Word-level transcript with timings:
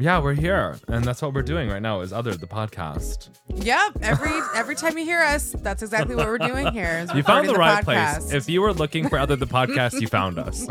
Yeah, 0.00 0.20
we're 0.22 0.34
here, 0.34 0.78
and 0.86 1.04
that's 1.04 1.20
what 1.20 1.34
we're 1.34 1.42
doing 1.42 1.68
right 1.68 1.82
now. 1.82 2.02
Is 2.02 2.12
Othered 2.12 2.38
the 2.38 2.46
podcast? 2.46 3.30
Yep. 3.52 3.98
Every 4.00 4.30
every 4.54 4.76
time 4.76 4.96
you 4.96 5.04
hear 5.04 5.20
us, 5.20 5.56
that's 5.58 5.82
exactly 5.82 6.14
what 6.14 6.26
we're 6.26 6.38
doing 6.38 6.72
here. 6.72 7.00
is 7.02 7.12
You 7.12 7.24
found 7.24 7.48
recording 7.48 7.52
the 7.52 7.58
right 7.58 7.84
podcast. 7.84 8.14
place. 8.20 8.32
If 8.32 8.48
you 8.48 8.62
were 8.62 8.72
looking 8.72 9.08
for 9.08 9.18
Othered 9.18 9.40
the 9.40 9.46
podcast, 9.48 10.00
you 10.00 10.06
found 10.06 10.38
us. 10.38 10.66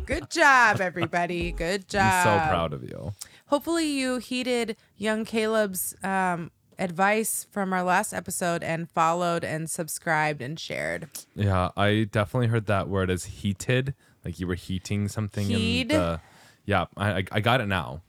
Good 0.06 0.28
job, 0.28 0.80
everybody. 0.80 1.52
Good 1.52 1.86
job. 1.86 2.24
so 2.24 2.48
proud 2.48 2.72
of 2.72 2.82
you. 2.82 3.12
Hopefully, 3.46 3.86
you 3.86 4.18
heeded 4.18 4.76
young 4.96 5.24
Caleb's 5.24 5.94
um, 6.02 6.50
advice 6.80 7.46
from 7.52 7.72
our 7.72 7.84
last 7.84 8.12
episode 8.12 8.64
and 8.64 8.90
followed 8.90 9.44
and 9.44 9.70
subscribed 9.70 10.42
and 10.42 10.58
shared. 10.58 11.08
Yeah, 11.36 11.68
I 11.76 12.08
definitely 12.10 12.48
heard 12.48 12.66
that 12.66 12.88
word 12.88 13.08
as 13.08 13.26
heated, 13.26 13.94
like 14.24 14.40
you 14.40 14.48
were 14.48 14.56
heating 14.56 15.06
something. 15.06 15.46
Heed? 15.46 15.92
In 15.92 15.96
the, 15.96 16.20
yeah, 16.64 16.86
I, 16.96 17.24
I 17.32 17.40
got 17.40 17.60
it 17.60 17.66
now, 17.66 18.02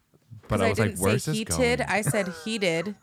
But 0.47 0.61
I 0.61 0.69
was 0.69 0.79
like, 0.79 0.97
"Where's 0.97 1.25
this 1.25 1.35
heated. 1.37 1.79
going?" 1.79 1.81
I 1.81 2.01
said 2.01 2.27
heated. 2.43 2.95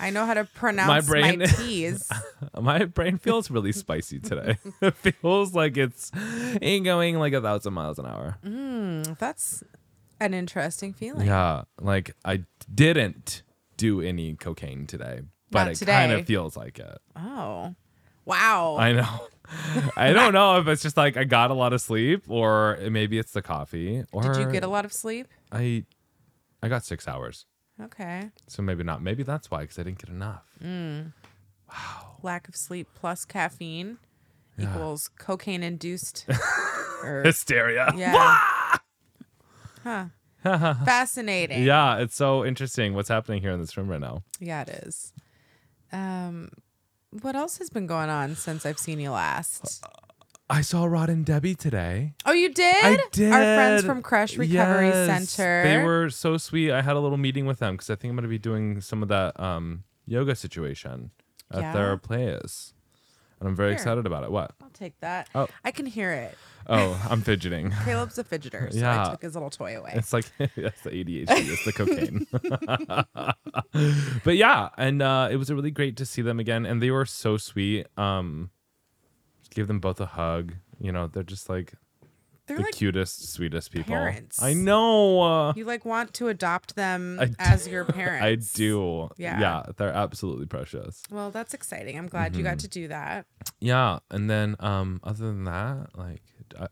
I 0.00 0.10
know 0.10 0.24
how 0.26 0.34
to 0.34 0.44
pronounce 0.44 0.86
my, 0.86 1.00
brain- 1.00 1.40
T's. 1.46 2.08
My 2.60 2.84
brain 2.84 3.18
feels 3.18 3.50
really 3.50 3.72
spicy 3.72 4.20
today. 4.20 4.56
it 4.80 4.94
feels 4.94 5.54
like 5.54 5.76
it's 5.76 6.12
ain't 6.62 6.84
going 6.84 7.18
like 7.18 7.32
a 7.32 7.40
thousand 7.40 7.74
miles 7.74 7.98
an 7.98 8.06
hour. 8.06 8.38
Hmm, 8.44 9.02
that's 9.18 9.64
an 10.20 10.34
interesting 10.34 10.92
feeling. 10.92 11.26
Yeah, 11.26 11.62
like 11.80 12.14
I 12.24 12.44
didn't 12.72 13.42
do 13.76 14.00
any 14.00 14.34
cocaine 14.34 14.86
today, 14.86 15.22
but 15.50 15.64
Not 15.64 15.82
it 15.82 15.86
kind 15.86 16.12
of 16.12 16.26
feels 16.26 16.56
like 16.56 16.78
it. 16.78 16.98
Oh, 17.16 17.74
wow. 18.24 18.76
I 18.78 18.92
know. 18.92 19.26
I 19.96 20.12
don't 20.12 20.32
know 20.32 20.58
if 20.58 20.68
it's 20.68 20.82
just 20.82 20.96
like 20.96 21.16
I 21.16 21.24
got 21.24 21.50
a 21.50 21.54
lot 21.54 21.72
of 21.72 21.80
sleep 21.80 22.24
or 22.28 22.78
maybe 22.90 23.18
it's 23.18 23.32
the 23.32 23.42
coffee 23.42 24.04
or 24.12 24.22
Did 24.22 24.36
you 24.36 24.50
get 24.52 24.62
a 24.64 24.68
lot 24.68 24.84
of 24.84 24.92
sleep? 24.92 25.28
I 25.52 25.84
I 26.62 26.68
got 26.68 26.84
6 26.84 27.06
hours. 27.08 27.46
Okay. 27.80 28.30
So 28.48 28.62
maybe 28.62 28.82
not. 28.84 29.02
Maybe 29.02 29.22
that's 29.22 29.50
why 29.50 29.64
cuz 29.66 29.78
I 29.78 29.82
didn't 29.84 29.98
get 29.98 30.10
enough. 30.10 30.44
Wow. 30.62 32.16
Lack 32.22 32.48
of 32.48 32.56
sleep 32.56 32.88
plus 32.94 33.24
caffeine 33.24 33.98
Yeah. 34.56 34.70
equals 34.70 35.08
cocaine 35.18 35.62
induced. 35.62 36.26
Hysteria. 37.24 37.92
yeah. 37.96 38.38
huh. 39.84 40.06
Fascinating. 40.42 41.62
Yeah, 41.62 41.98
it's 41.98 42.14
so 42.16 42.44
interesting 42.44 42.94
what's 42.94 43.08
happening 43.08 43.40
here 43.40 43.52
in 43.52 43.60
this 43.60 43.76
room 43.76 43.88
right 43.88 44.00
now. 44.00 44.22
Yeah, 44.40 44.62
it 44.62 44.68
is. 44.68 45.12
Um, 45.92 46.50
what 47.10 47.34
else 47.36 47.58
has 47.58 47.70
been 47.70 47.86
going 47.86 48.10
on 48.10 48.36
since 48.36 48.64
I've 48.66 48.78
seen 48.78 49.00
you 49.00 49.10
last? 49.10 49.84
I 50.50 50.62
saw 50.62 50.84
Rod 50.86 51.10
and 51.10 51.26
Debbie 51.26 51.54
today. 51.54 52.14
Oh, 52.24 52.32
you 52.32 52.52
did? 52.52 52.84
I 52.84 52.98
did. 53.12 53.32
Our 53.32 53.38
friends 53.40 53.84
from 53.84 54.00
Crush 54.02 54.36
Recovery 54.38 54.88
Yes, 54.88 55.28
Center. 55.30 55.62
They 55.62 55.84
were 55.84 56.08
so 56.08 56.38
sweet. 56.38 56.72
I 56.72 56.80
had 56.80 56.96
a 56.96 57.00
little 57.00 57.18
meeting 57.18 57.44
with 57.44 57.58
them 57.58 57.74
because 57.74 57.90
I 57.90 57.96
think 57.96 58.10
I'm 58.12 58.16
going 58.16 58.22
to 58.22 58.28
be 58.28 58.38
doing 58.38 58.80
some 58.80 59.02
of 59.02 59.08
that 59.10 59.38
um, 59.38 59.84
yoga 60.06 60.34
situation 60.34 61.10
at 61.50 61.60
Yeah? 61.60 61.72
their 61.74 61.96
place. 61.98 62.72
And 63.40 63.48
I'm 63.48 63.54
very 63.54 63.70
Here. 63.70 63.74
excited 63.74 64.04
about 64.06 64.24
it. 64.24 64.30
What? 64.32 64.52
I'll 64.62 64.68
take 64.70 64.98
that. 65.00 65.28
Oh. 65.34 65.46
I 65.64 65.70
can 65.70 65.86
hear 65.86 66.12
it. 66.12 66.36
Oh, 66.66 67.00
I'm 67.08 67.22
fidgeting. 67.22 67.70
Caleb's 67.84 68.18
a 68.18 68.24
fidgeter, 68.24 68.70
so 68.72 68.78
I 68.80 68.82
Yeah. 69.04 69.04
took 69.10 69.22
his 69.22 69.34
little 69.34 69.48
toy 69.50 69.78
away. 69.78 69.92
It's 69.94 70.12
like 70.12 70.26
that's 70.38 70.82
the 70.82 70.90
ADHD, 70.90 71.26
it's 71.28 71.64
the 71.64 71.72
cocaine. 71.72 72.26
but 74.24 74.36
yeah, 74.36 74.68
and 74.76 75.00
uh, 75.00 75.28
it 75.30 75.36
was 75.36 75.50
really 75.50 75.70
great 75.70 75.96
to 75.96 76.06
see 76.06 76.20
them 76.22 76.38
again, 76.40 76.66
and 76.66 76.82
they 76.82 76.90
were 76.90 77.06
so 77.06 77.36
sweet. 77.36 77.86
Um, 77.96 78.50
give 79.50 79.66
them 79.68 79.80
both 79.80 80.00
a 80.00 80.06
hug. 80.06 80.54
You 80.80 80.92
know, 80.92 81.06
they're 81.06 81.22
just 81.22 81.48
like 81.48 81.72
They're 82.48 82.56
the 82.56 82.62
like 82.64 82.74
cutest, 82.74 83.32
sweetest 83.32 83.70
people. 83.70 83.94
parents. 83.94 84.42
I 84.42 84.54
know. 84.54 85.20
Uh, 85.20 85.52
you 85.54 85.64
like 85.64 85.84
want 85.84 86.14
to 86.14 86.28
adopt 86.28 86.74
them 86.76 87.18
I 87.20 87.30
as 87.38 87.68
your 87.68 87.84
parents. 88.00 88.24
I 88.54 88.56
do. 88.56 89.10
Yeah. 89.16 89.38
Yeah, 89.40 89.62
they're 89.76 89.92
absolutely 89.92 90.46
precious. 90.46 91.02
Well, 91.10 91.30
that's 91.30 91.54
exciting. 91.54 91.96
I'm 91.98 92.08
glad 92.08 92.34
you 92.34 92.42
Mm-hmm. 92.42 92.50
got 92.52 92.58
to 92.60 92.68
do 92.68 92.88
that. 92.88 93.26
Yeah, 93.60 93.98
and 94.10 94.28
then 94.30 94.56
um, 94.60 95.00
other 95.04 95.26
than 95.26 95.44
that, 95.44 95.88
like 95.96 96.22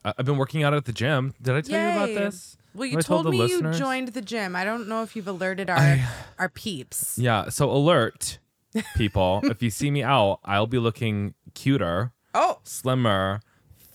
I, 0.05 0.15
I've 0.19 0.25
been 0.27 0.37
working 0.39 0.63
out 0.63 0.73
at 0.75 0.85
the 0.87 0.93
gym. 0.93 1.35
Did 1.43 1.55
I 1.55 1.61
tell 1.61 1.81
you 1.81 1.89
about 1.97 2.07
this? 2.09 2.57
Well, 2.75 2.87
you 2.87 2.97
Have 2.97 3.05
I 3.07 3.09
told, 3.09 3.27
me 3.31 3.39
listeners? 3.39 3.79
you 3.79 3.85
joined 3.85 4.09
the 4.09 4.21
gym. 4.23 4.55
I 4.55 4.63
don't 4.65 4.87
know 4.89 5.03
if 5.03 5.17
you've 5.17 5.29
alerted 5.29 5.71
our 5.71 5.77
I- 5.79 6.07
our 6.39 6.49
peeps. 6.49 7.19
Yeah. 7.21 7.49
So 7.49 7.71
alert, 7.71 8.39
people! 8.97 9.41
if 9.45 9.63
you 9.63 9.71
see 9.71 9.91
me 9.91 10.03
out, 10.03 10.41
I'll 10.45 10.67
be 10.67 10.79
looking 10.79 11.35
cuter, 11.55 12.13
Oh, 12.35 12.59
slimmer, 12.65 13.41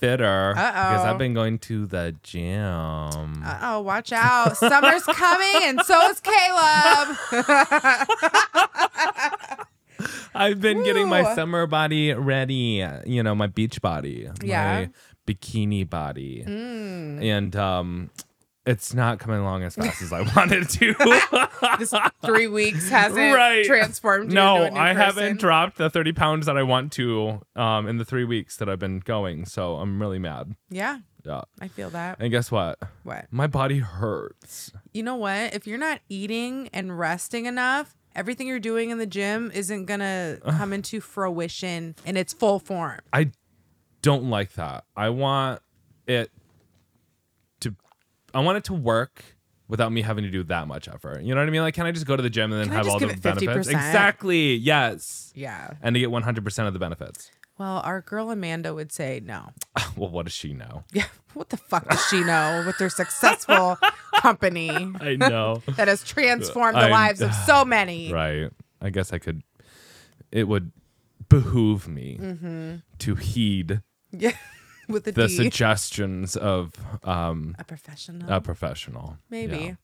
fitter 0.01 0.51
because 0.55 1.01
Uh-oh. 1.01 1.11
I've 1.11 1.17
been 1.19 1.33
going 1.33 1.59
to 1.59 1.85
the 1.85 2.15
gym. 2.23 3.43
oh, 3.45 3.81
watch 3.85 4.11
out. 4.11 4.57
Summer's 4.57 5.03
coming, 5.03 5.61
and 5.63 5.79
so 5.83 5.97
is 6.09 6.19
Caleb. 6.19 7.17
I've 10.33 10.59
been 10.59 10.83
getting 10.83 11.07
my 11.07 11.35
summer 11.35 11.67
body 11.67 12.13
ready. 12.13 12.85
You 13.05 13.21
know, 13.23 13.35
my 13.35 13.47
beach 13.47 13.81
body, 13.81 14.27
Yeah. 14.43 14.87
my 14.87 14.89
bikini 15.27 15.87
body, 15.87 16.43
Mm. 16.47 17.23
and 17.23 17.55
um, 17.55 18.09
it's 18.65 18.93
not 18.93 19.17
coming 19.19 19.39
along 19.39 19.63
as 19.63 19.75
fast 19.75 20.01
as 20.01 20.13
I 20.13 20.21
wanted 20.35 20.69
to. 20.69 20.93
this 21.79 21.93
three 22.23 22.47
weeks 22.47 22.89
hasn't 22.89 23.33
Right. 23.35 23.65
transformed 23.65 24.29
you 24.31 24.35
no, 24.35 24.57
into 24.57 24.67
a 24.67 24.71
new 24.71 24.79
I 24.79 24.93
person. 24.93 25.01
haven't 25.05 25.39
dropped 25.39 25.77
the 25.77 25.89
30 25.89 26.13
pounds 26.13 26.45
that 26.45 26.57
I 26.57 26.63
want 26.63 26.91
to 26.93 27.41
um, 27.55 27.87
in 27.87 27.97
the 27.97 28.05
three 28.05 28.23
weeks 28.23 28.57
that 28.57 28.69
I've 28.69 28.79
been 28.79 28.99
going. 28.99 29.45
So 29.45 29.75
I'm 29.77 29.99
really 29.99 30.19
mad. 30.19 30.55
Yeah, 30.69 30.99
Yeah. 31.25 31.41
I 31.59 31.67
feel 31.69 31.89
that. 31.91 32.17
And 32.19 32.29
guess 32.31 32.51
what? 32.51 32.77
What? 33.03 33.25
My 33.31 33.47
body 33.47 33.79
hurts. 33.79 34.71
You 34.93 35.03
know 35.03 35.15
what? 35.15 35.53
If 35.55 35.65
you're 35.65 35.77
not 35.79 36.01
eating 36.09 36.69
and 36.71 36.97
resting 36.99 37.45
enough, 37.47 37.95
everything 38.15 38.47
you're 38.47 38.59
doing 38.59 38.89
in 38.91 38.97
the 38.99 39.07
gym 39.07 39.49
isn't 39.53 39.85
gonna 39.85 40.37
come 40.49 40.71
into 40.73 41.01
fruition 41.01 41.95
in 42.05 42.15
its 42.17 42.33
full 42.33 42.59
form. 42.59 42.99
I 43.11 43.31
don't 44.03 44.29
like 44.29 44.53
that. 44.53 44.83
I 44.95 45.09
want 45.09 45.61
it 46.07 46.29
I 48.33 48.39
want 48.41 48.57
it 48.57 48.63
to 48.65 48.73
work 48.73 49.23
without 49.67 49.91
me 49.91 50.01
having 50.01 50.23
to 50.23 50.29
do 50.29 50.43
that 50.43 50.67
much 50.67 50.87
effort. 50.87 51.21
You 51.23 51.33
know 51.33 51.41
what 51.41 51.47
I 51.47 51.51
mean? 51.51 51.61
Like 51.61 51.73
can 51.75 51.85
I 51.85 51.91
just 51.91 52.05
go 52.05 52.15
to 52.15 52.21
the 52.23 52.29
gym 52.29 52.51
and 52.51 52.59
then 52.61 52.67
Can 52.67 52.73
I 52.73 52.77
have 52.77 52.85
just 52.85 52.93
all 52.93 52.99
give 52.99 53.09
the 53.09 53.15
it 53.15 53.21
benefits? 53.45 53.67
50%? 53.69 53.71
Exactly. 53.71 54.55
Yes. 54.55 55.31
Yeah. 55.35 55.71
And 55.81 55.93
to 55.95 55.99
get 55.99 56.09
100% 56.09 56.67
of 56.67 56.73
the 56.73 56.79
benefits. 56.79 57.31
Well, 57.57 57.81
our 57.85 58.01
girl 58.01 58.31
Amanda 58.31 58.73
would 58.73 58.91
say 58.91 59.21
no. 59.23 59.49
well, 59.95 60.09
what 60.09 60.25
does 60.25 60.33
she 60.33 60.53
know? 60.53 60.83
Yeah. 60.93 61.05
What 61.35 61.49
the 61.49 61.57
fuck 61.57 61.87
does 61.89 62.03
she 62.07 62.21
know 62.23 62.63
with 62.65 62.77
their 62.79 62.89
successful 62.89 63.77
company 64.15 64.69
I 64.99 65.15
know. 65.15 65.61
that 65.77 65.87
has 65.87 66.03
transformed 66.03 66.75
the 66.75 66.81
I'm- 66.81 66.91
lives 66.91 67.21
of 67.21 67.33
so 67.33 67.63
many? 67.63 68.11
right. 68.11 68.49
I 68.81 68.89
guess 68.89 69.13
I 69.13 69.19
could 69.19 69.43
it 70.31 70.47
would 70.47 70.71
behoove 71.29 71.87
me 71.87 72.17
Mm-hmm. 72.21 72.75
to 72.99 73.15
heed 73.15 73.81
Yeah. 74.11 74.31
With 74.91 75.05
the 75.05 75.11
the 75.11 75.27
D. 75.27 75.35
suggestions 75.35 76.35
of 76.35 76.73
um 77.03 77.55
a 77.59 77.63
professional. 77.63 78.31
a 78.31 78.41
professional. 78.41 79.17
Maybe. 79.29 79.57
Yeah. 79.57 79.75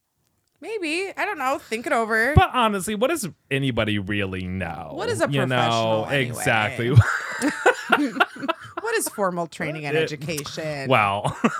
Maybe. 0.59 1.11
I 1.15 1.25
don't 1.25 1.37
know. 1.37 1.59
Think 1.59 1.85
it 1.85 1.93
over. 1.93 2.33
But 2.35 2.49
honestly, 2.53 2.95
what 2.95 3.09
does 3.09 3.27
anybody 3.51 3.99
really 3.99 4.47
know? 4.47 4.89
What 4.93 5.07
is 5.09 5.21
a 5.21 5.29
You 5.29 5.45
know, 5.45 5.55
professional 5.55 6.05
anyway? 6.07 6.27
exactly. 6.27 6.91
is 8.97 9.07
formal 9.09 9.47
training 9.47 9.85
and 9.85 9.95
It- 9.95 10.03
education? 10.03 10.89
wow. 10.89 11.35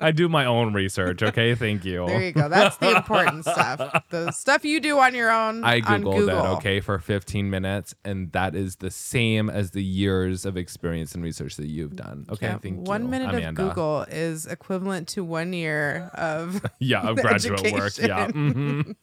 I 0.00 0.12
do 0.14 0.28
my 0.28 0.44
own 0.44 0.72
research. 0.72 1.22
Okay, 1.22 1.54
thank 1.54 1.84
you. 1.84 2.06
There 2.06 2.22
you 2.22 2.32
go. 2.32 2.48
That's 2.48 2.76
the 2.76 2.96
important 2.96 3.44
stuff. 3.44 4.04
The 4.10 4.30
stuff 4.32 4.64
you 4.64 4.80
do 4.80 4.98
on 4.98 5.14
your 5.14 5.30
own. 5.30 5.64
I 5.64 5.80
googled 5.80 6.18
Google. 6.18 6.28
it, 6.44 6.48
okay, 6.58 6.80
for 6.80 6.98
15 6.98 7.48
minutes, 7.50 7.94
and 8.04 8.32
that 8.32 8.54
is 8.54 8.76
the 8.76 8.90
same 8.90 9.48
as 9.50 9.70
the 9.72 9.82
years 9.82 10.44
of 10.44 10.56
experience 10.56 11.14
and 11.14 11.22
research 11.24 11.56
that 11.56 11.66
you've 11.66 11.96
done. 11.96 12.26
Okay, 12.30 12.46
Yeah, 12.46 12.58
thank 12.58 12.86
one 12.86 13.02
you, 13.04 13.08
minute 13.08 13.30
Amanda. 13.30 13.62
of 13.62 13.68
Google 13.68 14.02
is 14.08 14.46
equivalent 14.46 15.08
to 15.08 15.24
one 15.24 15.52
year 15.52 16.10
of. 16.14 16.64
Yeah, 16.80 17.02
of 17.08 17.16
graduate 17.16 17.72
work. 17.72 17.98
Yeah, 17.98 18.28
mhm. 18.28 18.94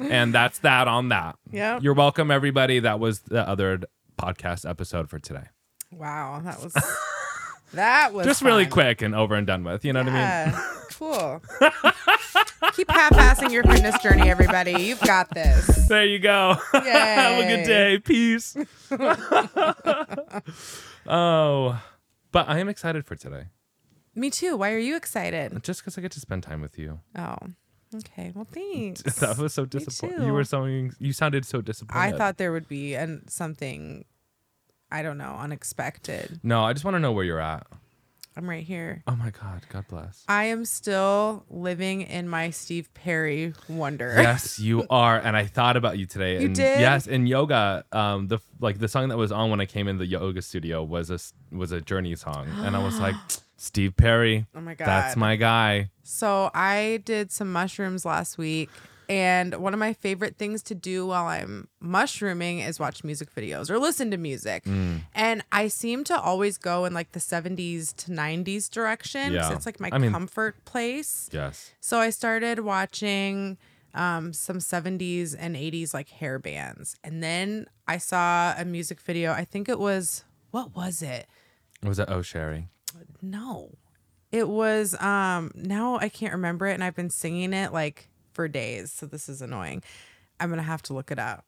and 0.00 0.32
that's 0.32 0.58
that 0.60 0.86
on 0.88 1.08
that. 1.08 1.36
yeah. 1.50 1.78
You're 1.82 1.94
welcome, 1.94 2.30
everybody. 2.30 2.78
That 2.78 3.00
was 3.00 3.20
the 3.20 3.44
Othered 3.44 3.84
podcast 4.18 4.68
episode 4.68 5.08
for 5.10 5.18
today. 5.18 5.44
Wow, 5.92 6.40
that 6.44 6.62
was 6.62 6.74
that 7.74 8.12
was 8.12 8.26
Just 8.26 8.42
really 8.42 8.66
quick 8.66 9.02
and 9.02 9.14
over 9.14 9.34
and 9.34 9.46
done 9.46 9.64
with. 9.64 9.84
You 9.84 9.92
know 9.92 10.02
what 10.02 10.12
I 10.12 10.46
mean? 10.46 10.54
Cool. 10.92 11.42
Keep 12.74 12.90
half-assing 12.90 13.52
your 13.52 13.62
fitness 13.64 13.98
journey, 14.02 14.28
everybody. 14.28 14.72
You've 14.82 15.00
got 15.00 15.30
this. 15.30 15.88
There 15.88 16.04
you 16.04 16.18
go. 16.18 16.56
Have 16.72 17.38
a 17.38 17.46
good 17.46 17.64
day. 17.64 17.98
Peace. 17.98 18.56
oh, 21.06 21.82
but 22.32 22.48
I 22.48 22.58
am 22.58 22.68
excited 22.68 23.04
for 23.06 23.14
today. 23.16 23.46
Me 24.14 24.30
too. 24.30 24.56
Why 24.56 24.72
are 24.72 24.78
you 24.78 24.96
excited? 24.96 25.62
Just 25.62 25.80
because 25.80 25.98
I 25.98 26.00
get 26.00 26.12
to 26.12 26.20
spend 26.20 26.42
time 26.42 26.60
with 26.62 26.78
you. 26.78 27.00
Oh, 27.16 27.36
okay. 27.94 28.32
Well, 28.34 28.46
thanks. 28.50 29.02
That 29.20 29.36
was 29.38 29.52
so 29.52 29.66
disappointing. 29.66 30.24
You 30.24 30.32
were 30.32 30.44
so 30.44 30.64
you 30.64 31.12
sounded 31.12 31.44
so 31.44 31.60
disappointed. 31.60 32.14
I 32.14 32.16
thought 32.16 32.38
there 32.38 32.52
would 32.52 32.68
be 32.68 32.94
an, 32.94 33.28
something, 33.28 34.06
I 34.90 35.02
don't 35.02 35.18
know, 35.18 35.36
unexpected. 35.38 36.40
No, 36.42 36.64
I 36.64 36.72
just 36.72 36.84
want 36.84 36.94
to 36.94 37.00
know 37.00 37.12
where 37.12 37.24
you're 37.24 37.40
at. 37.40 37.66
I'm 38.38 38.48
right 38.48 38.64
here. 38.64 39.02
Oh 39.06 39.16
my 39.16 39.30
God. 39.30 39.62
God 39.70 39.86
bless. 39.88 40.22
I 40.28 40.44
am 40.44 40.66
still 40.66 41.44
living 41.48 42.02
in 42.02 42.28
my 42.28 42.50
Steve 42.50 42.92
Perry 42.92 43.54
wonder. 43.66 44.14
yes, 44.18 44.58
you 44.58 44.86
are. 44.90 45.18
And 45.18 45.34
I 45.34 45.46
thought 45.46 45.78
about 45.78 45.96
you 45.96 46.04
today. 46.04 46.34
You 46.40 46.46
and 46.46 46.54
did? 46.54 46.80
Yes, 46.80 47.06
in 47.06 47.26
yoga, 47.26 47.84
um, 47.92 48.28
the 48.28 48.38
like 48.60 48.78
the 48.78 48.88
song 48.88 49.08
that 49.08 49.16
was 49.16 49.32
on 49.32 49.48
when 49.48 49.60
I 49.62 49.64
came 49.64 49.88
in 49.88 49.96
the 49.96 50.06
yoga 50.06 50.42
studio 50.42 50.84
was 50.84 51.10
a 51.10 51.18
was 51.50 51.72
a 51.72 51.80
Journey 51.80 52.14
song, 52.14 52.46
and 52.58 52.76
I 52.76 52.84
was 52.84 53.00
like, 53.00 53.14
Steve 53.56 53.96
Perry. 53.96 54.46
Oh 54.54 54.60
my 54.60 54.74
God. 54.74 54.86
That's 54.86 55.16
my 55.16 55.36
guy. 55.36 55.88
So 56.02 56.50
I 56.52 57.00
did 57.06 57.32
some 57.32 57.50
mushrooms 57.50 58.04
last 58.04 58.36
week, 58.36 58.68
and 59.08 59.54
one 59.56 59.72
of 59.74 59.80
my 59.80 59.92
favorite 59.92 60.36
things 60.36 60.62
to 60.64 60.74
do 60.74 61.06
while 61.06 61.26
I'm 61.26 61.68
mushrooming 61.80 62.60
is 62.60 62.80
watch 62.80 63.04
music 63.04 63.34
videos 63.34 63.70
or 63.70 63.78
listen 63.78 64.10
to 64.10 64.16
music. 64.16 64.64
Mm. 64.64 65.02
And 65.14 65.44
I 65.52 65.68
seem 65.68 66.04
to 66.04 66.20
always 66.20 66.58
go 66.58 66.84
in 66.84 66.94
like 66.94 67.12
the 67.12 67.20
70s 67.20 67.94
to 67.96 68.10
90s 68.10 68.70
direction. 68.70 69.32
Yeah. 69.32 69.52
it's 69.52 69.66
like 69.66 69.80
my 69.80 69.90
I 69.92 69.98
mean- 69.98 70.12
comfort 70.12 70.64
place. 70.64 71.28
Yes. 71.32 71.72
So 71.80 71.98
I 71.98 72.10
started 72.10 72.60
watching 72.60 73.58
um, 73.94 74.32
some 74.32 74.58
70s 74.58 75.34
and 75.38 75.56
80s 75.56 75.94
like 75.94 76.08
hair 76.08 76.38
bands. 76.38 76.96
And 77.02 77.22
then 77.22 77.66
I 77.88 77.98
saw 77.98 78.54
a 78.58 78.64
music 78.64 79.00
video. 79.00 79.32
I 79.32 79.44
think 79.44 79.68
it 79.68 79.78
was, 79.78 80.24
what 80.50 80.74
was 80.74 81.02
it? 81.02 81.26
Was 81.82 81.98
it 81.98 82.08
Oh 82.10 82.22
Sherry? 82.22 82.68
No. 83.22 83.70
It 84.32 84.48
was 84.48 85.00
um 85.00 85.52
now 85.54 85.98
I 85.98 86.08
can't 86.08 86.32
remember 86.32 86.66
it 86.66 86.74
and 86.74 86.82
I've 86.82 86.96
been 86.96 87.10
singing 87.10 87.52
it 87.52 87.72
like 87.72 88.08
for 88.36 88.46
days, 88.46 88.92
so 88.92 89.06
this 89.06 89.28
is 89.28 89.42
annoying. 89.42 89.82
I'm 90.38 90.50
gonna 90.50 90.62
have 90.62 90.82
to 90.82 90.92
look 90.94 91.10
it 91.10 91.18
up. 91.18 91.44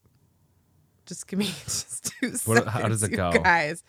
Just 1.06 1.26
give 1.28 1.38
me 1.38 1.46
just 1.64 2.12
two 2.20 2.30
What- 2.30 2.40
seconds. 2.40 2.68
how 2.72 2.88
does 2.88 3.02
it 3.02 3.10
go? 3.10 3.30
Guys. 3.32 3.84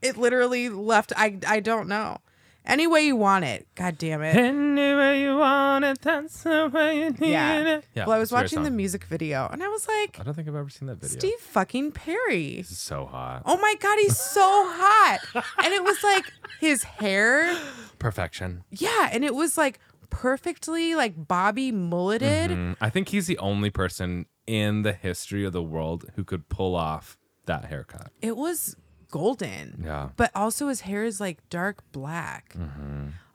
It 0.00 0.16
literally 0.16 0.68
left 0.68 1.12
I 1.16 1.38
I 1.46 1.60
don't 1.60 1.88
know. 1.88 2.18
Any 2.64 2.86
way 2.86 3.06
you 3.06 3.16
want 3.16 3.46
it. 3.46 3.66
God 3.76 3.96
damn 3.96 4.20
it. 4.22 4.36
Any 4.36 4.94
way 4.94 5.22
you 5.22 5.38
want 5.38 5.86
it, 5.86 6.02
that's 6.02 6.42
the 6.42 6.70
way 6.72 6.98
you 6.98 7.10
need 7.10 7.30
Yeah. 7.32 7.76
it. 7.78 7.84
Yeah. 7.94 8.04
well, 8.06 8.16
I 8.16 8.18
was 8.18 8.26
it's 8.26 8.32
a 8.32 8.34
great 8.34 8.42
watching 8.42 8.62
the 8.64 8.70
music 8.70 9.04
video 9.04 9.48
and 9.50 9.62
I 9.62 9.68
was 9.68 9.88
like, 9.88 10.18
I 10.20 10.22
don't 10.22 10.34
think 10.34 10.48
I've 10.48 10.54
ever 10.54 10.68
seen 10.68 10.86
that 10.88 10.96
video. 11.00 11.18
Steve 11.18 11.40
fucking 11.40 11.92
Perry. 11.92 12.56
This 12.58 12.70
is 12.72 12.78
so 12.78 13.06
hot. 13.06 13.42
Oh 13.46 13.56
my 13.56 13.74
god, 13.80 13.98
he's 14.00 14.18
so 14.18 14.42
hot. 14.42 15.18
And 15.64 15.72
it 15.74 15.82
was 15.82 16.02
like 16.04 16.26
his 16.60 16.82
hair 16.84 17.58
Perfection. 17.98 18.62
Yeah, 18.70 19.08
and 19.12 19.24
it 19.24 19.34
was 19.34 19.56
like 19.58 19.80
perfectly 20.10 20.94
like 20.94 21.28
Bobby 21.28 21.72
mulleted. 21.72 22.50
Mm, 22.50 22.76
I 22.80 22.90
think 22.90 23.08
he's 23.08 23.26
the 23.26 23.38
only 23.38 23.70
person 23.70 24.26
in 24.46 24.82
the 24.82 24.92
history 24.92 25.44
of 25.44 25.52
the 25.52 25.62
world 25.62 26.06
who 26.16 26.24
could 26.24 26.48
pull 26.48 26.74
off 26.74 27.16
that 27.46 27.66
haircut. 27.66 28.10
It 28.22 28.36
was 28.36 28.76
golden. 29.10 29.82
Yeah. 29.84 30.10
But 30.16 30.30
also 30.34 30.68
his 30.68 30.82
hair 30.82 31.04
is 31.04 31.20
like 31.20 31.38
dark 31.50 31.82
black. 31.92 32.54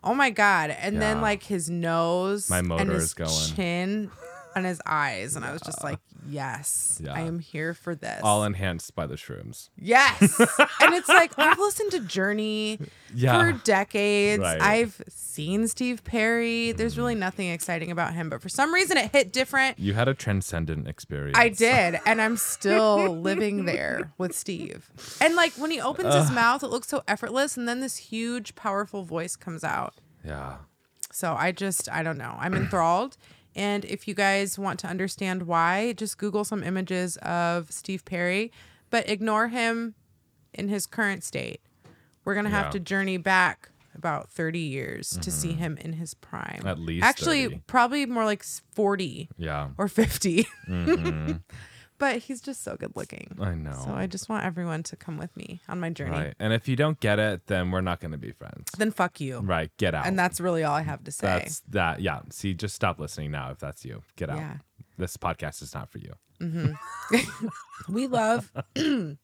Oh 0.04 0.14
my 0.14 0.30
god. 0.30 0.70
And 0.72 1.02
then 1.02 1.22
like 1.22 1.44
his 1.44 1.70
nose 1.70 2.50
My 2.50 2.60
and 2.60 2.68
motor 2.68 2.94
his 2.94 3.04
is 3.06 3.14
going. 3.14 3.56
chin 3.56 4.12
and 4.56 4.66
his 4.66 4.82
eyes 4.86 5.36
and 5.36 5.46
I 5.46 5.52
was 5.52 5.62
just 5.62 5.84
like, 5.84 6.00
"Yes. 6.28 7.00
Yeah. 7.04 7.14
I 7.14 7.22
am 7.22 7.40
here 7.40 7.74
for 7.74 7.96
this." 7.96 8.22
All 8.24 8.44
enhanced 8.44 8.96
by 8.96 9.08
the 9.08 9.16
shrooms. 9.16 9.70
Yes. 9.78 10.40
and 10.40 10.94
it's 10.94 11.08
like 11.08 11.38
I've 11.38 11.60
listened 11.60 11.92
to 11.92 12.00
Journey 12.02 12.80
Yeah. 13.14 13.40
for 13.40 13.52
decades. 13.64 14.42
Right. 14.42 14.62
I've 14.62 15.02
seen 15.10 15.68
Steve 15.68 16.04
Perry. 16.04 16.72
There's 16.72 16.98
really 16.98 17.16
mm. 17.16 17.20
nothing 17.20 17.50
exciting 17.50 17.92
about 17.92 18.14
him, 18.14 18.30
but 18.30 18.42
for 18.42 18.50
some 18.50 18.74
reason 18.74 18.98
it 18.98 19.12
hit 19.12 19.32
different. 19.34 19.80
You 19.80 19.94
had 19.94 20.08
a 20.08 20.14
transcendent 20.14 20.88
experience. 20.88 21.38
I 21.38 21.50
did, 21.50 22.00
and 22.06 22.22
I'm 22.22 22.38
still 22.38 23.10
living 23.10 23.66
there 23.66 24.14
with 24.18 24.36
Steve. 24.36 24.90
And 25.20 25.36
like 25.36 25.54
when 25.54 25.72
he 25.72 25.82
opens 25.82 26.14
his 26.14 26.32
mouth, 26.32 26.64
it 26.64 26.68
looks 26.68 26.88
so 26.88 27.04
effortless, 27.08 27.58
and 27.58 27.68
then 27.68 27.80
this 27.80 27.98
huge, 27.98 28.56
powerful 28.56 29.04
voice 29.04 29.36
comes 29.36 29.64
out. 29.64 29.96
Yeah. 30.26 30.58
So 31.12 31.36
I 31.36 31.52
just, 31.52 31.90
I 31.92 32.02
don't 32.02 32.18
know. 32.18 32.36
I'm 32.40 32.56
enthralled. 32.56 33.18
And 33.56 33.86
if 33.86 34.08
you 34.08 34.14
guys 34.14 34.58
want 34.58 34.80
to 34.82 34.88
understand 34.88 35.44
why, 35.44 35.94
just 35.94 36.18
Google 36.18 36.44
some 36.44 36.64
images 36.64 37.18
of 37.18 37.72
Steve 37.72 38.04
Perry, 38.06 38.52
but 38.90 39.08
ignore 39.10 39.50
him 39.50 39.96
in 40.54 40.70
his 40.70 40.86
current 40.86 41.24
state. 41.24 41.62
We're 42.26 42.36
gonna 42.36 42.50
have 42.50 42.66
Yeah. 42.68 42.72
to 42.72 42.80
journey 42.80 43.18
back 43.18 43.70
about 43.96 44.30
30 44.32 44.60
years 44.60 45.10
to 45.22 45.30
see 45.30 45.54
him 45.54 45.78
in 45.78 45.94
his 45.94 46.14
prime. 46.16 46.58
Mm-hmm. 46.60 46.68
At 46.68 46.80
least 46.80 47.06
actually, 47.06 47.44
30. 47.44 47.62
probably 47.68 48.06
more 48.08 48.26
like 48.26 48.44
40 48.74 49.30
Yeah. 49.38 49.70
or 49.78 49.88
50. 49.88 50.48
but 52.04 52.18
he's 52.18 52.42
just 52.42 52.66
so 52.66 52.76
good 52.76 52.98
looking. 52.98 53.34
I 53.40 53.56
know. 53.56 53.82
So 53.86 53.94
I 53.94 54.08
just 54.08 54.28
want 54.28 54.44
everyone 54.44 54.84
to 54.84 54.98
come 54.98 55.18
with 55.18 55.34
me 55.38 55.62
on 55.70 55.80
my 55.80 55.90
journey. 55.90 56.12
Right. 56.12 56.34
And 56.38 56.52
if 56.52 56.68
you 56.68 56.76
don't 56.76 57.00
get 57.00 57.18
it, 57.18 57.48
then 57.48 57.72
we're 57.72 57.80
not 57.80 58.02
going 58.02 58.12
to 58.12 58.18
be 58.18 58.32
friends. 58.34 58.70
Then 58.78 58.92
fuck 58.92 59.22
you. 59.22 59.40
Right. 59.40 59.72
Get 59.78 59.96
out. 59.96 60.06
And 60.06 60.20
that's 60.20 60.42
really 60.42 60.66
all 60.66 60.76
I 60.76 60.82
have 60.82 61.02
to 61.06 61.14
say. 61.14 61.28
that's 61.28 61.62
that. 61.70 62.02
Yeah. 62.02 62.20
See, 62.30 62.54
just 62.54 62.76
stop 62.76 63.00
listening 63.00 63.32
now 63.32 63.52
if 63.52 63.60
that's 63.60 63.86
you. 63.86 64.04
Get 64.18 64.30
out. 64.30 64.36
Yeah. 64.36 64.58
This 64.98 65.16
podcast 65.16 65.62
is 65.62 65.74
not 65.74 65.90
for 65.90 66.00
you. 66.00 66.12
Mm-hmm. 66.42 67.48
we 67.94 68.08
love 68.08 68.52
70s 68.76 69.18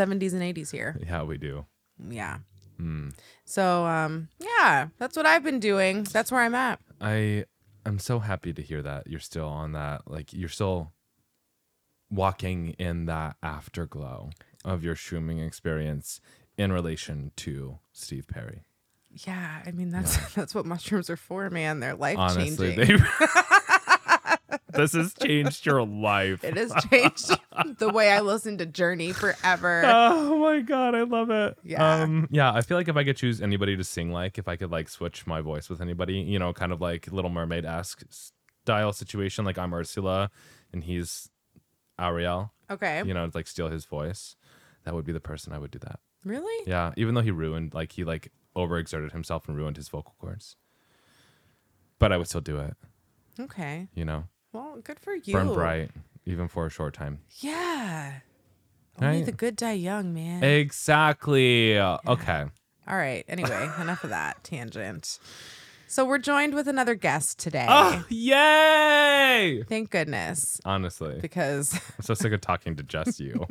and 0.00 0.56
80s 0.56 0.70
here. 0.70 0.98
Yeah, 1.06 1.24
we 1.24 1.36
do. 1.36 1.66
Yeah. 2.08 2.38
Hmm. 2.78 3.10
So 3.44 3.84
um 3.84 4.28
yeah, 4.38 4.88
that's 4.96 5.14
what 5.14 5.26
I've 5.26 5.44
been 5.44 5.60
doing. 5.60 6.04
That's 6.04 6.32
where 6.32 6.40
I'm 6.40 6.54
at. 6.54 6.80
I 7.02 7.44
am 7.84 7.98
so 7.98 8.18
happy 8.20 8.54
to 8.54 8.62
hear 8.62 8.80
that 8.80 9.08
you're 9.08 9.20
still 9.20 9.48
on 9.48 9.72
that. 9.72 10.10
Like 10.10 10.32
you're 10.32 10.48
still 10.48 10.92
walking 12.10 12.70
in 12.78 13.06
that 13.06 13.36
afterglow 13.42 14.30
of 14.64 14.82
your 14.82 14.94
shrooming 14.94 15.44
experience 15.46 16.20
in 16.56 16.72
relation 16.72 17.30
to 17.36 17.78
Steve 17.92 18.26
Perry. 18.28 18.62
Yeah, 19.10 19.62
I 19.66 19.70
mean 19.70 19.90
that's 19.90 20.16
that's 20.34 20.54
what 20.54 20.66
mushrooms 20.66 21.10
are 21.10 21.16
for, 21.16 21.48
man. 21.50 21.80
They're 21.80 21.94
life 21.94 22.18
Honestly, 22.18 22.74
changing. 22.76 22.98
they 22.98 23.04
this 24.74 24.92
has 24.92 25.14
changed 25.14 25.64
your 25.66 25.84
life. 25.84 26.44
It 26.44 26.56
has 26.56 26.72
changed 26.90 27.30
the 27.78 27.88
way 27.88 28.10
I 28.10 28.20
listen 28.20 28.58
to 28.58 28.66
Journey 28.66 29.12
forever. 29.12 29.82
Oh 29.86 30.38
my 30.38 30.60
god, 30.60 30.94
I 30.94 31.02
love 31.02 31.30
it. 31.30 31.56
Yeah. 31.64 32.02
Um 32.02 32.28
yeah, 32.30 32.52
I 32.52 32.60
feel 32.60 32.76
like 32.76 32.88
if 32.88 32.96
I 32.96 33.04
could 33.04 33.16
choose 33.16 33.40
anybody 33.40 33.76
to 33.76 33.84
sing 33.84 34.12
like, 34.12 34.38
if 34.38 34.46
I 34.48 34.56
could 34.56 34.70
like 34.70 34.88
switch 34.88 35.26
my 35.26 35.40
voice 35.40 35.68
with 35.68 35.80
anybody, 35.80 36.14
you 36.14 36.38
know, 36.38 36.52
kind 36.52 36.72
of 36.72 36.80
like 36.80 37.10
Little 37.10 37.30
Mermaid 37.30 37.64
esque 37.64 38.04
style 38.10 38.92
situation, 38.92 39.44
like 39.44 39.58
I'm 39.58 39.72
Ursula 39.72 40.30
and 40.72 40.84
he's 40.84 41.30
Ariel, 41.98 42.52
Okay. 42.70 43.02
you 43.04 43.12
know, 43.14 43.24
it's 43.24 43.34
like 43.34 43.46
steal 43.46 43.68
his 43.68 43.84
voice. 43.84 44.36
That 44.84 44.94
would 44.94 45.04
be 45.04 45.12
the 45.12 45.20
person 45.20 45.52
I 45.52 45.58
would 45.58 45.70
do 45.70 45.78
that. 45.80 46.00
Really? 46.24 46.64
Yeah, 46.66 46.92
even 46.96 47.14
though 47.14 47.20
he 47.20 47.30
ruined 47.30 47.74
like 47.74 47.92
he 47.92 48.04
like 48.04 48.32
overexerted 48.56 49.12
himself 49.12 49.48
and 49.48 49.56
ruined 49.56 49.76
his 49.76 49.88
vocal 49.88 50.14
cords. 50.18 50.56
But 51.98 52.12
I 52.12 52.16
would 52.16 52.28
still 52.28 52.40
do 52.40 52.58
it, 52.58 52.74
Okay. 53.40 53.88
you 53.94 54.04
know. 54.04 54.24
Well, 54.52 54.78
good 54.82 54.98
for 55.00 55.14
you. 55.14 55.32
Burn 55.32 55.52
bright, 55.52 55.90
even 56.24 56.48
for 56.48 56.66
a 56.66 56.70
short 56.70 56.94
time. 56.94 57.20
Yeah. 57.40 58.20
Only 59.00 59.18
Right? 59.18 59.26
the 59.26 59.32
good 59.32 59.56
die 59.56 59.72
young, 59.72 60.12
man. 60.14 60.42
Exactly. 60.42 61.78
Okay. 61.78 62.44
All 62.88 62.96
right. 62.96 63.24
Anyway, 63.28 63.70
enough 63.80 64.02
of 64.04 64.10
that 64.10 64.42
tangent. 64.42 65.18
So 65.90 66.04
we're 66.04 66.18
joined 66.18 66.54
with 66.54 66.68
another 66.68 66.94
guest 66.94 67.38
today. 67.38 67.64
Oh, 67.66 68.04
yay! 68.10 69.62
Thank 69.68 69.88
goodness. 69.88 70.60
Honestly, 70.66 71.18
Because 71.20 71.72
I'm 71.98 72.02
so 72.02 72.12
sick 72.12 72.30
of 72.34 72.42
talking 72.42 72.76
to 72.76 72.82
just 72.82 73.18
you. 73.20 73.46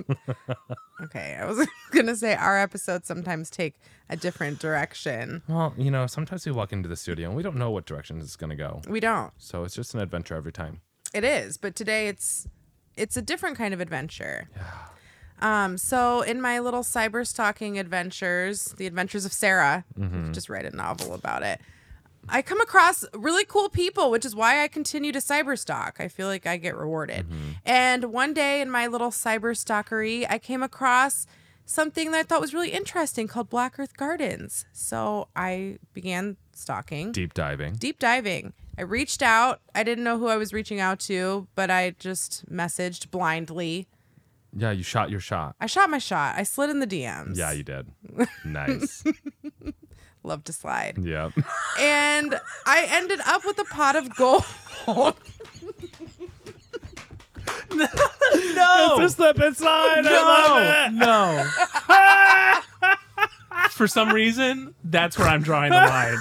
okay, 1.03 1.36
I 1.39 1.46
was 1.46 1.67
gonna 1.91 2.15
say 2.15 2.36
our 2.36 2.60
episodes 2.60 3.08
sometimes 3.08 3.50
take 3.50 3.74
a 4.10 4.15
different 4.15 4.60
direction. 4.60 5.41
well, 5.50 5.74
you 5.77 5.89
know, 5.89 6.06
sometimes 6.06 6.46
we 6.46 6.51
walk 6.51 6.72
into 6.72 6.88
the 6.88 6.96
studio 6.96 7.27
and 7.27 7.36
we 7.36 7.41
don't 7.41 7.56
know 7.56 7.72
what 7.72 7.86
direction 7.88 8.20
it's 8.22 8.36
going 8.36 8.51
to 8.51 8.56
go. 8.56 8.82
We 8.88 9.00
don't. 9.00 9.34
So 9.38 9.63
it's 9.63 9.74
just 9.75 9.94
an 9.96 10.00
adventure 10.00 10.36
every 10.36 10.51
time. 10.53 10.82
It 11.15 11.24
is, 11.24 11.58
but 11.58 11.75
today 11.75 12.08
it's 12.08 12.48
it's 12.96 13.17
a 13.17 13.22
different 13.22 13.58
kind 13.58 13.74
of 13.74 13.82
adventure. 13.82 14.48
Yeah. 14.56 15.63
Um, 15.65 15.77
so 15.77 16.22
in 16.22 16.39
my 16.41 16.60
little 16.60 16.82
cyber 16.84 17.25
stalking 17.25 17.77
adventures, 17.79 18.74
the 18.77 18.86
adventures 18.88 19.25
of 19.25 19.34
Sarah, 19.34 19.86
just 20.32 20.50
write 20.50 20.65
a 20.65 20.75
novel 20.75 21.13
about 21.15 21.41
it. 21.44 21.60
I 22.29 22.41
come 22.41 22.60
across 22.62 23.05
really 23.13 23.46
cool 23.46 23.69
people, 23.69 24.12
which 24.12 24.25
is 24.25 24.36
why 24.36 24.63
I 24.63 24.67
continue 24.67 25.12
to 25.12 25.19
cyber 25.19 25.57
stalk. 25.57 25.98
I 26.00 26.07
feel 26.07 26.27
like 26.27 26.46
I 26.46 26.57
get 26.57 26.75
rewarded. 26.77 27.27
Mm-hmm. 27.29 27.50
And 27.65 28.05
one 28.05 28.34
day 28.34 28.62
in 28.62 28.69
my 28.69 28.88
little 28.88 29.12
cyber 29.12 29.51
stalkery, 29.55 30.25
I 30.29 30.38
came 30.39 30.62
across 30.63 31.25
something 31.65 32.12
that 32.12 32.17
I 32.19 32.24
thought 32.24 32.41
was 32.41 32.53
really 32.53 32.72
interesting 32.72 33.27
called 33.27 33.50
Black 33.50 33.77
Earth 33.79 33.96
Gardens. 33.98 34.65
So 34.72 35.27
I 35.36 35.77
began 35.93 36.38
stalking 36.53 37.12
Deep 37.12 37.34
diving. 37.34 37.75
deep 37.75 38.00
diving. 38.00 38.53
I 38.77 38.84
reached 38.84 39.22
out. 39.22 39.60
I 39.75 39.84
didn't 39.84 40.03
know 40.03 40.17
who 40.17 40.27
I 40.27 40.38
was 40.38 40.53
reaching 40.53 40.79
out 40.79 41.00
to, 41.01 41.48
but 41.55 41.69
I 41.72 41.91
just 42.00 42.50
messaged 42.51 43.10
blindly. 43.12 43.88
Yeah, 44.55 44.72
you 44.72 44.81
shot 44.84 45.10
your 45.12 45.19
shot. 45.19 45.55
I 45.60 45.65
shot 45.67 45.89
my 45.89 45.98
shot. 45.98 46.36
I 46.38 46.43
slid 46.43 46.69
in 46.69 46.79
the 46.79 46.88
DMs. 46.88 47.38
Yeah, 47.38 47.51
you 47.51 47.63
did. 47.63 47.88
Nice. 48.46 49.03
Love 50.27 50.43
to 50.43 50.53
slide. 50.53 50.98
Yeah. 51.01 51.29
And 51.79 52.39
I 52.65 52.86
ended 52.89 53.22
up 53.25 53.46
with 53.46 53.57
a 53.60 53.63
pot 53.65 53.96
of 53.96 54.13
gold. 54.15 54.43
No, 57.74 58.96
Just 58.98 59.17
slip 59.17 59.39
inside. 59.39 60.03
no, 60.03 60.89
no. 60.91 61.48
For 63.72 63.88
some 63.88 64.10
reason, 64.10 64.74
that's 64.84 65.17
where 65.17 65.27
I'm 65.27 65.41
drawing 65.43 65.69
the 65.72 65.77
line. 65.77 66.17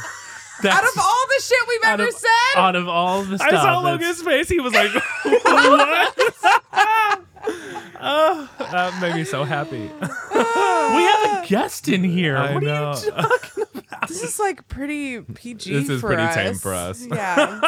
That's, 0.62 0.74
Out 0.76 0.84
of 0.84 0.90
all 0.98 1.26
the 1.26 1.42
shit 1.42 1.58
we've 1.68 1.84
ever 1.84 2.06
of- 2.08 2.14
said, 2.14 2.56
out 2.56 2.76
of 2.76 2.88
all 2.88 3.22
the 3.24 3.36
stuff, 3.38 3.48
I 3.52 3.56
saw 3.56 3.82
that's- 3.82 3.84
Logan's 3.84 4.22
face. 4.22 4.48
He 4.48 4.58
was 4.60 4.72
like, 4.72 4.90
"What?" 5.24 7.25
Oh, 7.48 8.48
that 8.58 9.00
made 9.00 9.14
me 9.14 9.24
so 9.24 9.44
happy. 9.44 9.78
we 10.00 11.02
have 11.02 11.44
a 11.44 11.44
guest 11.46 11.88
in 11.88 12.04
here. 12.04 12.36
I 12.36 12.54
what 12.54 12.64
are 12.64 12.66
you 12.66 13.00
talking 13.00 13.64
about? 13.74 14.08
this 14.08 14.22
is 14.22 14.38
like 14.38 14.66
pretty 14.68 15.20
PG. 15.20 15.72
This 15.72 15.88
is 15.88 16.00
for 16.00 16.08
pretty 16.08 16.22
us. 16.22 16.34
tame 16.34 16.54
for 16.54 16.74
us. 16.74 17.06
Yeah, 17.06 17.60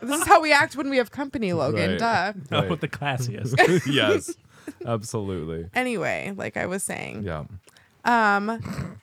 this 0.00 0.20
is 0.20 0.26
how 0.26 0.40
we 0.40 0.52
act 0.52 0.76
when 0.76 0.88
we 0.90 0.96
have 0.98 1.10
company, 1.10 1.52
Logan. 1.52 1.90
Right. 1.92 1.98
Duh. 1.98 2.32
Oh, 2.52 2.68
Right. 2.68 2.80
the 2.80 2.88
classiest. 2.88 3.86
yes, 3.86 4.34
absolutely. 4.86 5.68
Anyway, 5.74 6.32
like 6.36 6.56
I 6.56 6.66
was 6.66 6.82
saying, 6.82 7.24
Yeah. 7.24 7.44
um, 8.04 8.98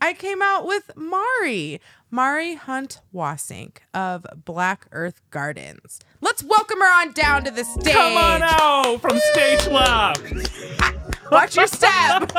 I 0.00 0.12
came 0.14 0.42
out 0.42 0.66
with 0.66 0.90
Mari, 0.96 1.80
Mari 2.10 2.54
Hunt 2.54 3.00
Wassink 3.12 3.78
of 3.92 4.24
Black 4.44 4.86
Earth 4.92 5.20
Gardens. 5.30 5.98
Let's 6.20 6.42
welcome 6.42 6.78
her 6.78 7.00
on 7.00 7.12
down 7.12 7.42
to 7.44 7.50
the 7.50 7.64
stage. 7.64 7.94
Come 7.94 8.16
on 8.16 8.42
out 8.42 9.00
from 9.00 9.18
stage 9.18 9.66
left. 9.66 11.30
Watch 11.32 11.56
your 11.56 11.66
step. 11.66 12.30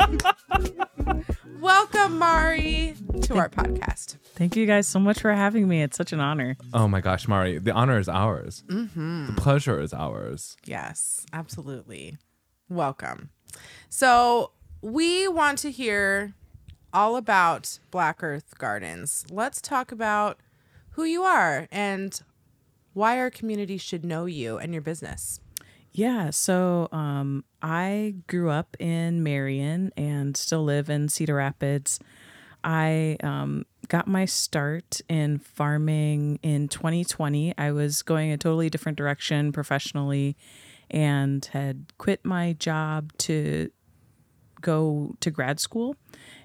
welcome, 1.60 2.18
Mari, 2.18 2.94
to 3.22 3.36
our 3.36 3.50
podcast. 3.50 4.16
Thank 4.36 4.56
you 4.56 4.64
guys 4.64 4.88
so 4.88 4.98
much 4.98 5.20
for 5.20 5.32
having 5.34 5.68
me. 5.68 5.82
It's 5.82 5.98
such 5.98 6.14
an 6.14 6.20
honor. 6.20 6.56
Oh 6.72 6.88
my 6.88 7.02
gosh, 7.02 7.28
Mari, 7.28 7.58
the 7.58 7.72
honor 7.72 7.98
is 7.98 8.08
ours. 8.08 8.64
Mm-hmm. 8.68 9.26
The 9.26 9.32
pleasure 9.40 9.78
is 9.80 9.92
ours. 9.92 10.56
Yes, 10.64 11.26
absolutely. 11.34 12.16
Welcome. 12.70 13.30
So, 13.90 14.52
we 14.80 15.28
want 15.28 15.58
to 15.58 15.70
hear 15.70 16.34
all 16.98 17.14
about 17.14 17.78
Black 17.92 18.24
Earth 18.24 18.58
Gardens. 18.58 19.24
Let's 19.30 19.60
talk 19.60 19.92
about 19.92 20.40
who 20.90 21.04
you 21.04 21.22
are 21.22 21.68
and 21.70 22.20
why 22.92 23.20
our 23.20 23.30
community 23.30 23.78
should 23.78 24.04
know 24.04 24.24
you 24.24 24.58
and 24.58 24.72
your 24.72 24.82
business. 24.82 25.38
Yeah, 25.92 26.30
so 26.30 26.88
um, 26.90 27.44
I 27.62 28.16
grew 28.26 28.50
up 28.50 28.76
in 28.80 29.22
Marion 29.22 29.92
and 29.96 30.36
still 30.36 30.64
live 30.64 30.90
in 30.90 31.08
Cedar 31.08 31.36
Rapids. 31.36 32.00
I 32.64 33.16
um, 33.22 33.64
got 33.86 34.08
my 34.08 34.24
start 34.24 35.00
in 35.08 35.38
farming 35.38 36.40
in 36.42 36.66
2020. 36.66 37.54
I 37.56 37.70
was 37.70 38.02
going 38.02 38.32
a 38.32 38.36
totally 38.36 38.70
different 38.70 38.98
direction 38.98 39.52
professionally 39.52 40.36
and 40.90 41.44
had 41.52 41.92
quit 41.96 42.24
my 42.24 42.54
job 42.54 43.12
to 43.18 43.70
go 44.60 45.14
to 45.20 45.30
grad 45.30 45.60
school 45.60 45.94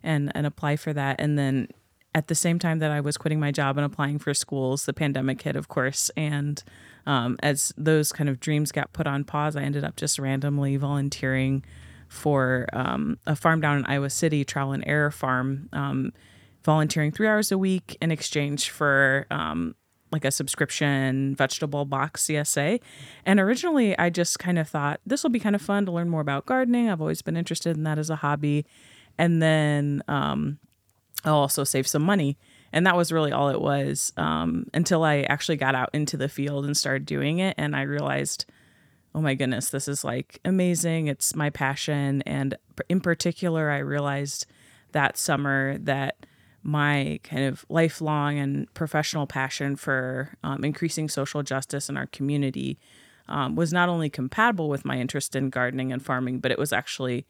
and, 0.03 0.31
and 0.35 0.45
apply 0.45 0.75
for 0.75 0.93
that. 0.93 1.19
And 1.19 1.37
then 1.37 1.67
at 2.15 2.27
the 2.27 2.35
same 2.35 2.59
time 2.59 2.79
that 2.79 2.91
I 2.91 3.01
was 3.01 3.17
quitting 3.17 3.39
my 3.39 3.51
job 3.51 3.77
and 3.77 3.85
applying 3.85 4.19
for 4.19 4.33
schools, 4.33 4.85
the 4.85 4.93
pandemic 4.93 5.41
hit, 5.41 5.55
of 5.55 5.67
course. 5.67 6.11
And 6.15 6.63
um, 7.05 7.37
as 7.41 7.73
those 7.77 8.11
kind 8.11 8.29
of 8.29 8.39
dreams 8.39 8.71
got 8.71 8.93
put 8.93 9.07
on 9.07 9.23
pause, 9.23 9.55
I 9.55 9.63
ended 9.63 9.83
up 9.83 9.95
just 9.95 10.19
randomly 10.19 10.77
volunteering 10.77 11.63
for 12.07 12.67
um, 12.73 13.17
a 13.25 13.35
farm 13.35 13.59
down 13.61 13.79
in 13.79 13.85
Iowa 13.85 14.09
City, 14.09 14.45
Trial 14.45 14.71
and 14.71 14.83
Error 14.85 15.09
Farm, 15.09 15.69
um, 15.73 16.13
volunteering 16.63 17.11
three 17.11 17.27
hours 17.27 17.51
a 17.51 17.57
week 17.57 17.97
in 17.99 18.11
exchange 18.11 18.69
for 18.69 19.25
um, 19.31 19.75
like 20.11 20.23
a 20.23 20.31
subscription 20.31 21.35
vegetable 21.35 21.85
box 21.85 22.27
CSA. 22.27 22.79
And 23.25 23.39
originally, 23.39 23.97
I 23.97 24.11
just 24.11 24.37
kind 24.37 24.59
of 24.59 24.69
thought 24.69 25.01
this 25.05 25.23
will 25.23 25.31
be 25.31 25.39
kind 25.39 25.55
of 25.55 25.61
fun 25.61 25.85
to 25.87 25.91
learn 25.91 26.09
more 26.09 26.21
about 26.21 26.45
gardening. 26.45 26.89
I've 26.89 27.01
always 27.01 27.23
been 27.23 27.35
interested 27.35 27.75
in 27.75 27.83
that 27.83 27.97
as 27.97 28.11
a 28.11 28.17
hobby. 28.17 28.65
And 29.17 29.41
then 29.41 30.03
um, 30.07 30.59
I'll 31.23 31.35
also 31.35 31.63
save 31.63 31.87
some 31.87 32.03
money. 32.03 32.37
And 32.71 32.87
that 32.87 32.97
was 32.97 33.11
really 33.11 33.31
all 33.31 33.49
it 33.49 33.61
was 33.61 34.11
um, 34.17 34.65
until 34.73 35.03
I 35.03 35.21
actually 35.21 35.57
got 35.57 35.75
out 35.75 35.91
into 35.93 36.17
the 36.17 36.29
field 36.29 36.65
and 36.65 36.75
started 36.75 37.05
doing 37.05 37.39
it. 37.39 37.55
And 37.57 37.75
I 37.75 37.83
realized, 37.83 38.45
oh 39.13 39.21
my 39.21 39.35
goodness, 39.35 39.69
this 39.69 39.87
is 39.87 40.03
like 40.03 40.39
amazing. 40.43 41.07
It's 41.07 41.35
my 41.35 41.51
passion. 41.51 42.23
And 42.23 42.57
in 42.89 42.99
particular, 42.99 43.69
I 43.69 43.77
realized 43.77 44.47
that 44.91 45.17
summer 45.17 45.77
that 45.79 46.25
my 46.63 47.19
kind 47.23 47.43
of 47.43 47.65
lifelong 47.69 48.39
and 48.39 48.73
professional 48.73 49.27
passion 49.27 49.75
for 49.75 50.35
um, 50.43 50.63
increasing 50.63 51.09
social 51.09 51.43
justice 51.43 51.89
in 51.89 51.97
our 51.97 52.07
community 52.07 52.79
um, 53.27 53.55
was 53.55 53.71
not 53.71 53.89
only 53.89 54.09
compatible 54.09 54.69
with 54.69 54.85
my 54.85 54.97
interest 54.97 55.35
in 55.35 55.49
gardening 55.49 55.91
and 55.91 56.03
farming, 56.03 56.39
but 56.39 56.51
it 56.51 56.57
was 56.57 56.73
actually 56.73 57.27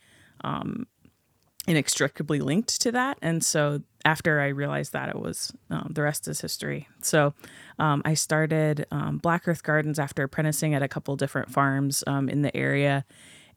inextricably 1.67 2.39
linked 2.39 2.81
to 2.81 2.91
that. 2.91 3.17
And 3.21 3.43
so 3.43 3.81
after 4.05 4.41
I 4.41 4.47
realized 4.47 4.91
that, 4.93 5.09
it 5.09 5.17
was 5.17 5.53
um, 5.69 5.91
the 5.93 6.01
rest 6.01 6.27
is 6.27 6.41
history. 6.41 6.87
So 7.01 7.33
um, 7.79 8.01
I 8.03 8.15
started 8.15 8.85
um, 8.91 9.17
Black 9.17 9.47
Earth 9.47 9.63
Gardens 9.63 9.97
after 9.97 10.23
apprenticing 10.23 10.73
at 10.73 10.83
a 10.83 10.87
couple 10.87 11.15
different 11.15 11.51
farms 11.51 12.03
um, 12.05 12.27
in 12.27 12.41
the 12.41 12.55
area. 12.55 13.05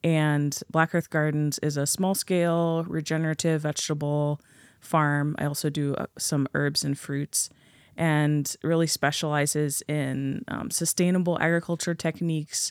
And 0.05 0.57
Black 0.71 0.95
Earth 0.95 1.11
Gardens 1.11 1.59
is 1.61 1.77
a 1.77 1.87
small 1.87 2.15
scale 2.15 2.85
regenerative 2.85 3.63
vegetable 3.63 4.41
farm. 4.79 5.35
I 5.39 5.47
also 5.47 5.69
do 5.69 5.95
uh, 5.95 6.07
some 6.17 6.47
herbs 6.55 6.85
and 6.85 6.97
fruits 6.97 7.51
and 7.97 8.55
really 8.63 8.87
specializes 8.87 9.83
in 9.89 10.45
um, 10.49 10.71
sustainable 10.71 11.39
agriculture 11.41 11.95
techniques 11.95 12.71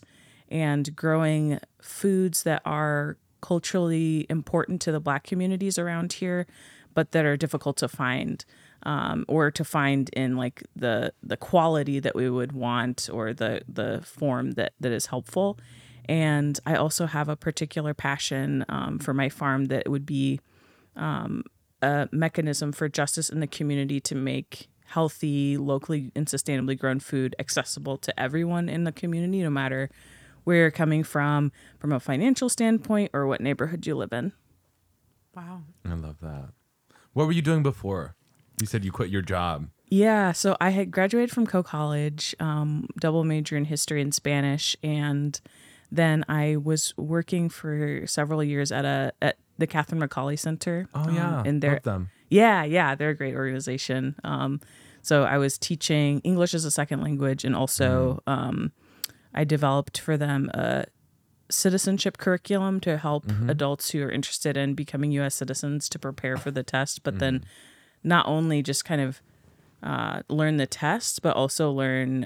and 0.49 0.95
growing 0.95 1.59
foods 1.81 2.43
that 2.43 2.61
are 2.63 3.17
culturally 3.45 4.25
important 4.29 4.81
to 4.81 4.91
the 4.91 4.99
black 4.99 5.23
communities 5.23 5.77
around 5.77 6.13
here 6.13 6.47
but 6.95 7.11
that 7.11 7.25
are 7.25 7.37
difficult 7.37 7.77
to 7.77 7.87
find 7.87 8.43
um, 8.83 9.25
or 9.27 9.51
to 9.51 9.63
find 9.63 10.09
in 10.13 10.35
like 10.35 10.63
the 10.75 11.13
the 11.21 11.37
quality 11.37 11.99
that 11.99 12.15
we 12.15 12.27
would 12.29 12.53
want 12.53 13.09
or 13.11 13.33
the 13.33 13.61
the 13.67 14.01
form 14.03 14.51
that 14.51 14.73
that 14.79 14.91
is 14.91 15.07
helpful. 15.07 15.59
And 16.07 16.59
i 16.65 16.75
also 16.75 17.05
have 17.05 17.29
a 17.29 17.35
particular 17.35 17.93
passion 17.93 18.65
um, 18.69 18.99
for 18.99 19.13
my 19.13 19.29
farm 19.29 19.65
that 19.65 19.89
would 19.89 20.05
be 20.05 20.39
um, 20.95 21.43
a 21.81 22.07
mechanism 22.11 22.71
for 22.71 22.87
justice 22.87 23.29
in 23.29 23.39
the 23.41 23.47
community 23.47 23.99
to 24.01 24.15
make 24.15 24.69
healthy 24.85 25.57
locally 25.57 26.11
and 26.15 26.27
sustainably 26.27 26.77
grown 26.77 26.99
food 26.99 27.35
accessible 27.39 27.97
to 27.97 28.17
everyone 28.19 28.69
in 28.69 28.83
the 28.83 28.91
community 28.91 29.41
no 29.41 29.49
matter 29.49 29.89
where 30.45 30.57
you're 30.57 30.71
coming 30.71 31.03
from 31.03 31.51
from 31.77 31.91
a 31.91 31.99
financial 31.99 32.47
standpoint 32.47 33.11
or 33.13 33.27
what 33.27 33.41
neighborhood 33.41 33.85
you 33.85 33.95
live 33.95 34.13
in 34.13 34.31
Wow. 35.35 35.63
I 35.85 35.93
love 35.93 36.17
that. 36.21 36.49
What 37.13 37.25
were 37.25 37.33
you 37.33 37.41
doing 37.41 37.61
before? 37.61 38.15
You 38.59 38.67
said 38.67 38.85
you 38.85 38.91
quit 38.91 39.09
your 39.09 39.21
job. 39.21 39.67
Yeah, 39.89 40.31
so 40.31 40.55
I 40.59 40.69
had 40.69 40.91
graduated 40.91 41.31
from 41.31 41.45
Coe 41.45 41.61
College, 41.61 42.33
um, 42.39 42.87
double 42.99 43.23
major 43.23 43.55
in 43.55 43.65
history 43.65 44.01
and 44.01 44.13
Spanish, 44.13 44.75
and 44.81 45.39
then 45.91 46.25
I 46.27 46.55
was 46.55 46.93
working 46.97 47.49
for 47.49 48.07
several 48.07 48.43
years 48.43 48.71
at 48.71 48.83
a 48.85 49.13
at 49.21 49.37
the 49.57 49.67
Catherine 49.67 50.01
McAuley 50.01 50.39
Center. 50.39 50.87
Oh 50.95 51.01
um, 51.01 51.15
yeah, 51.15 51.43
in 51.45 51.59
their 51.59 51.73
love 51.73 51.83
them. 51.83 52.09
yeah, 52.29 52.63
yeah, 52.63 52.95
they're 52.95 53.11
a 53.11 53.15
great 53.15 53.35
organization. 53.35 54.15
Um, 54.23 54.59
so 55.01 55.23
I 55.23 55.37
was 55.37 55.57
teaching 55.57 56.19
English 56.21 56.55
as 56.55 56.65
a 56.65 56.71
second 56.71 57.01
language, 57.01 57.45
and 57.45 57.55
also 57.55 58.23
um, 58.25 58.71
I 59.35 59.43
developed 59.43 59.99
for 59.99 60.17
them 60.17 60.49
a 60.53 60.85
citizenship 61.51 62.17
curriculum 62.17 62.79
to 62.79 62.97
help 62.97 63.27
mm-hmm. 63.27 63.49
adults 63.49 63.91
who 63.91 64.01
are 64.01 64.09
interested 64.09 64.57
in 64.57 64.73
becoming 64.73 65.11
U.S. 65.11 65.35
citizens 65.35 65.87
to 65.89 65.99
prepare 65.99 66.37
for 66.37 66.49
the 66.49 66.63
test, 66.63 67.03
but 67.03 67.19
then 67.19 67.39
mm-hmm. 67.39 68.07
not 68.07 68.25
only 68.27 68.63
just 68.63 68.85
kind 68.85 69.01
of 69.01 69.21
uh, 69.83 70.23
learn 70.29 70.57
the 70.57 70.65
test, 70.65 71.21
but 71.21 71.35
also 71.35 71.69
learn 71.69 72.25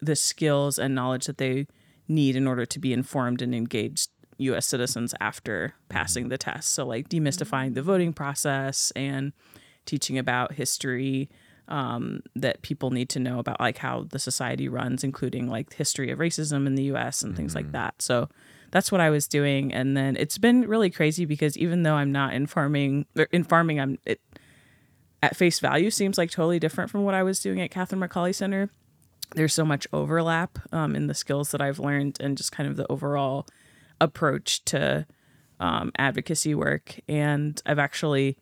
the 0.00 0.14
skills 0.14 0.78
and 0.78 0.94
knowledge 0.94 1.26
that 1.26 1.38
they 1.38 1.66
need 2.06 2.36
in 2.36 2.46
order 2.46 2.66
to 2.66 2.78
be 2.78 2.92
informed 2.92 3.42
and 3.42 3.54
engaged 3.54 4.10
U.S. 4.38 4.66
citizens 4.66 5.14
after 5.20 5.68
mm-hmm. 5.68 5.88
passing 5.88 6.28
the 6.28 6.38
test. 6.38 6.72
So, 6.72 6.86
like 6.86 7.08
demystifying 7.08 7.74
the 7.74 7.82
voting 7.82 8.12
process 8.12 8.92
and 8.94 9.32
teaching 9.86 10.18
about 10.18 10.52
history 10.52 11.30
um, 11.70 12.22
that 12.36 12.62
people 12.62 12.90
need 12.90 13.08
to 13.10 13.18
know 13.18 13.38
about, 13.38 13.60
like 13.60 13.78
how 13.78 14.06
the 14.10 14.18
society 14.18 14.68
runs, 14.68 15.04
including 15.04 15.48
like 15.48 15.72
history 15.72 16.10
of 16.10 16.18
racism 16.18 16.66
in 16.66 16.74
the 16.74 16.84
U.S. 16.84 17.22
and 17.22 17.36
things 17.36 17.54
like 17.54 17.72
that. 17.72 18.02
So, 18.02 18.28
that's 18.72 18.92
what 18.92 19.00
I 19.00 19.10
was 19.10 19.26
doing, 19.26 19.72
and 19.72 19.96
then 19.96 20.16
it's 20.16 20.38
been 20.38 20.62
really 20.62 20.90
crazy 20.90 21.24
because 21.24 21.58
even 21.58 21.82
though 21.82 21.94
I'm 21.94 22.12
not 22.12 22.34
in 22.34 22.46
farming, 22.46 23.06
in 23.32 23.42
farming, 23.42 23.80
I'm 23.80 23.98
it 24.04 24.20
at 25.22 25.36
face 25.36 25.60
value 25.60 25.90
seems 25.90 26.16
like 26.16 26.30
totally 26.30 26.58
different 26.58 26.90
from 26.90 27.04
what 27.04 27.14
I 27.14 27.22
was 27.22 27.40
doing 27.40 27.60
at 27.60 27.70
Catherine 27.70 28.00
McAuley 28.00 28.34
Center. 28.34 28.70
There's 29.34 29.54
so 29.54 29.64
much 29.64 29.86
overlap 29.92 30.58
um, 30.72 30.96
in 30.96 31.06
the 31.06 31.14
skills 31.14 31.50
that 31.50 31.60
I've 31.60 31.78
learned 31.78 32.18
and 32.20 32.36
just 32.36 32.52
kind 32.52 32.68
of 32.68 32.76
the 32.76 32.90
overall 32.90 33.46
approach 34.00 34.64
to 34.66 35.06
um, 35.60 35.92
advocacy 35.96 36.54
work. 36.54 36.98
And 37.06 37.60
I've 37.66 37.78
actually 37.78 38.38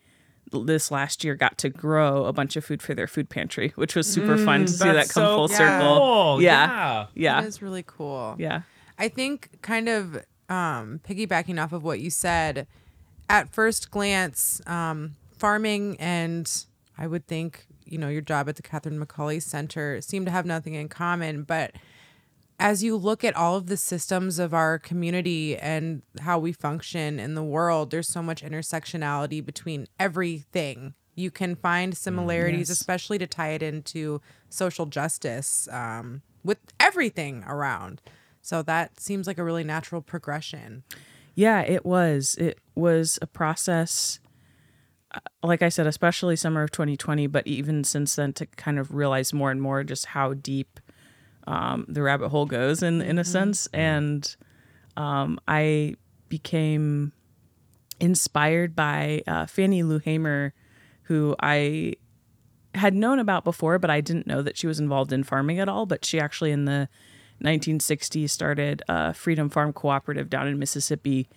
this 0.53 0.91
last 0.91 1.25
year 1.25 1.35
got 1.35 1.59
to 1.59 1.69
grow 1.69 2.25
a 2.25 2.33
bunch 2.33 2.57
of 2.57 2.65
food 2.65 2.83
for 2.83 2.95
their 2.95 3.07
food 3.07 3.29
pantry, 3.29 3.73
which 3.77 3.95
was 3.95 4.07
super 4.07 4.37
fun 4.37 4.67
to 4.67 4.73
see 4.73 4.85
that 4.91 5.09
come 5.09 5.25
so 5.25 5.37
full 5.37 5.51
Yeah. 5.51 5.57
circle. 5.57 5.97
Cool. 5.99 6.43
Yeah. 6.43 6.67
That 6.67 7.09
Yeah. 7.15 7.43
is 7.43 7.63
really 7.63 7.85
cool. 7.87 8.35
Yeah. 8.39 8.63
I 8.99 9.09
think 9.09 9.51
kind 9.63 9.89
of 9.89 10.17
um, 10.51 11.01
piggybacking 11.07 11.63
off 11.63 11.73
of 11.75 11.85
what 11.85 12.01
you 12.01 12.09
said, 12.09 12.67
at 13.29 13.53
first 13.53 13.91
glance, 13.91 14.63
um, 14.67 15.15
farming 15.37 15.97
and 16.01 16.51
I 16.97 17.07
would 17.07 17.27
think, 17.27 17.67
you 17.85 17.99
know, 17.99 18.09
your 18.09 18.23
job 18.23 18.49
at 18.49 18.57
the 18.57 18.63
Catherine 18.63 18.99
McAuley 18.99 19.43
Center 19.43 20.01
seem 20.01 20.25
to 20.25 20.31
have 20.31 20.47
nothing 20.47 20.73
in 20.75 20.89
common. 20.89 21.43
But 21.43 21.73
as 22.59 22.83
you 22.83 22.97
look 22.97 23.23
at 23.25 23.37
all 23.37 23.57
of 23.57 23.67
the 23.67 23.77
systems 23.77 24.39
of 24.39 24.53
our 24.53 24.79
community 24.79 25.57
and 25.57 26.03
how 26.21 26.39
we 26.39 26.53
function 26.53 27.21
in 27.21 27.35
the 27.35 27.43
world, 27.43 27.91
there's 27.91 28.09
so 28.09 28.23
much 28.23 28.43
intersectionality 28.43 29.45
between 29.45 29.87
everything. 29.99 30.95
You 31.15 31.31
can 31.31 31.55
find 31.57 31.97
similarities, 31.97 32.69
Yes. 32.69 32.81
especially 32.81 33.19
to 33.19 33.27
tie 33.27 33.51
it 33.51 33.63
into 33.63 34.21
social 34.49 34.87
justice 34.87 35.69
um, 35.71 36.23
with 36.45 36.59
everything 36.81 37.45
around. 37.47 38.01
So 38.43 38.63
that 38.63 38.99
seems 39.01 39.27
like 39.27 39.39
a 39.39 39.45
really 39.45 39.65
natural 39.65 40.01
progression. 40.01 40.83
Yeah, 41.35 41.61
it 41.61 41.85
was. 41.85 42.35
It 42.37 42.59
was 42.75 43.19
a 43.23 43.27
process, 43.29 44.19
uh, 45.13 45.21
like 45.43 45.63
I 45.63 45.69
said, 45.69 45.87
especially 45.87 46.35
summer 46.35 46.63
of 46.63 46.73
2020, 46.73 47.27
but 47.29 47.47
even 47.47 47.85
since 47.85 48.17
then 48.17 48.33
to 48.35 48.47
kind 48.47 48.79
of 48.79 48.95
realize 48.95 49.33
more 49.33 49.51
and 49.53 49.63
more 49.63 49.85
just 49.85 50.07
how 50.07 50.35
deep 50.35 50.81
um, 51.49 51.87
the 51.89 52.03
rabbit 52.03 52.29
hole 52.29 52.45
goes 52.45 52.83
in, 52.83 53.01
in 53.01 53.19
a 53.19 53.25
sense. 53.25 53.67
And 53.73 54.37
um, 54.99 55.41
I 55.49 55.95
became 56.29 57.13
inspired 57.99 58.77
by 58.77 59.23
uh, 59.27 59.47
Fannie 59.47 59.83
Lou 59.83 59.99
Hamer, 59.99 60.53
who 61.05 61.35
I 61.41 61.95
had 62.75 62.95
known 62.95 63.19
about 63.19 63.45
before, 63.45 63.79
but 63.79 63.89
I 63.89 64.03
didn't 64.03 64.27
know 64.27 64.43
that 64.43 64.59
she 64.59 64.67
was 64.67 64.79
involved 64.79 65.11
in 65.11 65.25
farming 65.25 65.59
at 65.59 65.71
all. 65.71 65.87
But 65.87 66.05
she 66.05 66.21
actually, 66.21 66.53
in 66.53 66.67
the 66.67 66.91
1960s, 67.43 68.29
started 68.29 68.83
a 68.87 69.15
Freedom 69.15 69.49
Farm 69.49 69.73
Cooperative 69.73 70.29
down 70.29 70.49
in 70.49 70.59
Mississippi 70.59 71.31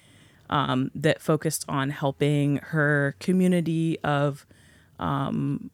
um, 0.49 0.91
that 0.93 1.21
focused 1.21 1.63
on 1.69 1.89
helping 1.89 2.57
her 2.57 3.15
community 3.21 3.97
of 4.03 4.45
um, 4.99 5.71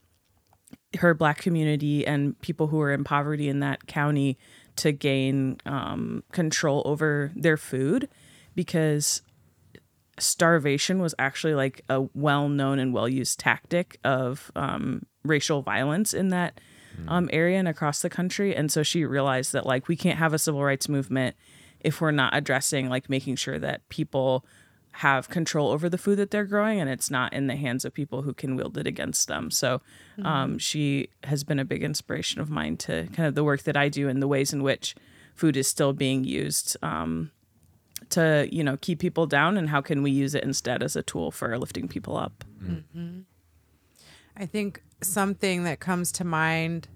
her 0.97 1.13
black 1.13 1.37
community 1.37 2.05
and 2.05 2.39
people 2.41 2.67
who 2.67 2.79
are 2.81 2.91
in 2.91 3.03
poverty 3.03 3.49
in 3.49 3.59
that 3.61 3.87
county 3.87 4.37
to 4.77 4.91
gain 4.91 5.57
um, 5.65 6.23
control 6.31 6.83
over 6.85 7.31
their 7.35 7.57
food 7.57 8.07
because 8.55 9.21
starvation 10.19 10.99
was 10.99 11.13
actually 11.19 11.53
like 11.53 11.81
a 11.89 12.01
well-known 12.13 12.79
and 12.79 12.93
well-used 12.93 13.39
tactic 13.39 13.99
of 14.03 14.51
um, 14.55 15.05
racial 15.23 15.61
violence 15.61 16.13
in 16.13 16.29
that 16.29 16.59
um, 17.07 17.29
area 17.31 17.59
and 17.59 17.67
across 17.67 18.01
the 18.01 18.09
country. 18.09 18.55
And 18.55 18.71
so 18.71 18.81
she 18.81 19.05
realized 19.05 19.53
that 19.53 19.65
like 19.65 19.87
we 19.87 19.95
can't 19.95 20.17
have 20.17 20.33
a 20.33 20.39
civil 20.39 20.63
rights 20.63 20.89
movement 20.89 21.35
if 21.79 22.01
we're 22.01 22.11
not 22.11 22.35
addressing 22.35 22.89
like 22.89 23.09
making 23.09 23.35
sure 23.35 23.59
that 23.59 23.87
people 23.89 24.45
have 24.97 25.29
control 25.29 25.69
over 25.69 25.89
the 25.89 25.97
food 25.97 26.15
that 26.17 26.31
they're 26.31 26.45
growing 26.45 26.79
and 26.81 26.89
it's 26.89 27.11
not 27.11 27.31
in 27.31 27.45
the 27.45 27.55
hands 27.55 27.85
of 27.85 27.93
people 27.93 28.23
who 28.23 28.33
can 28.33 28.55
wield 28.55 28.77
it 28.79 28.87
against 28.87 29.27
them. 29.27 29.51
So 29.51 29.81
um, 30.23 30.57
she 30.57 31.09
has 31.23 31.43
been 31.43 31.59
a 31.59 31.65
big 31.65 31.83
inspiration 31.83 32.41
of 32.41 32.49
mine 32.49 32.77
to 32.77 33.07
kind 33.13 33.27
of 33.27 33.35
the 33.35 33.43
work 33.43 33.61
that 33.63 33.77
i 33.77 33.89
do 33.89 34.09
and 34.09 34.21
the 34.21 34.27
ways 34.27 34.53
in 34.53 34.63
which 34.63 34.95
food 35.35 35.55
is 35.55 35.67
still 35.67 35.93
being 35.93 36.23
used 36.23 36.75
um, 36.81 37.29
to 38.09 38.47
you 38.51 38.63
know 38.63 38.77
keep 38.77 38.97
people 38.99 39.27
down 39.27 39.55
and 39.57 39.69
how 39.69 39.81
can 39.81 40.01
we 40.01 40.09
use 40.09 40.33
it 40.33 40.43
instead 40.43 40.81
as 40.81 40.95
a 40.95 41.03
tool 41.03 41.29
for 41.31 41.57
lifting 41.59 41.87
people 41.87 42.17
up. 42.17 42.43
I 44.35 44.45
think 44.45 44.81
something 45.01 45.63
that 45.63 45.79
comes 45.79 46.11
to 46.13 46.23
mind 46.23 46.87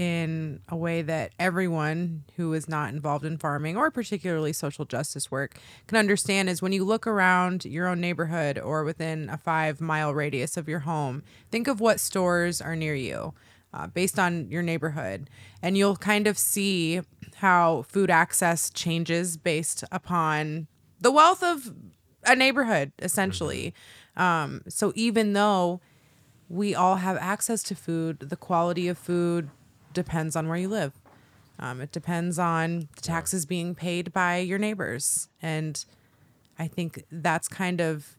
in 0.00 0.62
a 0.66 0.74
way 0.74 1.02
that 1.02 1.30
everyone 1.38 2.24
who 2.38 2.54
is 2.54 2.66
not 2.66 2.88
involved 2.88 3.22
in 3.22 3.36
farming 3.36 3.76
or 3.76 3.90
particularly 3.90 4.50
social 4.50 4.86
justice 4.86 5.30
work 5.30 5.58
can 5.88 5.98
understand 5.98 6.48
is 6.48 6.62
when 6.62 6.72
you 6.72 6.86
look 6.86 7.06
around 7.06 7.66
your 7.66 7.86
own 7.86 8.00
neighborhood 8.00 8.58
or 8.58 8.82
within 8.82 9.28
a 9.28 9.36
five 9.36 9.78
mile 9.78 10.14
radius 10.14 10.56
of 10.56 10.70
your 10.70 10.78
home, 10.80 11.22
think 11.50 11.68
of 11.68 11.80
what 11.80 12.00
stores 12.00 12.62
are 12.62 12.74
near 12.74 12.94
you. 12.94 13.34
Uh, 13.72 13.86
based 13.86 14.18
on 14.18 14.50
your 14.50 14.62
neighborhood, 14.64 15.30
and 15.62 15.78
you'll 15.78 15.94
kind 15.94 16.26
of 16.26 16.36
see 16.36 17.00
how 17.36 17.82
food 17.82 18.10
access 18.10 18.68
changes 18.68 19.36
based 19.36 19.84
upon 19.92 20.66
the 21.00 21.12
wealth 21.12 21.40
of 21.40 21.72
a 22.26 22.34
neighborhood, 22.34 22.90
essentially. 22.98 23.72
Um, 24.16 24.62
so 24.66 24.92
even 24.96 25.34
though 25.34 25.80
we 26.50 26.74
all 26.74 26.96
have 26.96 27.16
access 27.18 27.62
to 27.62 27.76
food. 27.76 28.18
The 28.18 28.36
quality 28.36 28.88
of 28.88 28.98
food 28.98 29.50
depends 29.92 30.36
on 30.36 30.48
where 30.48 30.58
you 30.58 30.68
live. 30.68 30.92
Um, 31.58 31.80
it 31.80 31.92
depends 31.92 32.38
on 32.38 32.88
the 32.96 33.02
taxes 33.02 33.44
being 33.44 33.74
paid 33.74 34.12
by 34.12 34.38
your 34.38 34.58
neighbors. 34.58 35.28
And 35.42 35.84
I 36.58 36.66
think 36.68 37.04
that's 37.10 37.48
kind 37.48 37.80
of 37.80 38.16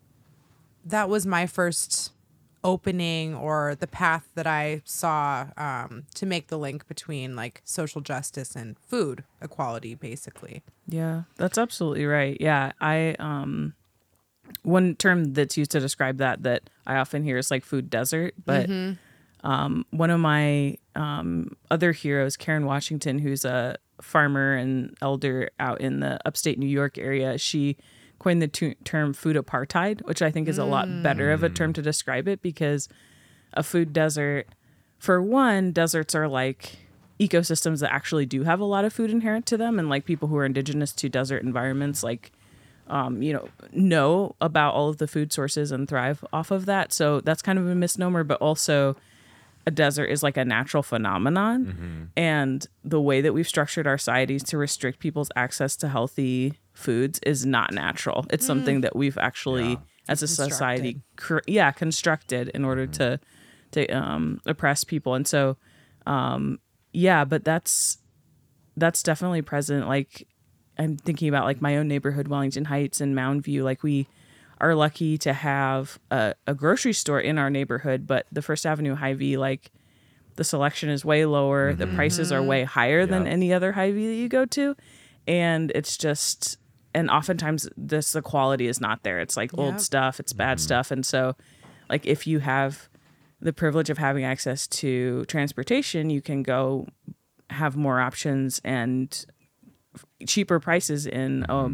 that 0.85 1.09
was 1.09 1.25
my 1.25 1.45
first 1.45 2.11
opening 2.63 3.33
or 3.33 3.75
the 3.79 3.87
path 3.87 4.29
that 4.35 4.45
I 4.45 4.81
saw 4.85 5.47
um, 5.57 6.03
to 6.15 6.25
make 6.25 6.47
the 6.47 6.57
link 6.57 6.87
between 6.87 7.35
like 7.35 7.61
social 7.65 8.01
justice 8.01 8.55
and 8.55 8.77
food 8.77 9.23
equality, 9.41 9.95
basically. 9.95 10.61
Yeah, 10.87 11.23
that's 11.37 11.57
absolutely 11.57 12.05
right. 12.05 12.37
Yeah, 12.39 12.73
I 12.79 13.15
um 13.17 13.73
one 14.63 14.95
term 14.95 15.33
that's 15.33 15.57
used 15.57 15.71
to 15.71 15.79
describe 15.79 16.17
that 16.17 16.43
that 16.43 16.69
I 16.85 16.97
often 16.97 17.23
hear 17.23 17.37
is 17.37 17.49
like 17.49 17.63
food 17.63 17.89
desert, 17.89 18.35
but 18.45 18.69
um 19.43 19.85
one 19.91 20.09
of 20.09 20.19
my 20.19 20.77
um 20.95 21.55
other 21.69 21.91
heroes, 21.91 22.37
Karen 22.37 22.65
Washington, 22.65 23.19
who's 23.19 23.45
a 23.45 23.77
farmer 24.01 24.55
and 24.55 24.95
elder 25.01 25.49
out 25.59 25.79
in 25.81 25.99
the 25.99 26.19
upstate 26.25 26.57
New 26.57 26.67
York 26.67 26.97
area, 26.97 27.37
she 27.37 27.77
coined 28.19 28.41
the 28.41 28.47
tu- 28.47 28.75
term 28.83 29.13
food 29.13 29.35
apartheid, 29.35 30.05
which 30.05 30.21
I 30.21 30.29
think 30.31 30.47
is 30.47 30.57
a 30.57 30.65
lot 30.65 30.87
better 31.03 31.31
of 31.31 31.43
a 31.43 31.49
term 31.49 31.73
to 31.73 31.81
describe 31.81 32.27
it 32.27 32.41
because 32.41 32.87
a 33.53 33.63
food 33.63 33.93
desert 33.93 34.47
for 34.99 35.21
one, 35.21 35.71
deserts 35.71 36.13
are 36.13 36.27
like 36.27 36.77
ecosystems 37.19 37.79
that 37.79 37.91
actually 37.91 38.25
do 38.25 38.43
have 38.43 38.59
a 38.59 38.65
lot 38.65 38.85
of 38.85 38.93
food 38.93 39.09
inherent 39.09 39.45
to 39.47 39.57
them. 39.57 39.79
And 39.79 39.89
like 39.89 40.05
people 40.05 40.27
who 40.27 40.37
are 40.37 40.45
indigenous 40.45 40.91
to 40.93 41.09
desert 41.09 41.41
environments 41.43 42.03
like 42.03 42.31
um, 42.87 43.21
you 43.21 43.33
know 43.33 43.47
know 43.71 44.35
about 44.41 44.73
all 44.73 44.89
of 44.89 44.97
the 44.97 45.07
food 45.07 45.31
sources 45.33 45.71
and 45.71 45.87
thrive 45.87 46.23
off 46.31 46.51
of 46.51 46.65
that. 46.67 46.93
So 46.93 47.21
that's 47.21 47.41
kind 47.41 47.57
of 47.57 47.67
a 47.67 47.75
misnomer 47.75 48.23
but 48.23 48.39
also 48.39 48.95
a 49.65 49.71
desert 49.71 50.05
is 50.05 50.23
like 50.23 50.37
a 50.37 50.45
natural 50.45 50.83
phenomenon. 50.83 52.09
And 52.17 52.65
the 52.83 52.99
way 53.01 53.21
that 53.21 53.33
we've 53.33 53.47
structured 53.47 53.87
our 53.87 53.97
societies 53.97 54.43
to 54.45 54.57
restrict 54.57 54.99
people's 54.99 55.31
access 55.35 55.75
to 55.77 55.87
healthy 55.87 56.53
foods 56.73 57.19
is 57.25 57.45
not 57.45 57.71
natural. 57.73 58.25
It's 58.29 58.45
something 58.45 58.81
that 58.81 58.95
we've 58.95 59.17
actually 59.17 59.77
as 60.09 60.23
a 60.23 60.27
society 60.27 61.01
cr- 61.15 61.39
yeah 61.47 61.71
constructed 61.71 62.49
in 62.49 62.65
order 62.65 62.87
to 62.87 63.19
to 63.71 63.87
um, 63.89 64.41
oppress 64.45 64.83
people. 64.83 65.13
And 65.13 65.27
so 65.27 65.57
um, 66.05 66.59
yeah 66.91 67.23
but 67.23 67.43
that's 67.43 67.99
that's 68.77 69.03
definitely 69.03 69.41
present. 69.41 69.87
Like 69.87 70.27
i'm 70.77 70.95
thinking 70.95 71.27
about 71.27 71.43
like 71.43 71.61
my 71.61 71.75
own 71.75 71.85
neighborhood 71.87 72.29
wellington 72.29 72.65
heights 72.65 73.01
and 73.01 73.13
mound 73.13 73.43
view. 73.43 73.63
Like 73.63 73.83
we 73.83 74.07
are 74.61 74.75
lucky 74.75 75.17
to 75.17 75.33
have 75.33 75.99
a, 76.09 76.33
a 76.47 76.53
grocery 76.53 76.93
store 76.93 77.19
in 77.19 77.37
our 77.37 77.49
neighborhood 77.49 78.07
but 78.07 78.25
the 78.31 78.41
first 78.41 78.65
avenue 78.65 78.95
Hy-Vee 78.95 79.37
like 79.37 79.71
the 80.35 80.43
selection 80.43 80.89
is 80.89 81.03
way 81.05 81.25
lower. 81.25 81.73
The 81.73 81.85
mm-hmm. 81.85 81.95
prices 81.95 82.31
are 82.31 82.41
way 82.41 82.63
higher 82.63 83.05
than 83.05 83.27
any 83.27 83.53
other 83.53 83.71
Hy-Vee 83.73 84.07
that 84.07 84.15
you 84.15 84.29
go 84.29 84.45
to. 84.45 84.75
And 85.27 85.71
it's 85.75 85.97
just 85.97 86.57
and 86.93 87.09
oftentimes 87.09 87.69
this 87.77 88.11
the 88.11 88.21
quality 88.21 88.67
is 88.67 88.81
not 88.81 89.03
there. 89.03 89.19
It's 89.19 89.37
like 89.37 89.57
old 89.57 89.79
stuff 89.79 90.19
it's 90.19 90.33
bad 90.33 90.57
mm-hmm. 90.57 90.63
stuff. 90.63 90.91
And 90.91 91.05
so 91.05 91.35
like 91.89 92.05
if 92.05 92.25
you 92.25 92.39
have 92.39 92.89
the 93.39 93.53
privilege 93.53 93.89
of 93.89 93.97
having 93.97 94.23
access 94.23 94.67
to 94.67 95.25
transportation 95.25 96.09
you 96.09 96.21
can 96.21 96.43
go 96.43 96.87
have 97.49 97.75
more 97.75 97.99
options 97.99 98.61
and 98.63 99.25
cheaper 100.25 100.59
prices 100.59 101.05
in 101.05 101.45
a 101.49 101.69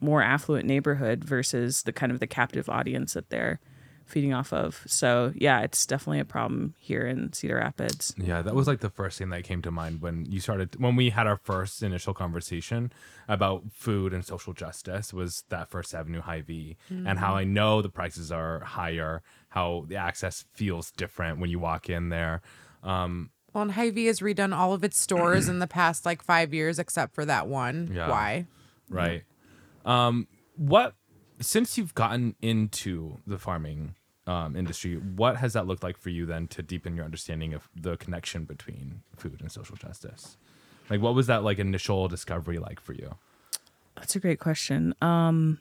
more 0.00 0.22
affluent 0.22 0.66
neighborhood 0.66 1.24
versus 1.24 1.82
the 1.82 1.92
kind 1.92 2.12
of 2.12 2.20
the 2.20 2.26
captive 2.26 2.68
audience 2.68 3.12
that 3.14 3.30
they're 3.30 3.60
feeding 4.06 4.34
off 4.34 4.52
of. 4.52 4.82
So 4.86 5.32
yeah, 5.36 5.60
it's 5.60 5.86
definitely 5.86 6.18
a 6.18 6.24
problem 6.24 6.74
here 6.78 7.06
in 7.06 7.32
Cedar 7.32 7.56
Rapids. 7.56 8.12
Yeah, 8.18 8.42
that 8.42 8.54
was 8.54 8.66
like 8.66 8.80
the 8.80 8.90
first 8.90 9.18
thing 9.18 9.30
that 9.30 9.44
came 9.44 9.62
to 9.62 9.70
mind 9.70 10.02
when 10.02 10.26
you 10.28 10.40
started 10.40 10.74
when 10.80 10.96
we 10.96 11.10
had 11.10 11.26
our 11.26 11.36
first 11.36 11.82
initial 11.82 12.12
conversation 12.12 12.92
about 13.28 13.62
food 13.72 14.12
and 14.12 14.24
social 14.24 14.52
justice 14.52 15.14
was 15.14 15.44
that 15.48 15.70
First 15.70 15.94
Avenue 15.94 16.20
Hy-Vee 16.20 16.76
and 16.88 17.18
how 17.20 17.34
I 17.36 17.44
know 17.44 17.80
the 17.82 17.88
prices 17.88 18.32
are 18.32 18.60
higher, 18.60 19.22
how 19.50 19.84
the 19.86 19.96
access 19.96 20.44
feels 20.52 20.90
different 20.90 21.38
when 21.38 21.48
you 21.48 21.60
walk 21.60 21.88
in 21.88 22.08
there. 22.08 22.42
Um, 22.82 23.30
Well, 23.52 23.62
and 23.62 23.72
Hy-Vee 23.72 24.06
has 24.06 24.20
redone 24.20 24.56
all 24.56 24.72
of 24.72 24.82
its 24.82 24.98
stores 24.98 25.48
in 25.48 25.60
the 25.60 25.66
past 25.68 26.04
like 26.04 26.22
five 26.22 26.52
years, 26.52 26.80
except 26.80 27.14
for 27.14 27.24
that 27.24 27.46
one. 27.46 27.90
Yeah. 27.94 28.08
Why? 28.10 28.46
right. 28.88 29.22
Um, 29.84 30.28
what 30.56 30.94
since 31.40 31.78
you've 31.78 31.94
gotten 31.94 32.34
into 32.42 33.18
the 33.26 33.38
farming 33.38 33.94
um, 34.26 34.54
industry, 34.56 34.96
what 34.96 35.36
has 35.38 35.54
that 35.54 35.66
looked 35.66 35.82
like 35.82 35.96
for 35.96 36.10
you 36.10 36.26
then 36.26 36.46
to 36.48 36.62
deepen 36.62 36.96
your 36.96 37.04
understanding 37.04 37.54
of 37.54 37.68
the 37.74 37.96
connection 37.96 38.44
between 38.44 39.02
food 39.16 39.40
and 39.40 39.50
social 39.50 39.76
justice? 39.76 40.36
Like, 40.90 41.00
what 41.00 41.14
was 41.14 41.26
that 41.28 41.42
like 41.42 41.58
initial 41.58 42.08
discovery 42.08 42.58
like 42.58 42.80
for 42.80 42.92
you? 42.92 43.14
That's 43.96 44.16
a 44.16 44.20
great 44.20 44.40
question. 44.40 44.94
Um 45.00 45.58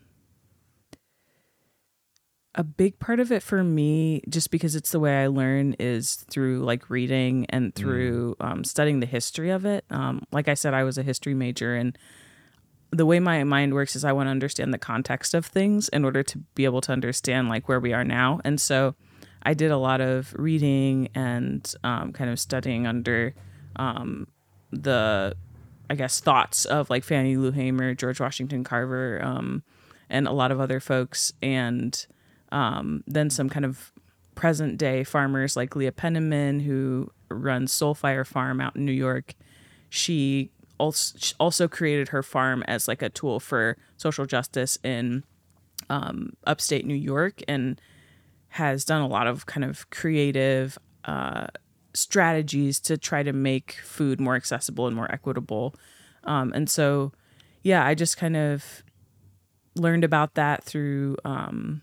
a 2.56 2.64
big 2.64 3.00
part 3.00 3.20
of 3.20 3.32
it 3.32 3.44
for 3.44 3.64
me, 3.64 4.22
just 4.28 4.50
because 4.52 4.76
it's 4.76 4.92
the 4.92 5.00
way 5.00 5.24
I 5.24 5.28
learn, 5.28 5.76
is 5.80 6.16
through 6.16 6.60
like 6.60 6.90
reading 6.90 7.46
and 7.50 7.74
through 7.76 8.36
um, 8.40 8.64
studying 8.64 9.00
the 9.00 9.06
history 9.06 9.52
of 9.52 9.66
it. 9.66 9.86
Um, 9.92 10.24
like 10.32 10.48
I 10.48 10.56
said, 10.56 10.74
I 10.74 10.84
was 10.84 10.98
a 10.98 11.04
history 11.04 11.36
major, 11.36 11.76
and 11.76 11.98
the 12.92 13.06
way 13.06 13.20
my 13.20 13.44
mind 13.44 13.74
works 13.74 13.96
is 13.96 14.04
I 14.04 14.12
want 14.12 14.28
to 14.28 14.32
understand 14.32 14.74
the 14.74 14.80
context 14.80 15.34
of 15.34 15.46
things 15.46 15.90
in 15.90 16.04
order 16.04 16.24
to 16.24 16.38
be 16.56 16.66
able 16.66 16.82
to 16.82 16.92
understand 16.92 17.50
like 17.50 17.68
where 17.68 17.80
we 17.80 17.94
are 17.94 18.04
now. 18.04 18.40
And 18.44 18.60
so 18.60 18.96
I 19.44 19.54
did 19.54 19.72
a 19.72 19.78
lot 19.78 20.02
of 20.02 20.34
reading 20.38 21.10
and 21.14 21.72
um, 21.84 22.12
kind 22.12 22.30
of 22.30 22.40
studying 22.40 22.88
under 22.88 23.36
um, 23.76 24.28
the, 24.72 25.36
I 25.90 25.96
guess, 25.96 26.20
thoughts 26.20 26.66
of 26.66 26.90
like 26.90 27.04
Fannie 27.04 27.38
Lou 27.38 27.52
Hamer, 27.52 27.94
George 27.94 28.20
Washington 28.20 28.64
Carver, 28.64 29.24
um, 29.24 29.64
and 30.10 30.28
a 30.28 30.32
lot 30.32 30.52
of 30.52 30.60
other 30.60 30.80
folks. 30.80 31.32
And 31.42 32.06
um, 32.52 33.04
then 33.06 33.30
some 33.30 33.50
kind 33.50 33.66
of 33.66 33.92
present 34.36 34.78
day 34.78 35.04
farmers 35.04 35.56
like 35.56 35.76
Leah 35.76 35.92
Penniman, 35.92 36.62
who 36.62 37.12
runs 37.30 37.72
Soul 37.72 37.94
Fire 37.94 38.26
Farm 38.26 38.60
out 38.60 38.76
in 38.76 38.86
New 38.86 38.92
York. 38.92 39.36
She 39.90 40.52
also, 40.80 41.68
created 41.68 42.10
her 42.10 42.24
farm 42.24 42.64
as 42.68 42.88
like 42.88 43.02
a 43.02 43.10
tool 43.10 43.40
for 43.40 43.78
social 43.98 44.26
justice 44.26 44.80
in 44.84 45.24
um, 45.90 46.34
upstate 46.46 46.86
New 46.86 46.96
York 46.96 47.42
and 47.48 47.80
has 48.50 48.86
done 48.86 49.02
a 49.02 49.08
lot 49.08 49.28
of 49.28 49.46
kind 49.46 49.64
of 49.64 49.90
creative 49.90 50.78
uh, 51.06 51.48
strategies 51.94 52.80
to 52.80 52.98
try 52.98 53.24
to 53.24 53.34
make 53.34 53.74
food 53.84 54.20
more 54.20 54.36
accessible 54.36 54.88
and 54.88 54.96
more 54.96 55.12
equitable. 55.12 55.76
Um, 56.24 56.52
and 56.54 56.70
so, 56.70 57.12
yeah, 57.62 57.86
I 57.86 57.94
just 57.94 58.18
kind 58.18 58.38
of 58.38 58.84
learned 59.76 60.04
about 60.04 60.36
that 60.36 60.64
through 60.64 61.18
um, 61.26 61.82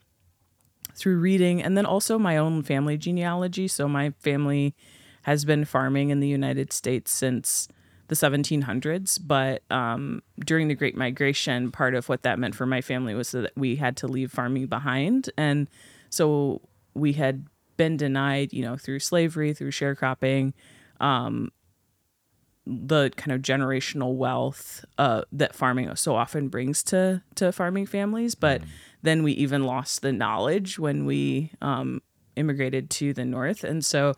through 0.94 1.18
reading, 1.18 1.62
and 1.62 1.76
then 1.76 1.84
also 1.84 2.18
my 2.18 2.36
own 2.38 2.62
family 2.62 2.96
genealogy. 2.96 3.68
So 3.68 3.86
my 3.86 4.10
family 4.18 4.74
has 5.22 5.44
been 5.44 5.64
farming 5.64 6.10
in 6.10 6.20
the 6.20 6.28
United 6.28 6.72
States 6.72 7.10
since 7.10 7.68
the 8.08 8.14
1700s. 8.14 9.18
But 9.24 9.62
um, 9.70 10.22
during 10.44 10.68
the 10.68 10.74
Great 10.74 10.96
Migration, 10.96 11.70
part 11.70 11.94
of 11.94 12.08
what 12.08 12.22
that 12.22 12.38
meant 12.38 12.54
for 12.54 12.66
my 12.66 12.80
family 12.80 13.14
was 13.14 13.32
that 13.32 13.52
we 13.56 13.76
had 13.76 13.96
to 13.98 14.06
leave 14.06 14.32
farming 14.32 14.66
behind, 14.66 15.30
and 15.36 15.68
so 16.10 16.62
we 16.94 17.12
had 17.12 17.46
been 17.76 17.96
denied, 17.96 18.52
you 18.52 18.62
know, 18.62 18.76
through 18.76 19.00
slavery, 19.00 19.52
through 19.52 19.70
sharecropping, 19.70 20.52
um, 21.00 21.50
the 22.66 23.10
kind 23.16 23.32
of 23.32 23.42
generational 23.42 24.14
wealth 24.14 24.84
uh, 24.98 25.22
that 25.30 25.54
farming 25.54 25.94
so 25.94 26.16
often 26.16 26.48
brings 26.48 26.82
to 26.82 27.22
to 27.36 27.52
farming 27.52 27.86
families. 27.86 28.34
But 28.34 28.62
then 29.02 29.22
we 29.22 29.32
even 29.32 29.64
lost 29.64 30.02
the 30.02 30.12
knowledge 30.12 30.78
when 30.78 31.06
we 31.06 31.52
um, 31.62 32.02
immigrated 32.34 32.90
to 32.90 33.12
the 33.12 33.24
north, 33.24 33.62
and 33.62 33.84
so 33.84 34.14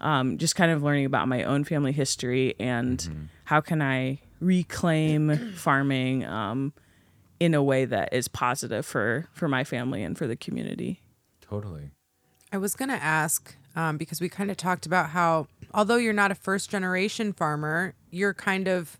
um, 0.00 0.38
just 0.38 0.56
kind 0.56 0.70
of 0.70 0.82
learning 0.82 1.06
about 1.06 1.28
my 1.28 1.42
own 1.44 1.64
family 1.64 1.92
history 1.92 2.54
and 2.58 3.28
how 3.44 3.60
can 3.60 3.82
I 3.82 4.20
reclaim 4.40 5.52
farming 5.52 6.24
um, 6.24 6.72
in 7.38 7.54
a 7.54 7.62
way 7.62 7.84
that 7.84 8.12
is 8.12 8.28
positive 8.28 8.84
for 8.84 9.28
for 9.32 9.48
my 9.48 9.64
family 9.64 10.02
and 10.02 10.16
for 10.16 10.26
the 10.26 10.36
community. 10.36 11.00
Totally. 11.40 11.90
I 12.52 12.58
was 12.58 12.74
going 12.74 12.88
to 12.88 13.02
ask 13.02 13.54
um, 13.76 13.96
because 13.96 14.20
we 14.20 14.28
kind 14.28 14.50
of 14.50 14.56
talked 14.56 14.86
about 14.86 15.10
how, 15.10 15.46
although 15.72 15.96
you're 15.96 16.12
not 16.12 16.30
a 16.30 16.34
first 16.34 16.70
generation 16.70 17.32
farmer, 17.32 17.94
you're 18.10 18.34
kind 18.34 18.66
of 18.66 18.98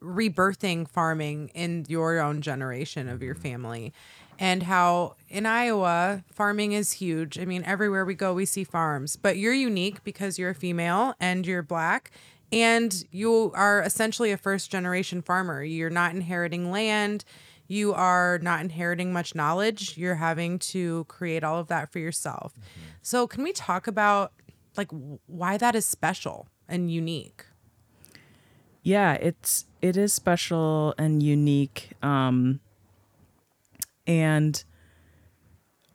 rebirthing 0.00 0.88
farming 0.88 1.50
in 1.54 1.84
your 1.88 2.20
own 2.20 2.40
generation 2.40 3.08
of 3.08 3.22
your 3.22 3.34
family. 3.34 3.92
And 4.40 4.64
how 4.64 5.16
in 5.28 5.44
Iowa, 5.44 6.24
farming 6.32 6.72
is 6.72 6.92
huge. 6.92 7.38
I 7.38 7.44
mean, 7.44 7.62
everywhere 7.64 8.06
we 8.06 8.14
go, 8.14 8.32
we 8.32 8.46
see 8.46 8.64
farms, 8.64 9.14
but 9.16 9.36
you're 9.36 9.52
unique 9.52 10.02
because 10.02 10.38
you're 10.38 10.50
a 10.50 10.54
female 10.54 11.14
and 11.20 11.46
you're 11.46 11.62
black. 11.62 12.10
And 12.50 13.04
you 13.12 13.52
are 13.54 13.82
essentially 13.82 14.32
a 14.32 14.38
first 14.38 14.70
generation 14.70 15.20
farmer. 15.22 15.62
You're 15.62 15.90
not 15.90 16.14
inheriting 16.14 16.72
land 16.72 17.24
you 17.70 17.94
are 17.94 18.40
not 18.42 18.60
inheriting 18.60 19.12
much 19.12 19.32
knowledge 19.32 19.96
you're 19.96 20.16
having 20.16 20.58
to 20.58 21.04
create 21.04 21.44
all 21.44 21.58
of 21.60 21.68
that 21.68 21.90
for 21.90 22.00
yourself 22.00 22.52
so 23.00 23.28
can 23.28 23.44
we 23.44 23.52
talk 23.52 23.86
about 23.86 24.32
like 24.76 24.90
why 25.26 25.56
that 25.56 25.76
is 25.76 25.86
special 25.86 26.48
and 26.68 26.90
unique 26.90 27.46
yeah 28.82 29.12
it's 29.14 29.66
it 29.80 29.96
is 29.96 30.12
special 30.12 30.94
and 30.98 31.22
unique 31.22 31.90
um 32.02 32.58
and 34.10 34.64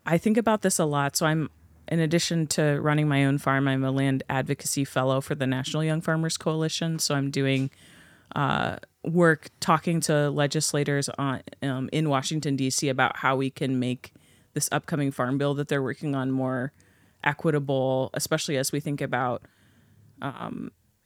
i 0.06 0.18
think 0.18 0.38
about 0.38 0.62
this 0.62 0.80
a 0.80 0.86
lot. 0.86 1.16
So 1.18 1.26
i'm 1.26 1.50
in 1.88 2.00
addition 2.00 2.48
to 2.48 2.80
running 2.82 3.08
my 3.08 3.26
own 3.26 3.38
farm 3.38 3.68
i'm 3.68 3.84
a 3.84 3.92
land 3.92 4.24
advocacy 4.30 4.86
fellow 4.86 5.20
for 5.22 5.36
the 5.36 5.46
national 5.46 5.84
young 5.84 6.02
farmers 6.02 6.38
coalition. 6.38 6.98
So 7.00 7.14
i'm 7.14 7.30
doing 7.30 7.70
uh, 8.36 8.78
work 9.04 9.50
talking 9.60 10.00
to 10.02 10.30
legislators 10.32 11.10
on 11.10 11.42
um, 11.62 11.90
in 11.92 12.10
washington 12.10 12.56
d.c 12.56 12.88
about 12.90 13.18
how 13.18 13.36
we 13.36 13.50
can 13.50 13.80
make 13.80 14.14
this 14.54 14.68
upcoming 14.72 15.12
farm 15.12 15.38
bill 15.38 15.54
that 15.54 15.68
they're 15.68 15.84
working 15.84 16.16
on 16.16 16.32
more 16.32 16.72
equitable 17.24 18.10
especially 18.14 18.58
as 18.58 18.72
we 18.72 18.80
think 18.80 19.02
about 19.02 19.44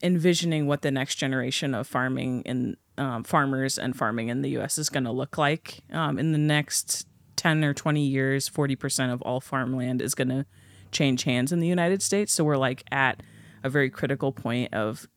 envisioning 0.02 0.68
what 0.68 0.82
the 0.82 0.92
next 0.92 1.16
generation 1.16 1.74
of 1.74 1.88
farming 1.88 2.42
in 2.44 2.78
um, 2.98 3.24
farmers 3.24 3.78
and 3.78 3.96
farming 3.96 4.28
in 4.30 4.42
the 4.42 4.50
U.S. 4.52 4.78
is 4.78 4.90
going 4.90 5.06
to 5.06 5.12
look 5.12 5.38
like 5.38 5.80
um, 5.92 6.20
in 6.20 6.32
the 6.32 6.38
next 6.38 7.08
ten 7.36 7.64
or 7.64 7.74
twenty 7.74 8.06
years. 8.06 8.48
Forty 8.48 8.76
percent 8.76 9.12
of 9.12 9.22
all 9.22 9.40
farmland 9.40 10.02
is 10.02 10.16
going 10.16 10.30
to 10.30 10.46
change 10.92 11.24
hands 11.24 11.52
in 11.52 11.60
the 11.60 11.68
United 11.68 12.02
States. 12.02 12.34
So 12.34 12.44
we're 12.44 12.58
like 12.58 12.84
at 12.92 13.22
a 13.64 13.70
very 13.70 13.90
critical 13.90 14.32
point 14.32 14.74
of 14.74 15.08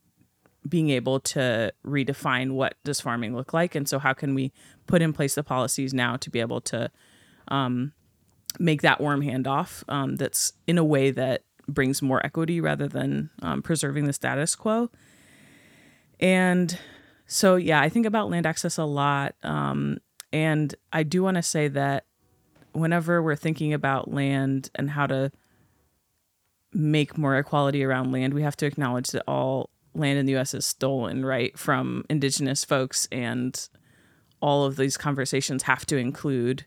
being 0.68 0.90
able 0.90 1.18
to 1.18 1.72
redefine 1.84 2.52
what 2.52 2.74
does 2.84 3.00
farming 3.00 3.34
look 3.34 3.52
like, 3.52 3.74
and 3.74 3.88
so 3.88 3.98
how 3.98 4.12
can 4.12 4.34
we 4.34 4.52
put 4.86 5.02
in 5.02 5.12
place 5.12 5.34
the 5.34 5.42
policies 5.42 5.92
now 5.92 6.16
to 6.16 6.30
be 6.30 6.40
able 6.40 6.60
to 6.60 6.90
um, 7.48 7.92
make 8.58 8.82
that 8.82 9.00
warm 9.00 9.22
handoff 9.22 9.82
um, 9.88 10.16
that's 10.16 10.52
in 10.66 10.78
a 10.78 10.84
way 10.84 11.10
that 11.10 11.42
brings 11.72 12.02
more 12.02 12.24
equity 12.24 12.60
rather 12.60 12.88
than 12.88 13.30
um, 13.42 13.62
preserving 13.62 14.04
the 14.04 14.12
status 14.12 14.54
quo. 14.54 14.90
And 16.20 16.78
so, 17.26 17.56
yeah, 17.56 17.80
I 17.80 17.88
think 17.88 18.06
about 18.06 18.30
land 18.30 18.46
access 18.46 18.78
a 18.78 18.84
lot. 18.84 19.34
Um, 19.42 19.98
and 20.32 20.74
I 20.92 21.02
do 21.02 21.22
want 21.22 21.36
to 21.36 21.42
say 21.42 21.68
that 21.68 22.06
whenever 22.72 23.22
we're 23.22 23.36
thinking 23.36 23.72
about 23.72 24.12
land 24.12 24.70
and 24.74 24.90
how 24.90 25.06
to 25.06 25.32
make 26.72 27.18
more 27.18 27.36
equality 27.36 27.84
around 27.84 28.12
land, 28.12 28.34
we 28.34 28.42
have 28.42 28.56
to 28.56 28.66
acknowledge 28.66 29.08
that 29.08 29.24
all 29.26 29.70
land 29.94 30.18
in 30.18 30.26
the 30.26 30.36
US 30.36 30.54
is 30.54 30.64
stolen, 30.64 31.24
right, 31.24 31.58
from 31.58 32.04
indigenous 32.08 32.64
folks. 32.64 33.08
And 33.12 33.68
all 34.40 34.64
of 34.64 34.76
these 34.76 34.96
conversations 34.96 35.64
have 35.64 35.84
to 35.86 35.96
include 35.96 36.64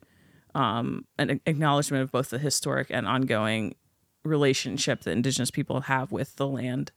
um, 0.54 1.06
an 1.18 1.42
acknowledgement 1.46 2.04
of 2.04 2.12
both 2.12 2.30
the 2.30 2.40
historic 2.40 2.88
and 2.90 3.06
ongoing 3.06 3.76
relationship 4.26 5.02
that 5.02 5.12
indigenous 5.12 5.52
people 5.52 5.82
have 5.82 6.12
with 6.12 6.36
the 6.36 6.48
land. 6.48 6.92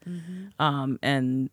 Um, 0.58 0.98
and 1.02 1.50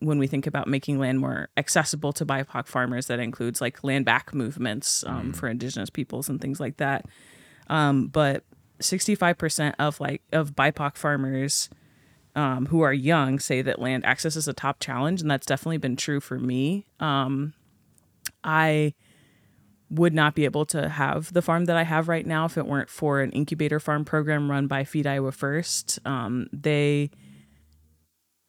when 0.00 0.18
we 0.18 0.26
think 0.26 0.46
about 0.46 0.68
making 0.68 0.98
land 0.98 1.20
more 1.20 1.48
accessible 1.56 2.12
to 2.14 2.26
BIPOC 2.26 2.66
farmers, 2.66 3.06
that 3.06 3.18
includes 3.18 3.60
like 3.60 3.82
land 3.82 4.04
back 4.04 4.34
movements 4.34 5.04
um, 5.06 5.32
for 5.32 5.48
indigenous 5.48 5.90
peoples 5.90 6.28
and 6.28 6.40
things 6.40 6.60
like 6.60 6.76
that. 6.76 7.06
Um, 7.68 8.08
but 8.08 8.44
65% 8.80 9.74
of 9.78 10.00
like 10.00 10.22
of 10.32 10.54
BIPOC 10.54 10.96
farmers 10.96 11.70
um, 12.34 12.66
who 12.66 12.82
are 12.82 12.92
young 12.92 13.38
say 13.38 13.62
that 13.62 13.80
land 13.80 14.04
access 14.04 14.36
is 14.36 14.46
a 14.46 14.52
top 14.52 14.78
challenge, 14.80 15.22
and 15.22 15.30
that's 15.30 15.46
definitely 15.46 15.78
been 15.78 15.96
true 15.96 16.20
for 16.20 16.38
me. 16.38 16.86
Um, 17.00 17.54
I 18.44 18.92
would 19.88 20.14
not 20.14 20.34
be 20.34 20.44
able 20.44 20.66
to 20.66 20.88
have 20.88 21.32
the 21.32 21.42
farm 21.42 21.66
that 21.66 21.76
I 21.76 21.84
have 21.84 22.08
right 22.08 22.26
now 22.26 22.44
if 22.44 22.58
it 22.58 22.66
weren't 22.66 22.90
for 22.90 23.20
an 23.20 23.30
incubator 23.32 23.78
farm 23.78 24.04
program 24.04 24.50
run 24.50 24.66
by 24.66 24.84
Feed 24.84 25.06
Iowa 25.06 25.32
First. 25.32 26.00
Um, 26.04 26.48
they 26.52 27.10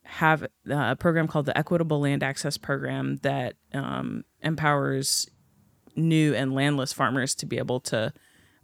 have 0.04 0.47
a 0.69 0.95
program 0.95 1.28
called 1.28 1.45
the 1.45 1.58
Equitable 1.58 2.00
Land 2.00 2.23
Access 2.23 2.58
Program 2.58 3.17
that 3.17 3.56
um, 3.73 4.23
empowers 4.41 5.28
new 5.95 6.34
and 6.34 6.54
landless 6.54 6.93
farmers 6.93 7.36
to 7.36 7.45
be 7.45 7.58
able 7.58 7.82
to 7.82 8.13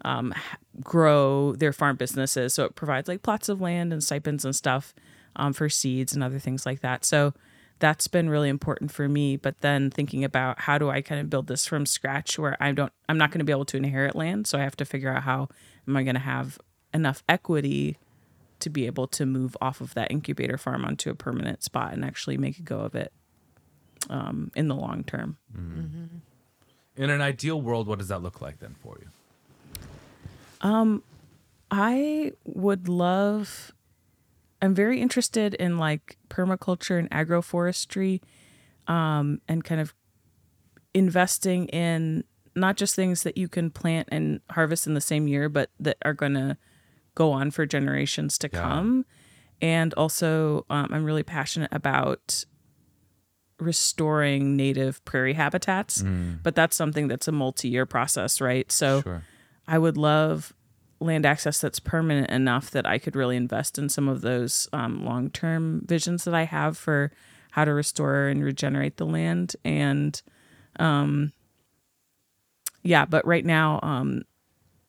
um, 0.05 0.33
grow 0.81 1.53
their 1.53 1.73
farm 1.73 1.95
businesses. 1.95 2.53
So 2.53 2.65
it 2.65 2.75
provides 2.75 3.07
like 3.07 3.23
plots 3.23 3.49
of 3.49 3.61
land 3.61 3.91
and 3.91 4.03
stipends 4.03 4.45
and 4.45 4.55
stuff 4.55 4.93
um, 5.35 5.53
for 5.53 5.69
seeds 5.69 6.13
and 6.13 6.23
other 6.23 6.39
things 6.39 6.65
like 6.65 6.81
that. 6.81 7.05
So 7.05 7.33
that's 7.83 8.07
been 8.07 8.29
really 8.29 8.47
important 8.47 8.93
for 8.93 9.09
me. 9.09 9.35
But 9.35 9.59
then 9.59 9.91
thinking 9.91 10.23
about 10.23 10.61
how 10.61 10.77
do 10.77 10.89
I 10.89 11.01
kind 11.01 11.19
of 11.19 11.29
build 11.29 11.47
this 11.47 11.65
from 11.65 11.85
scratch 11.85 12.39
where 12.39 12.55
I 12.63 12.71
don't, 12.71 12.93
I'm 13.09 13.17
not 13.17 13.29
going 13.31 13.39
to 13.39 13.43
be 13.43 13.51
able 13.51 13.65
to 13.65 13.75
inherit 13.75 14.15
land. 14.15 14.47
So 14.47 14.57
I 14.57 14.61
have 14.61 14.77
to 14.77 14.85
figure 14.85 15.13
out 15.13 15.23
how 15.23 15.49
am 15.85 15.97
I 15.97 16.03
going 16.03 16.15
to 16.15 16.21
have 16.21 16.57
enough 16.93 17.23
equity 17.27 17.97
to 18.61 18.69
be 18.69 18.85
able 18.85 19.07
to 19.07 19.25
move 19.25 19.57
off 19.59 19.81
of 19.81 19.95
that 19.95 20.09
incubator 20.11 20.57
farm 20.57 20.85
onto 20.85 21.09
a 21.09 21.13
permanent 21.13 21.61
spot 21.61 21.91
and 21.91 22.05
actually 22.05 22.37
make 22.37 22.57
a 22.57 22.61
go 22.61 22.79
of 22.79 22.95
it 22.95 23.11
um, 24.09 24.49
in 24.55 24.69
the 24.69 24.75
long 24.75 25.03
term. 25.03 25.35
In 26.95 27.09
an 27.09 27.19
ideal 27.19 27.61
world, 27.61 27.85
what 27.87 27.99
does 27.99 28.07
that 28.07 28.21
look 28.23 28.39
like 28.39 28.59
then 28.59 28.75
for 28.81 28.97
you? 29.01 29.07
Um, 30.61 31.03
I 31.69 32.31
would 32.45 32.87
love. 32.87 33.73
I'm 34.63 34.73
very 34.73 35.01
interested 35.01 35.53
in 35.55 35.77
like 35.77 36.17
permaculture 36.29 36.97
and 36.97 37.09
agroforestry, 37.11 38.21
um, 38.87 39.41
and 39.47 39.63
kind 39.63 39.79
of 39.81 39.93
investing 40.93 41.67
in 41.67 42.23
not 42.55 42.77
just 42.77 42.95
things 42.95 43.23
that 43.23 43.37
you 43.37 43.47
can 43.49 43.69
plant 43.69 44.07
and 44.11 44.39
harvest 44.51 44.87
in 44.87 44.93
the 44.93 45.01
same 45.01 45.27
year, 45.27 45.49
but 45.49 45.69
that 45.79 45.97
are 46.05 46.13
going 46.13 46.33
to 46.35 46.57
go 47.15 47.31
on 47.31 47.51
for 47.51 47.65
generations 47.65 48.37
to 48.39 48.49
Yeah. 48.51 48.61
come. 48.61 49.05
And 49.61 49.93
also, 49.95 50.65
um, 50.69 50.87
I'm 50.91 51.03
really 51.03 51.23
passionate 51.23 51.69
about 51.73 52.45
restoring 53.59 54.55
native 54.55 55.03
prairie 55.05 55.33
habitats, 55.33 56.03
but 56.43 56.55
that's 56.55 56.75
something 56.75 57.07
that's 57.07 57.27
a 57.27 57.31
multi-year 57.31 57.85
process, 57.85 58.39
right? 58.41 58.71
So. 58.71 59.01
Sure. 59.01 59.23
I 59.65 59.77
would 59.77 59.95
love 59.95 60.53
land 61.03 61.25
access 61.25 61.59
that's 61.61 61.79
permanent 61.79 62.29
enough 62.29 62.71
that 62.71 62.85
I 62.85 62.97
could 62.97 63.15
really 63.15 63.35
invest 63.35 63.77
in 63.77 63.89
some 63.89 64.07
of 64.07 64.21
those 64.21 64.67
um, 64.73 65.05
long 65.05 65.29
term 65.29 65.83
visions 65.85 66.23
that 66.23 66.33
I 66.33 66.43
have 66.43 66.77
for 66.77 67.11
how 67.51 67.65
to 67.65 67.73
restore 67.73 68.27
and 68.27 68.43
regenerate 68.43 68.97
the 68.97 69.05
land. 69.05 69.55
And 69.63 70.19
um, 70.79 71.33
yeah, 72.81 73.05
but 73.05 73.25
right 73.25 73.45
now, 73.45 73.79
um, 73.83 74.23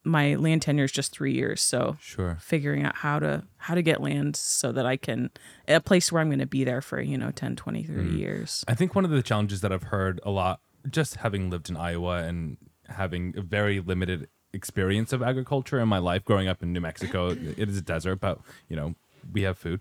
my 0.07 0.35
land 0.35 0.63
tenure 0.63 0.85
is 0.85 0.93
just 0.93 1.13
three 1.13 1.33
years. 1.33 1.63
So 1.63 1.97
Sure. 2.01 2.37
figuring 2.41 2.85
out 2.85 2.97
how 2.97 3.19
to 3.19 3.45
how 3.57 3.75
to 3.75 3.83
get 3.83 4.01
land 4.03 4.37
so 4.37 4.71
that 4.73 4.85
I 4.87 4.97
can 4.97 5.31
a 5.67 5.81
place 5.81 6.13
where 6.13 6.21
I'm 6.21 6.29
going 6.29 6.39
to 6.41 6.47
be 6.47 6.65
there 6.65 6.83
for, 6.83 7.01
you 7.01 7.17
know, 7.17 7.31
10, 7.31 7.57
20, 7.57 7.85
30 7.85 8.09
years. 8.11 8.65
I 8.69 8.75
think 8.75 8.95
one 8.95 9.05
of 9.05 9.11
the 9.11 9.23
challenges 9.23 9.63
that 9.63 9.73
I've 9.73 9.85
heard 9.85 10.21
a 10.25 10.31
lot, 10.31 10.61
just 10.91 11.17
having 11.17 11.49
lived 11.51 11.71
in 11.71 11.77
Iowa 11.77 12.23
and 12.23 12.59
having 12.89 13.33
a 13.37 13.41
very 13.43 13.81
limited 13.81 14.29
experience 14.55 15.13
of 15.13 15.23
agriculture 15.23 15.79
in 15.81 15.89
my 15.89 15.99
life, 15.99 16.25
growing 16.25 16.49
up 16.49 16.63
in 16.63 16.73
New 16.73 16.81
Mexico, 16.81 17.29
it 17.31 17.69
is 17.69 17.77
a 17.77 17.83
desert, 17.83 18.17
but 18.21 18.39
you 18.69 18.77
know 18.77 18.95
we 19.33 19.43
have 19.43 19.59
food. 19.59 19.81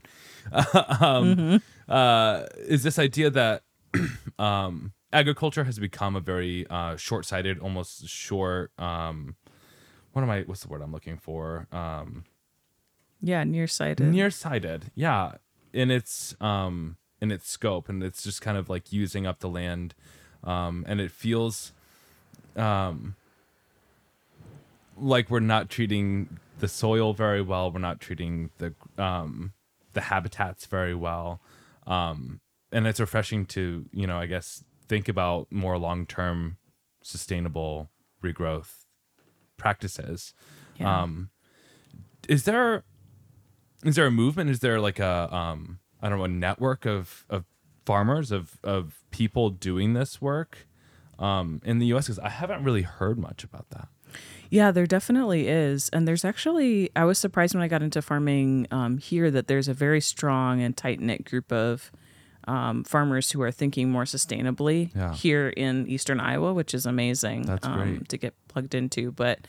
um, 1.00 1.62
uh, 1.88 2.46
is 2.58 2.84
this 2.84 2.98
idea 3.00 3.30
that 3.30 3.64
um, 4.40 4.94
agriculture 5.12 5.64
has 5.66 5.80
become 5.80 6.16
a 6.16 6.20
very 6.20 6.66
uh, 6.70 6.96
short-sighted, 6.96 7.60
almost 7.60 8.08
short. 8.08 8.72
Um, 8.80 9.36
what 10.14 10.22
am 10.22 10.30
I? 10.30 10.42
What's 10.42 10.62
the 10.62 10.70
word 10.70 10.82
I'm 10.82 10.92
looking 10.92 11.18
for? 11.18 11.68
Um, 11.72 12.24
Yeah, 13.22 13.44
nearsighted. 13.44 14.08
nearsighted 14.08 14.92
yeah 14.96 15.34
in 15.72 15.90
its 15.90 16.36
um 16.42 16.98
in 17.22 17.32
its 17.32 17.50
scope 17.50 17.90
and 17.90 18.04
it's 18.04 18.22
just 18.24 18.42
kind 18.42 18.58
of 18.58 18.70
like 18.70 18.92
using 18.94 19.26
up 19.26 19.40
the 19.40 19.50
land 19.50 19.96
um 20.44 20.84
and 20.88 21.00
it 21.02 21.10
feels 21.10 21.72
um 22.56 23.16
like 24.98 25.30
we're 25.30 25.40
not 25.40 25.70
treating 25.70 26.40
the 26.60 26.68
soil 26.68 27.14
very 27.14 27.42
well. 27.42 27.72
We're 27.72 27.80
not 27.80 28.00
treating 28.00 28.50
the 28.58 28.74
um 28.98 29.54
the 29.94 30.02
habitats 30.02 30.66
very 30.66 30.96
well. 30.96 31.42
Um 31.88 32.40
and 32.72 32.88
it's 32.88 33.00
refreshing 33.00 33.46
to 33.46 33.86
you 33.92 34.08
know 34.08 34.18
i 34.18 34.26
guess 34.26 34.64
think 34.88 35.08
about 35.08 35.52
more 35.52 35.78
long-term 35.78 36.58
sustainable 37.02 37.90
regrowth 38.24 38.86
practices. 39.58 40.34
Yeah. 40.78 41.04
um 41.04 41.30
is 42.28 42.44
there 42.46 42.84
is 43.84 43.96
there 43.96 44.06
a 44.06 44.12
movement? 44.12 44.50
Is 44.50 44.60
there 44.60 44.80
like 44.80 45.00
a 45.00 45.34
um 45.36 45.80
i 46.02 46.10
don't 46.10 46.18
know 46.20 46.26
a 46.26 46.30
network 46.30 46.86
of 46.86 47.26
of 47.30 47.46
farmers 47.86 48.32
of 48.32 48.60
of 48.64 49.04
people 49.12 49.50
doing 49.50 49.94
this 49.94 50.22
work 50.22 50.68
um 51.20 51.62
in 51.66 51.80
the 51.80 51.88
us 51.88 52.06
because 52.06 52.20
i 52.20 52.30
haven't 52.30 52.64
really 52.64 52.84
heard 52.84 53.18
much 53.20 53.44
about 53.44 53.70
that 53.72 53.90
Yeah, 54.50 54.72
there 54.72 54.86
definitely 54.86 55.48
is. 55.48 55.90
And 55.90 56.08
there's 56.08 56.24
actually, 56.24 56.90
I 56.96 57.06
was 57.06 57.18
surprised 57.18 57.56
when 57.56 57.64
I 57.64 57.68
got 57.68 57.82
into 57.82 58.02
farming 58.02 58.68
um, 58.72 58.98
here 59.00 59.32
that 59.32 59.48
there's 59.48 59.68
a 59.68 59.74
very 59.74 60.00
strong 60.02 60.62
and 60.62 60.76
tight 60.78 61.00
knit 61.00 61.26
group 61.26 61.52
of 61.52 61.92
um, 62.48 62.84
farmers 62.84 63.32
who 63.32 63.42
are 63.42 63.52
thinking 63.52 63.90
more 63.90 64.04
sustainably 64.04 64.92
Yeah. 64.96 65.14
here 65.14 65.50
in 65.50 65.88
Eastern 65.88 66.20
Iowa, 66.20 66.54
which 66.54 66.74
is 66.74 66.86
amazing 66.86 67.44
That's 67.44 67.66
um, 67.66 67.74
great. 67.98 68.10
to 68.10 68.18
get 68.18 68.34
plugged 68.48 68.76
into. 68.76 69.12
But 69.12 69.40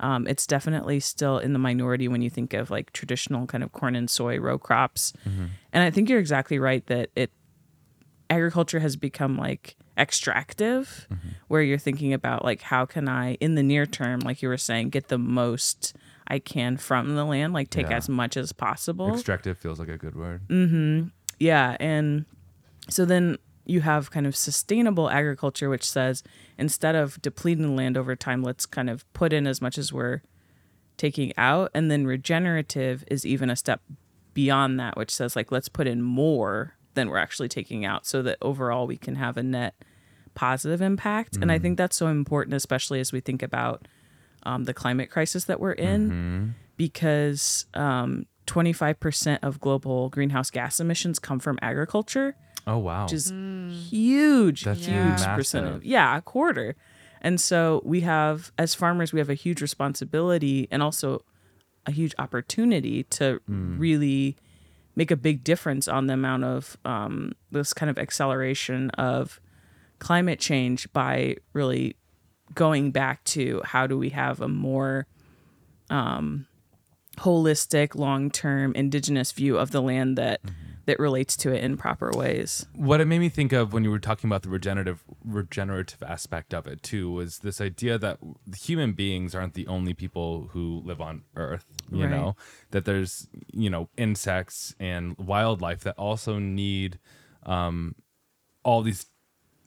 um, 0.00 0.26
it's 0.26 0.46
definitely 0.46 0.98
still 1.00 1.38
in 1.38 1.52
the 1.52 1.58
minority 1.58 2.08
when 2.08 2.22
you 2.22 2.28
think 2.30 2.52
of 2.52 2.70
like 2.70 2.92
traditional 2.92 3.46
kind 3.46 3.62
of 3.62 3.72
corn 3.72 3.94
and 3.94 4.10
soy 4.10 4.38
row 4.38 4.58
crops. 4.58 5.12
Mm-hmm. 5.28 5.44
And 5.72 5.84
I 5.84 5.90
think 5.90 6.08
you're 6.08 6.18
exactly 6.18 6.58
right 6.58 6.84
that 6.86 7.10
it 7.14 7.30
agriculture 8.28 8.80
has 8.80 8.96
become 8.96 9.36
like 9.36 9.76
extractive 10.00 11.06
where 11.48 11.62
you're 11.62 11.78
thinking 11.78 12.12
about 12.12 12.44
like 12.44 12.62
how 12.62 12.84
can 12.86 13.08
i 13.08 13.34
in 13.34 13.54
the 13.54 13.62
near 13.62 13.86
term 13.86 14.20
like 14.20 14.40
you 14.42 14.48
were 14.48 14.56
saying 14.56 14.88
get 14.90 15.08
the 15.08 15.18
most 15.18 15.94
i 16.28 16.38
can 16.38 16.76
from 16.76 17.14
the 17.16 17.24
land 17.24 17.52
like 17.52 17.68
take 17.70 17.88
Yeah. 17.90 17.96
as 17.98 18.08
much 18.08 18.36
as 18.36 18.52
possible 18.52 19.12
extractive 19.12 19.58
feels 19.58 19.78
like 19.78 19.88
a 19.88 19.98
good 19.98 20.14
word 20.16 20.40
Mm-hmm. 20.48 21.08
yeah 21.38 21.76
and 21.80 22.24
so 22.88 23.04
then 23.04 23.36
you 23.66 23.82
have 23.82 24.10
kind 24.10 24.26
of 24.26 24.34
sustainable 24.34 25.10
agriculture 25.10 25.68
which 25.68 25.88
says 25.88 26.22
instead 26.58 26.94
of 26.94 27.20
depleting 27.22 27.62
the 27.62 27.70
land 27.72 27.96
over 27.96 28.16
time 28.16 28.42
let's 28.42 28.66
kind 28.66 28.88
of 28.90 29.10
put 29.12 29.32
in 29.32 29.46
as 29.46 29.60
much 29.60 29.76
as 29.78 29.92
we're 29.92 30.22
taking 30.96 31.32
out 31.38 31.70
and 31.74 31.90
then 31.90 32.06
regenerative 32.06 33.04
is 33.10 33.24
even 33.24 33.48
a 33.50 33.56
step 33.56 33.80
beyond 34.34 34.78
that 34.80 34.96
which 34.96 35.10
says 35.10 35.34
like 35.36 35.50
let's 35.52 35.68
put 35.68 35.86
in 35.86 36.02
more 36.02 36.74
than 36.94 37.08
we're 37.08 37.18
actually 37.18 37.48
taking 37.48 37.84
out 37.84 38.04
so 38.06 38.20
that 38.22 38.36
overall 38.42 38.86
we 38.86 38.96
can 38.96 39.14
have 39.16 39.36
a 39.36 39.42
net 39.42 39.74
positive 40.40 40.80
impact. 40.80 41.36
And 41.36 41.52
i 41.52 41.58
think 41.58 41.76
that's 41.76 41.96
so 41.96 42.06
important 42.06 42.54
especially 42.54 42.98
as 43.00 43.12
we 43.12 43.20
think 43.20 43.42
about 43.42 43.86
um, 44.48 44.64
the 44.64 44.72
climate 44.72 45.10
crisis 45.10 45.44
that 45.44 45.58
we're 45.60 45.72
in 45.72 46.54
because 46.78 47.66
um, 47.74 48.24
25% 48.46 49.38
of 49.42 49.60
global 49.60 50.08
greenhouse 50.08 50.50
gas 50.50 50.80
emissions 50.80 51.18
come 51.18 51.38
from 51.38 51.58
agriculture 51.60 52.28
oh 52.66 52.78
wow. 52.78 53.02
which 53.04 53.12
is 53.12 53.26
huge, 53.90 54.64
That's 54.64 54.86
huge. 54.86 55.20
massive. 55.20 55.36
percentage. 55.36 55.82
Yeah, 55.84 56.16
a 56.16 56.22
quarter. 56.22 56.74
And 57.22 57.38
so 57.38 57.82
we 57.84 58.00
have, 58.00 58.50
as 58.56 58.74
farmers, 58.74 59.12
we 59.12 59.18
have 59.18 59.28
a 59.28 59.34
huge 59.34 59.60
responsibility 59.60 60.68
and 60.70 60.82
also 60.82 61.22
a 61.86 61.90
huge 61.90 62.14
opportunity 62.18 63.04
to 63.18 63.40
really 63.46 64.36
make 64.96 65.10
a 65.10 65.16
big 65.16 65.44
difference 65.44 65.86
on 65.86 66.06
the 66.06 66.14
amount 66.14 66.44
of 66.44 66.76
um, 66.84 67.32
this 67.50 67.72
kind 67.74 67.90
of 67.90 67.98
acceleration 67.98 68.90
of 69.12 69.40
climate 70.00 70.40
change 70.40 70.92
by 70.92 71.36
really 71.52 71.94
going 72.54 72.90
back 72.90 73.22
to 73.24 73.62
how 73.64 73.86
do 73.86 73.96
we 73.96 74.08
have 74.10 74.40
a 74.40 74.48
more 74.48 75.06
um, 75.88 76.46
holistic, 77.18 77.94
long-term, 77.94 78.72
indigenous 78.74 79.32
view 79.32 79.58
of 79.58 79.70
the 79.70 79.80
land 79.82 80.16
that 80.18 80.40
that 80.86 80.98
relates 80.98 81.36
to 81.36 81.52
it 81.54 81.62
in 81.62 81.76
proper 81.76 82.10
ways. 82.16 82.66
what 82.74 83.00
it 83.00 83.04
made 83.04 83.20
me 83.20 83.28
think 83.28 83.52
of 83.52 83.72
when 83.72 83.84
you 83.84 83.90
were 83.90 83.98
talking 84.00 84.28
about 84.28 84.42
the 84.42 84.48
regenerative 84.48 85.04
regenerative 85.24 86.02
aspect 86.02 86.52
of 86.52 86.66
it 86.66 86.82
too 86.82 87.12
was 87.12 87.38
this 87.40 87.60
idea 87.60 87.96
that 87.98 88.18
human 88.56 88.92
beings 88.92 89.32
aren't 89.34 89.54
the 89.54 89.66
only 89.68 89.94
people 89.94 90.48
who 90.52 90.82
live 90.84 91.00
on 91.00 91.22
earth 91.36 91.66
you 91.92 92.00
Right. 92.02 92.10
know 92.10 92.34
that 92.72 92.86
there's 92.86 93.28
you 93.52 93.70
know 93.70 93.88
insects 93.96 94.74
and 94.80 95.16
wildlife 95.18 95.80
that 95.84 95.96
also 95.96 96.38
need 96.40 96.98
um 97.44 97.94
all 98.64 98.82
these 98.82 99.06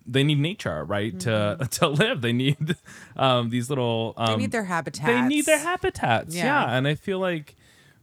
they 0.06 0.24
need 0.24 0.40
nature 0.40 0.84
right 0.86 1.20
to 1.22 1.58
to 1.72 1.88
live 1.88 2.22
they 2.22 2.34
need 2.34 2.76
um 3.16 3.50
these 3.50 3.70
little 3.70 4.14
um 4.18 4.28
They 4.34 4.38
need 4.38 4.52
their 4.52 4.66
habitats. 4.66 5.08
they 5.08 5.22
need 5.22 5.46
their 5.46 5.60
habitats. 5.60 6.36
Yeah. 6.36 6.46
Yeah. 6.46 6.76
And 6.78 6.88
I 6.88 6.96
feel 6.96 7.20
like 7.20 7.56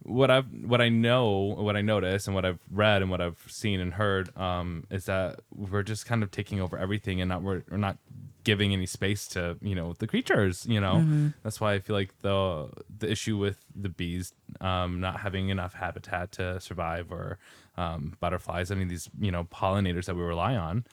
what 0.03 0.31
I've 0.31 0.47
what 0.65 0.81
I 0.81 0.89
know, 0.89 1.29
what 1.57 1.75
I 1.77 1.81
notice 1.81 2.25
and 2.25 2.33
what 2.33 2.43
I've 2.43 2.59
read 2.71 3.01
and 3.03 3.11
what 3.11 3.21
I've 3.21 3.43
seen 3.47 3.79
and 3.79 3.93
heard 3.93 4.35
um, 4.35 4.85
is 4.89 5.05
that 5.05 5.41
we're 5.55 5.83
just 5.83 6.05
kind 6.07 6.23
of 6.23 6.31
taking 6.31 6.59
over 6.59 6.75
everything 6.77 7.21
and 7.21 7.29
not 7.29 7.43
we're, 7.43 7.61
we're 7.69 7.77
not 7.77 7.97
giving 8.43 8.73
any 8.73 8.87
space 8.87 9.27
to, 9.27 9.55
you 9.61 9.75
know, 9.75 9.93
the 9.99 10.07
creatures, 10.07 10.65
you 10.67 10.81
know. 10.81 11.31
That's 11.43 11.61
why 11.61 11.73
I 11.73 11.79
feel 11.79 11.95
like 11.95 12.17
the 12.21 12.69
the 12.97 13.11
issue 13.11 13.37
with 13.37 13.59
the 13.75 13.89
bees 13.89 14.33
um, 14.59 14.99
not 14.99 15.19
having 15.19 15.49
enough 15.49 15.75
habitat 15.75 16.31
to 16.33 16.59
survive 16.59 17.11
or 17.11 17.37
um, 17.77 18.17
butterflies, 18.19 18.71
I 18.71 18.75
mean 18.75 18.87
these, 18.87 19.07
you 19.19 19.31
know, 19.31 19.43
pollinators 19.43 20.05
that 20.05 20.15
we 20.15 20.23
rely 20.23 20.55
on. 20.55 20.83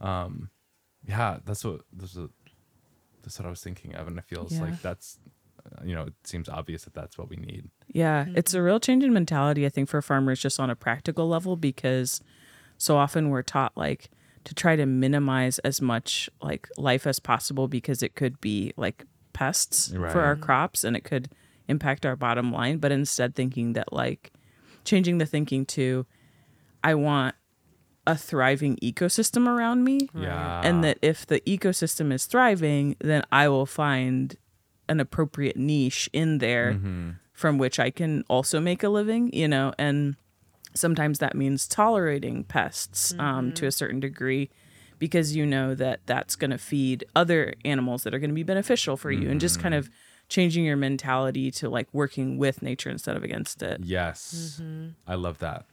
Um, 0.00 0.48
yeah, 1.06 1.38
that's 1.44 1.64
what 1.64 1.82
that's 1.92 2.14
what 2.16 2.30
that's 3.22 3.38
what 3.38 3.46
I 3.46 3.50
was 3.50 3.62
thinking 3.62 3.94
of 3.94 4.06
and 4.06 4.18
it 4.18 4.24
feels 4.24 4.52
Yeah. 4.52 4.62
like 4.62 4.82
that's 4.82 5.18
uh, 5.64 5.82
you 5.82 5.94
know, 5.94 6.02
it 6.02 6.14
seems 6.24 6.46
obvious 6.48 6.84
that 6.84 6.92
that's 6.92 7.16
what 7.16 7.30
we 7.30 7.36
need. 7.36 7.70
Yeah, 7.88 8.26
it's 8.34 8.52
a 8.52 8.62
real 8.62 8.78
change 8.78 9.02
in 9.02 9.14
mentality, 9.14 9.64
I 9.64 9.70
think, 9.70 9.88
for 9.88 10.02
farmers 10.02 10.38
just 10.40 10.60
on 10.60 10.68
a 10.68 10.76
practical 10.76 11.26
level 11.26 11.56
because 11.56 12.20
so 12.76 12.96
often 12.98 13.30
we're 13.30 13.40
taught 13.42 13.72
like 13.76 14.10
to 14.44 14.54
try 14.54 14.76
to 14.76 14.84
minimize 14.84 15.58
as 15.60 15.80
much 15.80 16.28
like 16.42 16.68
life 16.76 17.06
as 17.06 17.18
possible 17.18 17.66
because 17.66 18.02
it 18.02 18.14
could 18.14 18.38
be 18.42 18.72
like 18.76 19.06
pests 19.32 19.90
Right. 19.90 20.12
for 20.12 20.20
our 20.20 20.36
crops 20.36 20.84
and 20.84 20.94
it 20.96 21.02
could 21.04 21.30
impact 21.66 22.04
our 22.04 22.14
bottom 22.14 22.52
line. 22.52 22.76
But 22.76 22.92
instead, 22.92 23.34
thinking 23.34 23.72
that 23.72 23.90
like 23.90 24.32
changing 24.84 25.16
the 25.16 25.24
thinking 25.24 25.64
to, 25.66 26.04
I 26.82 26.94
want 26.94 27.36
a 28.06 28.16
thriving 28.16 28.76
ecosystem 28.76 29.48
around 29.48 29.84
me. 29.84 30.08
Yeah. 30.14 30.60
and 30.62 30.84
that 30.84 30.98
if 31.02 31.26
the 31.26 31.40
ecosystem 31.40 32.12
is 32.12 32.26
thriving, 32.26 32.96
then 33.00 33.24
I 33.32 33.48
will 33.48 33.66
find 33.66 34.36
an 34.88 35.00
appropriate 35.00 35.56
niche 35.56 36.10
in 36.12 36.38
there 36.38 36.74
mm-hmm. 36.74 37.10
from 37.32 37.58
which 37.58 37.78
I 37.78 37.90
can 37.90 38.24
also 38.28 38.60
make 38.60 38.82
a 38.82 38.88
living, 38.88 39.32
you 39.32 39.48
know, 39.48 39.72
and 39.78 40.16
sometimes 40.74 41.20
that 41.20 41.34
means 41.34 41.66
tolerating 41.66 42.44
pests 42.44 43.14
um, 43.18 43.52
to 43.52 43.64
a 43.64 43.68
mm-hmm. 43.68 43.72
certain 43.72 44.00
degree 44.00 44.50
because 44.98 45.34
you 45.34 45.46
know 45.46 45.74
that 45.74 46.00
that's 46.06 46.36
going 46.36 46.50
to 46.50 46.58
feed 46.58 47.04
other 47.14 47.54
animals 47.64 48.04
that 48.04 48.14
are 48.14 48.18
going 48.18 48.30
to 48.30 48.34
be 48.34 48.42
beneficial 48.42 48.96
for 48.96 49.10
you 49.10 49.28
and 49.28 49.40
just 49.40 49.60
kind 49.60 49.74
mm-hmm. 49.74 49.86
of 49.86 49.90
changing 50.28 50.64
your 50.64 50.76
mentality 50.76 51.50
to 51.50 51.68
like 51.68 51.88
working 51.92 52.38
with 52.38 52.62
nature 52.62 52.90
instead 52.90 53.16
of 53.16 53.22
against 53.22 53.62
it. 53.62 53.80
Yes. 53.82 54.60
I 55.06 55.14
love 55.14 55.38
that. 55.38 55.66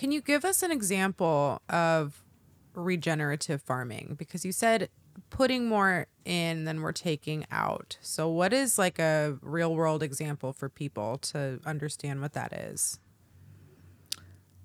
Can 0.00 0.12
you 0.12 0.22
give 0.22 0.46
us 0.46 0.62
an 0.62 0.72
example 0.72 1.60
of 1.68 2.24
regenerative 2.72 3.60
farming? 3.60 4.14
Because 4.18 4.46
you 4.46 4.50
said 4.50 4.88
putting 5.28 5.68
more 5.68 6.06
in 6.24 6.64
than 6.64 6.80
we're 6.80 6.92
taking 6.92 7.44
out. 7.50 7.98
So, 8.00 8.26
what 8.26 8.54
is 8.54 8.78
like 8.78 8.98
a 8.98 9.36
real 9.42 9.74
world 9.74 10.02
example 10.02 10.54
for 10.54 10.70
people 10.70 11.18
to 11.18 11.60
understand 11.66 12.22
what 12.22 12.32
that 12.32 12.54
is? 12.54 12.98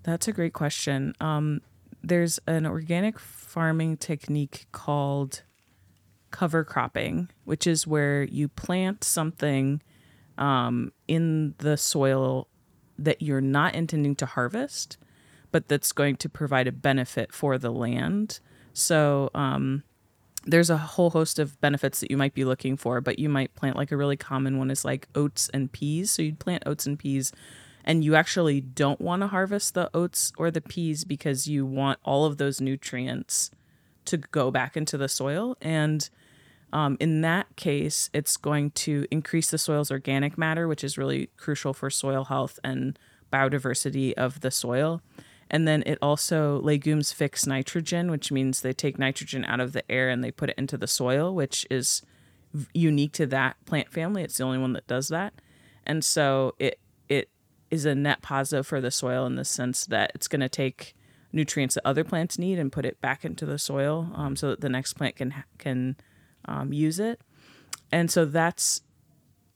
That's 0.04 0.26
a 0.26 0.32
great 0.32 0.54
question. 0.54 1.14
Um, 1.20 1.60
there's 2.02 2.40
an 2.46 2.64
organic 2.64 3.18
farming 3.18 3.98
technique 3.98 4.64
called 4.72 5.42
cover 6.30 6.64
cropping, 6.64 7.28
which 7.44 7.66
is 7.66 7.86
where 7.86 8.22
you 8.22 8.48
plant 8.48 9.04
something 9.04 9.82
um, 10.38 10.94
in 11.06 11.54
the 11.58 11.76
soil 11.76 12.48
that 12.98 13.20
you're 13.20 13.42
not 13.42 13.74
intending 13.74 14.16
to 14.16 14.24
harvest, 14.24 14.96
but 15.52 15.68
that's 15.68 15.92
going 15.92 16.16
to 16.16 16.28
provide 16.28 16.66
a 16.66 16.72
benefit 16.72 17.32
for 17.32 17.58
the 17.58 17.70
land. 17.70 18.40
So 18.72 19.30
um, 19.34 19.82
there's 20.44 20.70
a 20.70 20.76
whole 20.76 21.10
host 21.10 21.38
of 21.38 21.60
benefits 21.60 22.00
that 22.00 22.10
you 22.10 22.16
might 22.16 22.34
be 22.34 22.44
looking 22.44 22.76
for, 22.76 23.00
but 23.00 23.18
you 23.18 23.28
might 23.28 23.54
plant 23.54 23.76
like 23.76 23.90
a 23.90 23.96
really 23.96 24.16
common 24.16 24.58
one 24.58 24.70
is 24.70 24.84
like 24.84 25.08
oats 25.14 25.48
and 25.52 25.70
peas. 25.72 26.10
So 26.10 26.22
you'd 26.22 26.38
plant 26.38 26.62
oats 26.66 26.86
and 26.86 26.98
peas 26.98 27.32
and 27.86 28.04
you 28.04 28.16
actually 28.16 28.60
don't 28.60 29.00
want 29.00 29.22
to 29.22 29.28
harvest 29.28 29.74
the 29.74 29.88
oats 29.94 30.32
or 30.36 30.50
the 30.50 30.60
peas 30.60 31.04
because 31.04 31.46
you 31.46 31.64
want 31.64 32.00
all 32.04 32.24
of 32.24 32.36
those 32.36 32.60
nutrients 32.60 33.50
to 34.06 34.16
go 34.16 34.50
back 34.50 34.76
into 34.76 34.98
the 34.98 35.08
soil. 35.08 35.56
And 35.62 36.08
um, 36.72 36.96
in 36.98 37.20
that 37.20 37.54
case, 37.54 38.10
it's 38.12 38.36
going 38.36 38.72
to 38.72 39.06
increase 39.10 39.50
the 39.50 39.58
soil's 39.58 39.90
organic 39.90 40.36
matter, 40.36 40.66
which 40.66 40.82
is 40.82 40.98
really 40.98 41.30
crucial 41.36 41.72
for 41.72 41.88
soil 41.88 42.24
health 42.24 42.58
and 42.64 42.98
biodiversity 43.32 44.12
of 44.14 44.40
the 44.40 44.50
soil. 44.50 45.00
And 45.50 45.66
then 45.66 45.82
it 45.86 45.98
also, 46.02 46.60
legumes 46.60 47.12
fix 47.12 47.46
nitrogen, 47.46 48.10
which 48.10 48.32
means 48.32 48.60
they 48.60 48.72
take 48.72 48.98
nitrogen 48.98 49.44
out 49.44 49.60
of 49.60 49.72
the 49.72 49.88
air 49.90 50.08
and 50.08 50.22
they 50.24 50.30
put 50.30 50.50
it 50.50 50.58
into 50.58 50.76
the 50.76 50.88
soil, 50.88 51.34
which 51.34 51.66
is 51.70 52.02
unique 52.74 53.12
to 53.12 53.26
that 53.26 53.56
plant 53.64 53.92
family. 53.92 54.22
It's 54.22 54.38
the 54.38 54.44
only 54.44 54.58
one 54.58 54.72
that 54.72 54.86
does 54.86 55.08
that. 55.08 55.34
And 55.84 56.04
so 56.04 56.54
it, 56.58 56.80
it 57.08 57.28
is 57.70 57.84
a 57.84 57.94
net 57.94 58.22
positive 58.22 58.66
for 58.66 58.80
the 58.80 58.90
soil 58.90 59.26
in 59.26 59.36
the 59.36 59.44
sense 59.44 59.86
that 59.86 60.10
it's 60.14 60.28
going 60.28 60.40
to 60.40 60.48
take 60.48 60.94
nutrients 61.32 61.74
that 61.74 61.86
other 61.86 62.04
plants 62.04 62.38
need 62.38 62.58
and 62.58 62.72
put 62.72 62.86
it 62.86 63.00
back 63.00 63.24
into 63.24 63.46
the 63.46 63.58
soil 63.58 64.10
um, 64.14 64.36
so 64.36 64.50
that 64.50 64.60
the 64.60 64.68
next 64.68 64.94
plant 64.94 65.16
can 65.16 65.34
can 65.58 65.96
um, 66.46 66.72
use 66.72 66.98
it. 66.98 67.20
And 67.92 68.10
so 68.10 68.24
that's 68.24 68.82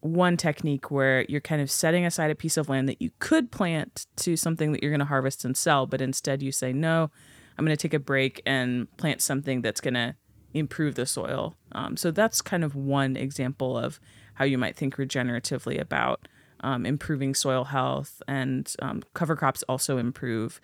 one 0.01 0.37
technique 0.37 0.91
where 0.91 1.27
you're 1.29 1.41
kind 1.41 1.61
of 1.61 1.71
setting 1.71 2.07
aside 2.07 2.31
a 2.31 2.35
piece 2.35 2.57
of 2.57 2.69
land 2.69 2.89
that 2.89 3.03
you 3.03 3.11
could 3.19 3.51
plant 3.51 4.07
to 4.17 4.37
something 4.37 4.73
that 4.73 4.83
you're 4.83 4.91
going 4.91 5.01
to 5.01 5.07
harvest 5.07 5.45
and 5.45 5.57
sell, 5.57 5.87
but 5.87 6.01
instead 6.01 6.43
you 6.43 6.53
say, 6.53 6.73
no, 6.73 7.11
I'm 7.59 7.65
going 7.65 7.77
to 7.77 7.83
take 7.83 7.95
a 7.95 7.99
break 7.99 8.41
and 8.47 8.95
plant 8.97 9.21
something 9.21 9.61
that's 9.61 9.81
going 9.81 9.95
to 9.95 10.17
improve 10.55 10.95
the 10.95 11.07
soil. 11.07 11.55
Um, 11.73 11.97
so 11.97 12.11
that's 12.11 12.41
kind 12.41 12.65
of 12.65 12.75
one 12.75 13.17
example 13.17 13.77
of 13.77 14.01
how 14.35 14.45
you 14.45 14.59
might 14.59 14.77
think 14.77 14.97
regeneratively 14.97 15.79
about 15.79 16.27
um, 16.61 16.87
improving 16.87 17.35
soil 17.35 17.65
health. 17.65 18.23
And 18.27 18.73
um, 18.81 19.03
cover 19.15 19.37
crops 19.37 19.63
also 19.69 19.99
improve 19.99 20.61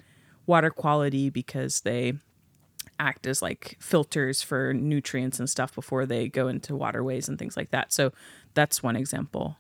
water 0.46 0.70
quality 0.70 1.28
because 1.30 1.80
they 1.82 2.14
act 2.98 3.26
as 3.26 3.42
like 3.42 3.76
filters 3.78 4.42
for 4.42 4.72
nutrients 4.72 5.38
and 5.38 5.50
stuff 5.50 5.74
before 5.74 6.06
they 6.06 6.28
go 6.28 6.48
into 6.48 6.74
waterways 6.74 7.28
and 7.28 7.38
things 7.38 7.56
like 7.56 7.70
that. 7.70 7.92
So 7.92 8.12
that's 8.56 8.82
one 8.82 8.96
example. 8.96 9.58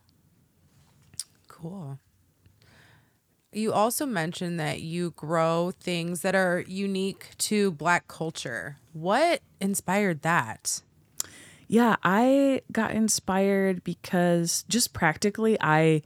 Cool. 1.46 2.00
You 3.52 3.72
also 3.72 4.04
mentioned 4.04 4.58
that 4.58 4.80
you 4.80 5.12
grow 5.12 5.72
things 5.80 6.22
that 6.22 6.34
are 6.34 6.64
unique 6.66 7.30
to 7.38 7.70
Black 7.70 8.08
culture. 8.08 8.78
What 8.92 9.40
inspired 9.60 10.22
that? 10.22 10.82
Yeah, 11.68 11.96
I 12.02 12.62
got 12.70 12.90
inspired 12.90 13.82
because 13.84 14.64
just 14.68 14.92
practically, 14.92 15.56
I 15.60 16.02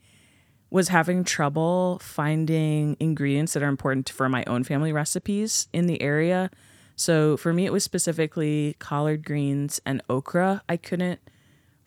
was 0.71 0.89
having 0.89 1.25
trouble 1.25 1.99
finding 2.01 2.97
ingredients 3.01 3.55
that 3.55 3.63
are 3.63 3.69
important 3.69 4.09
for 4.09 4.29
my 4.29 4.45
own 4.47 4.63
family 4.63 4.93
recipes 4.93 5.67
in 5.73 5.87
the 5.87 6.01
area. 6.01 6.51
So 6.95 7.37
for 7.37 7.53
me, 7.53 7.67
it 7.67 7.73
was 7.73 7.83
specifically 7.83 8.77
collard 8.79 9.25
greens 9.25 9.81
and 9.85 10.03
okra. 10.09 10.63
I 10.69 10.77
couldn't 10.77 11.21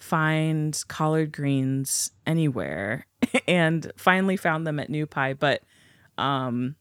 find 0.03 0.83
collard 0.89 1.31
greens 1.31 2.11
anywhere 2.27 3.07
and 3.47 3.89
finally 3.95 4.35
found 4.35 4.67
them 4.67 4.77
at 4.77 4.89
New 4.89 5.05
Pi. 5.05 5.33
But 5.33 5.63
um, 6.17 6.75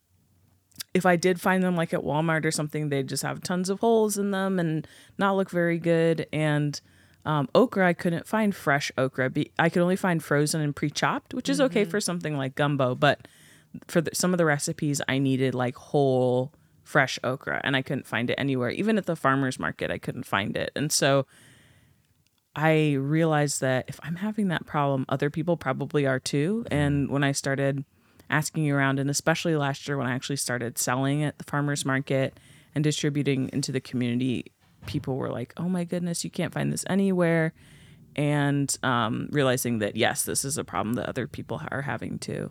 if 0.92 1.06
I 1.06 1.14
did 1.14 1.40
find 1.40 1.62
them 1.62 1.76
like 1.76 1.94
at 1.94 2.00
Walmart 2.00 2.44
or 2.44 2.50
something, 2.50 2.88
they'd 2.88 3.08
just 3.08 3.22
have 3.22 3.40
tons 3.40 3.70
of 3.70 3.78
holes 3.78 4.18
in 4.18 4.32
them 4.32 4.58
and 4.58 4.88
not 5.18 5.36
look 5.36 5.50
very 5.50 5.78
good. 5.78 6.26
And 6.32 6.80
um, 7.24 7.48
okra, 7.54 7.86
I 7.86 7.92
couldn't 7.92 8.26
find 8.26 8.54
fresh 8.54 8.90
okra. 8.98 9.30
I 9.56 9.68
could 9.68 9.82
only 9.82 9.96
find 9.96 10.22
frozen 10.22 10.60
and 10.60 10.74
pre 10.74 10.90
chopped, 10.90 11.32
which 11.32 11.48
is 11.48 11.60
okay 11.60 11.84
for 11.84 12.00
something 12.00 12.36
like 12.36 12.56
gumbo. 12.56 12.96
But 12.96 13.28
for 13.86 14.00
the, 14.00 14.10
some 14.14 14.34
of 14.34 14.38
the 14.38 14.44
recipes, 14.44 15.00
I 15.08 15.18
needed 15.18 15.54
like 15.54 15.76
whole 15.76 16.52
fresh 16.82 17.20
okra 17.22 17.60
and 17.62 17.76
I 17.76 17.82
couldn't 17.82 18.08
find 18.08 18.30
it 18.30 18.34
anywhere. 18.36 18.70
Even 18.70 18.98
at 18.98 19.06
the 19.06 19.14
farmer's 19.14 19.60
market, 19.60 19.92
I 19.92 19.98
couldn't 19.98 20.26
find 20.26 20.56
it. 20.56 20.72
And 20.74 20.90
so 20.90 21.24
I 22.54 22.94
realized 22.94 23.60
that 23.62 23.86
if 23.88 23.98
I'm 24.02 24.16
having 24.16 24.48
that 24.48 24.66
problem, 24.66 25.06
other 25.08 25.30
people 25.30 25.56
probably 25.56 26.06
are 26.06 26.20
too. 26.20 26.66
And 26.70 27.08
when 27.10 27.24
I 27.24 27.32
started 27.32 27.84
asking 28.28 28.70
around, 28.70 28.98
and 28.98 29.08
especially 29.08 29.56
last 29.56 29.88
year 29.88 29.96
when 29.96 30.06
I 30.06 30.14
actually 30.14 30.36
started 30.36 30.78
selling 30.78 31.22
at 31.24 31.38
the 31.38 31.44
farmer's 31.44 31.84
market 31.84 32.38
and 32.74 32.84
distributing 32.84 33.50
into 33.52 33.72
the 33.72 33.80
community, 33.80 34.52
people 34.86 35.16
were 35.16 35.30
like, 35.30 35.54
oh 35.56 35.68
my 35.68 35.84
goodness, 35.84 36.24
you 36.24 36.30
can't 36.30 36.52
find 36.52 36.72
this 36.72 36.84
anywhere. 36.88 37.52
And 38.16 38.76
um, 38.82 39.28
realizing 39.30 39.78
that, 39.78 39.96
yes, 39.96 40.24
this 40.24 40.44
is 40.44 40.58
a 40.58 40.64
problem 40.64 40.94
that 40.96 41.08
other 41.08 41.26
people 41.26 41.60
are 41.70 41.82
having 41.82 42.18
too. 42.18 42.50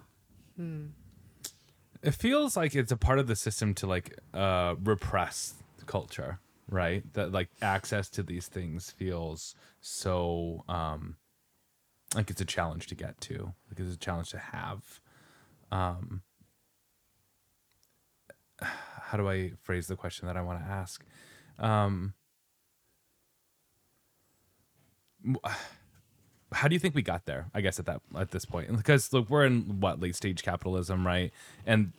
It 2.01 2.15
feels 2.15 2.57
like 2.57 2.73
it's 2.73 2.91
a 2.91 2.97
part 2.97 3.19
of 3.19 3.27
the 3.27 3.35
system 3.35 3.75
to 3.75 3.87
like 3.87 4.17
uh 4.33 4.75
repress 4.83 5.53
culture, 5.85 6.39
right? 6.71 7.03
That 7.13 7.31
like 7.31 7.49
access 7.61 8.09
to 8.11 8.23
these 8.23 8.47
things 8.47 8.89
feels 8.89 9.53
so 9.81 10.63
um 10.67 11.17
like 12.15 12.29
it's 12.31 12.41
a 12.41 12.45
challenge 12.45 12.87
to 12.87 12.95
get 12.95 13.21
to. 13.21 13.53
Like 13.69 13.79
it's 13.79 13.93
a 13.93 13.99
challenge 13.99 14.31
to 14.31 14.39
have. 14.39 14.99
Um 15.71 16.23
how 18.61 19.17
do 19.17 19.29
I 19.29 19.51
phrase 19.61 19.87
the 19.87 19.95
question 19.95 20.27
that 20.27 20.37
I 20.37 20.41
want 20.41 20.59
to 20.59 20.65
ask? 20.65 21.05
Um 21.59 22.13
how 26.53 26.67
do 26.67 26.75
you 26.75 26.79
think 26.79 26.93
we 26.93 27.01
got 27.01 27.25
there 27.25 27.47
i 27.53 27.61
guess 27.61 27.79
at 27.79 27.85
that 27.85 28.01
at 28.17 28.31
this 28.31 28.43
point 28.43 28.75
because 28.75 29.13
look 29.13 29.29
we're 29.29 29.45
in 29.45 29.79
what 29.79 30.01
late 30.01 30.15
stage 30.15 30.43
capitalism 30.43 31.07
right 31.07 31.31
and 31.65 31.93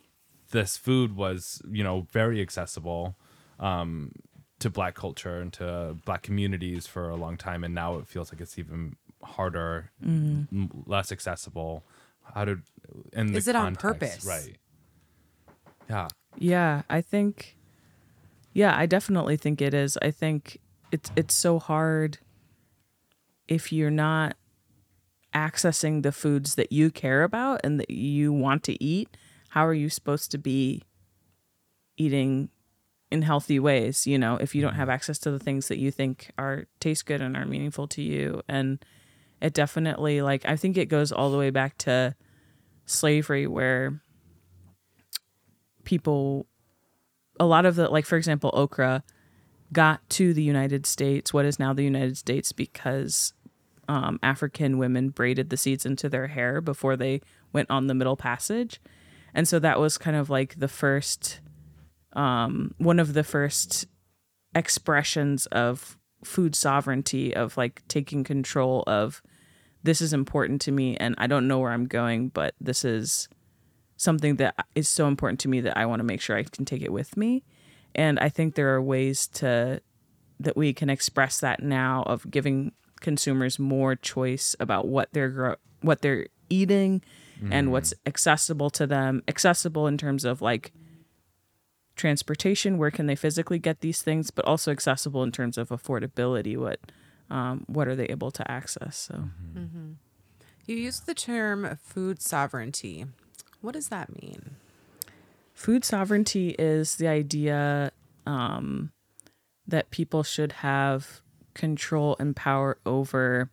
this 0.51 0.77
food 0.77 1.15
was 1.15 1.61
you 1.71 1.83
know 1.83 2.07
very 2.11 2.41
accessible 2.41 3.15
um 3.59 4.11
to 4.63 4.69
black 4.69 4.95
culture 4.95 5.39
and 5.39 5.53
to 5.53 5.95
black 6.05 6.23
communities 6.23 6.87
for 6.87 7.09
a 7.09 7.15
long 7.15 7.37
time 7.37 7.63
and 7.63 7.73
now 7.75 7.97
it 7.97 8.07
feels 8.07 8.31
like 8.31 8.41
it's 8.41 8.57
even 8.57 8.95
harder 9.21 9.91
mm-hmm. 10.03 10.63
m- 10.63 10.83
less 10.85 11.11
accessible 11.11 11.83
how 12.33 12.45
did 12.45 12.61
and 13.13 13.35
Is 13.35 13.47
it 13.47 13.55
on 13.55 13.75
purpose? 13.75 14.25
right 14.25 14.57
yeah 15.89 16.07
Yeah, 16.37 16.81
I 16.89 17.01
think 17.01 17.57
yeah, 18.53 18.77
I 18.77 18.85
definitely 18.85 19.35
think 19.35 19.61
it 19.61 19.73
is. 19.73 19.97
I 20.01 20.11
think 20.11 20.59
it's 20.91 21.11
it's 21.15 21.33
so 21.33 21.59
hard 21.59 22.19
if 23.47 23.73
you're 23.73 23.91
not 23.91 24.35
accessing 25.33 26.03
the 26.03 26.11
foods 26.11 26.55
that 26.55 26.71
you 26.71 26.91
care 26.91 27.23
about 27.23 27.61
and 27.63 27.79
that 27.79 27.89
you 27.89 28.31
want 28.31 28.63
to 28.63 28.83
eat, 28.83 29.17
how 29.49 29.65
are 29.65 29.73
you 29.73 29.89
supposed 29.89 30.31
to 30.31 30.37
be 30.37 30.83
eating 31.97 32.49
in 33.13 33.21
healthy 33.21 33.59
ways, 33.59 34.07
you 34.07 34.17
know, 34.17 34.37
if 34.37 34.55
you 34.55 34.61
don't 34.61 34.73
have 34.73 34.89
access 34.89 35.19
to 35.19 35.31
the 35.31 35.39
things 35.39 35.67
that 35.67 35.77
you 35.77 35.91
think 35.91 36.31
are 36.37 36.65
taste 36.79 37.05
good 37.05 37.21
and 37.21 37.37
are 37.37 37.45
meaningful 37.45 37.87
to 37.87 38.01
you. 38.01 38.41
And 38.49 38.83
it 39.39 39.53
definitely 39.53 40.21
like 40.21 40.45
I 40.45 40.55
think 40.55 40.77
it 40.77 40.87
goes 40.87 41.11
all 41.11 41.29
the 41.29 41.37
way 41.37 41.51
back 41.51 41.77
to 41.79 42.15
slavery 42.85 43.45
where 43.45 44.01
people 45.83 46.47
a 47.39 47.45
lot 47.45 47.65
of 47.65 47.75
the 47.75 47.87
like 47.87 48.05
for 48.05 48.17
example 48.17 48.49
okra 48.53 49.03
got 49.71 50.07
to 50.09 50.33
the 50.33 50.43
united 50.43 50.85
states 50.85 51.33
what 51.33 51.45
is 51.45 51.59
now 51.59 51.73
the 51.73 51.83
united 51.83 52.17
states 52.17 52.51
because 52.51 53.33
um, 53.87 54.19
African 54.23 54.77
women 54.77 55.09
braided 55.09 55.49
the 55.49 55.57
seeds 55.57 55.85
into 55.85 56.09
their 56.09 56.27
hair 56.27 56.61
before 56.61 56.95
they 56.95 57.21
went 57.51 57.69
on 57.69 57.87
the 57.87 57.93
Middle 57.93 58.15
Passage, 58.15 58.79
and 59.33 59.47
so 59.47 59.59
that 59.59 59.79
was 59.79 59.97
kind 59.97 60.15
of 60.15 60.29
like 60.29 60.59
the 60.59 60.67
first, 60.67 61.41
um, 62.15 62.73
one 62.77 62.99
of 62.99 63.13
the 63.13 63.23
first 63.23 63.85
expressions 64.55 65.45
of 65.47 65.97
food 66.23 66.55
sovereignty 66.55 67.35
of 67.35 67.57
like 67.57 67.81
taking 67.87 68.23
control 68.23 68.83
of 68.87 69.21
this 69.83 69.99
is 70.01 70.13
important 70.13 70.61
to 70.61 70.71
me 70.71 70.95
and 70.97 71.15
I 71.17 71.27
don't 71.27 71.47
know 71.47 71.59
where 71.59 71.71
I'm 71.71 71.85
going, 71.87 72.29
but 72.29 72.55
this 72.61 72.85
is 72.85 73.27
something 73.97 74.37
that 74.37 74.65
is 74.75 74.87
so 74.87 75.07
important 75.07 75.39
to 75.41 75.49
me 75.49 75.61
that 75.61 75.77
I 75.77 75.85
want 75.85 75.99
to 75.99 76.05
make 76.05 76.21
sure 76.21 76.37
I 76.37 76.43
can 76.43 76.65
take 76.65 76.81
it 76.81 76.91
with 76.91 77.17
me. 77.17 77.43
And 77.95 78.17
I 78.19 78.29
think 78.29 78.55
there 78.55 78.73
are 78.73 78.81
ways 78.81 79.27
to 79.27 79.81
that 80.39 80.57
we 80.57 80.73
can 80.73 80.89
express 80.89 81.39
that 81.39 81.61
now 81.61 82.03
of 82.03 82.29
giving 82.29 82.71
consumers 83.01 83.59
more 83.59 83.95
choice 83.95 84.55
about 84.59 84.87
what 84.87 85.09
they're 85.13 85.29
gro- 85.29 85.55
what 85.81 86.01
they're 86.01 86.27
eating 86.49 87.01
and 87.51 87.71
what's 87.71 87.93
accessible 88.05 88.69
to 88.69 88.87
them, 88.87 89.21
accessible 89.27 89.87
in 89.87 89.97
terms 89.97 90.23
of 90.23 90.41
like 90.41 90.71
transportation, 91.95 92.77
where 92.77 92.91
can 92.91 93.05
they 93.05 93.15
physically 93.15 93.59
get 93.59 93.81
these 93.81 94.01
things, 94.01 94.31
but 94.31 94.45
also 94.45 94.71
accessible 94.71 95.23
in 95.23 95.31
terms 95.31 95.57
of 95.57 95.69
affordability, 95.69 96.57
what 96.57 96.79
um, 97.29 97.63
what 97.67 97.87
are 97.87 97.95
they 97.95 98.05
able 98.05 98.31
to 98.31 98.49
access? 98.51 98.97
So 98.97 99.29
You 100.65 100.75
used 100.75 101.05
the 101.05 101.13
term 101.13 101.77
food 101.81 102.21
sovereignty. 102.21 103.05
What 103.61 103.73
does 103.73 103.89
that 103.89 104.21
mean? 104.21 104.57
food 105.53 105.85
sovereignty 105.85 106.55
is 106.59 106.95
the 106.95 107.07
idea 107.07 107.91
um, 108.25 108.91
that 109.67 109.89
people 109.91 110.23
should 110.23 110.51
have 110.51 111.21
control 111.53 112.15
and 112.19 112.35
power 112.35 112.77
over 112.85 113.49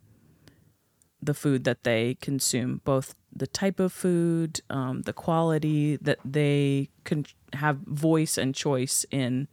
the 1.22 1.34
food 1.34 1.64
that 1.64 1.84
they 1.84 2.16
consume, 2.20 2.80
both 2.84 3.14
the 3.32 3.46
type 3.46 3.78
of 3.78 3.92
food, 3.92 4.60
um, 4.70 5.02
the 5.02 5.12
quality 5.12 5.96
that 5.96 6.18
they 6.24 6.88
can 7.04 7.24
have 7.54 7.78
voice 7.78 8.38
and 8.38 8.54
choice 8.54 9.04
in 9.10 9.48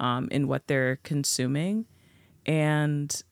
um, 0.00 0.28
in 0.30 0.48
what 0.48 0.66
they're 0.66 0.96
consuming, 1.02 1.86
and 2.46 3.22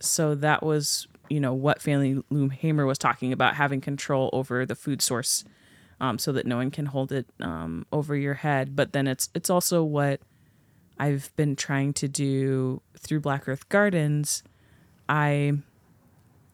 so 0.00 0.34
that 0.34 0.62
was 0.62 1.06
you 1.28 1.40
know 1.40 1.54
what 1.54 1.80
Fannie 1.80 2.22
Lou 2.30 2.48
Hamer 2.48 2.86
was 2.86 2.98
talking 2.98 3.32
about 3.32 3.54
having 3.54 3.80
control 3.80 4.30
over 4.32 4.66
the 4.66 4.74
food 4.74 5.00
source 5.02 5.44
um, 6.00 6.18
so 6.18 6.32
that 6.32 6.46
no 6.46 6.56
one 6.56 6.70
can 6.70 6.86
hold 6.86 7.12
it 7.12 7.26
um, 7.40 7.86
over 7.92 8.16
your 8.16 8.34
head. 8.34 8.74
But 8.74 8.92
then 8.92 9.06
it's 9.06 9.28
it's 9.34 9.50
also 9.50 9.82
what 9.84 10.20
I've 10.98 11.34
been 11.36 11.56
trying 11.56 11.92
to 11.94 12.08
do 12.08 12.82
through 12.98 13.20
Black 13.20 13.48
Earth 13.48 13.68
Gardens. 13.68 14.42
I 15.08 15.54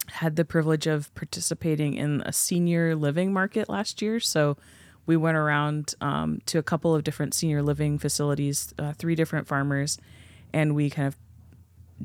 had 0.09 0.35
the 0.35 0.45
privilege 0.45 0.87
of 0.87 1.13
participating 1.15 1.95
in 1.95 2.21
a 2.21 2.31
senior 2.31 2.95
living 2.95 3.33
market 3.33 3.67
last 3.67 4.01
year, 4.01 4.19
so 4.19 4.57
we 5.07 5.17
went 5.17 5.37
around 5.37 5.95
um, 6.01 6.41
to 6.45 6.59
a 6.59 6.63
couple 6.63 6.93
of 6.93 7.03
different 7.03 7.33
senior 7.33 7.63
living 7.63 7.97
facilities, 7.97 8.73
uh, 8.77 8.93
three 8.93 9.15
different 9.15 9.47
farmers, 9.47 9.97
and 10.53 10.75
we 10.75 10.89
kind 10.89 11.07
of 11.07 11.17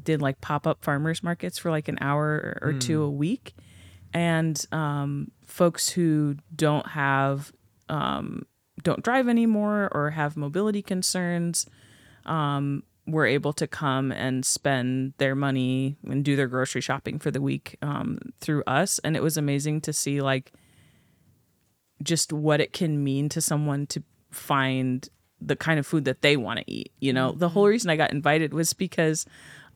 did 0.03 0.23
like 0.23 0.41
pop 0.41 0.67
up 0.67 0.83
farmers 0.83 1.23
markets 1.23 1.59
for 1.59 1.71
like 1.71 1.89
an 1.89 1.99
hour 2.01 2.59
or, 2.63 2.69
or 2.69 2.73
two 2.73 3.03
a 3.03 3.11
week. 3.11 3.55
And 4.15 4.65
um, 4.73 5.31
folks 5.45 5.91
who 5.91 6.37
don't 6.55 6.87
have 6.89 7.53
um, 7.89 8.47
don't 8.83 9.03
drive 9.03 9.29
anymore 9.29 9.91
or 9.93 10.11
have 10.11 10.37
mobility 10.37 10.83
concerns 10.83 11.67
um, 12.25 12.85
were 13.07 13.27
able 13.27 13.53
to 13.55 13.67
come 13.67 14.13
and 14.13 14.47
spend 14.47 15.15
their 15.19 15.35
money 15.35 15.97
and 16.09 16.25
do 16.25 16.37
their 16.37 16.47
grocery 16.47 16.81
shopping 16.81 17.19
for 17.19 17.31
the 17.31 17.41
week 17.41 17.77
um, 17.83 18.19
through 18.41 18.63
us. 18.67 18.99
And 19.01 19.17
it 19.17 19.23
was 19.23 19.37
amazing 19.37 19.81
to 19.83 19.93
see 19.93 20.21
like 20.21 20.53
just 22.03 22.33
what 22.33 22.61
it 22.61 22.73
can 22.73 23.03
mean 23.03 23.29
to 23.29 23.41
someone 23.41 23.87
to 23.87 24.03
find 24.31 25.09
the 25.41 25.57
kind 25.57 25.79
of 25.79 25.87
food 25.87 26.05
that 26.05 26.23
they 26.23 26.37
want 26.37 26.59
to 26.59 26.65
eat 26.71 26.93
you 27.01 27.13
know 27.13 27.33
the 27.33 27.49
whole 27.49 27.67
reason 27.67 27.91
i 27.91 27.97
got 27.97 28.11
invited 28.11 28.55
was 28.55 28.73
because 28.73 29.27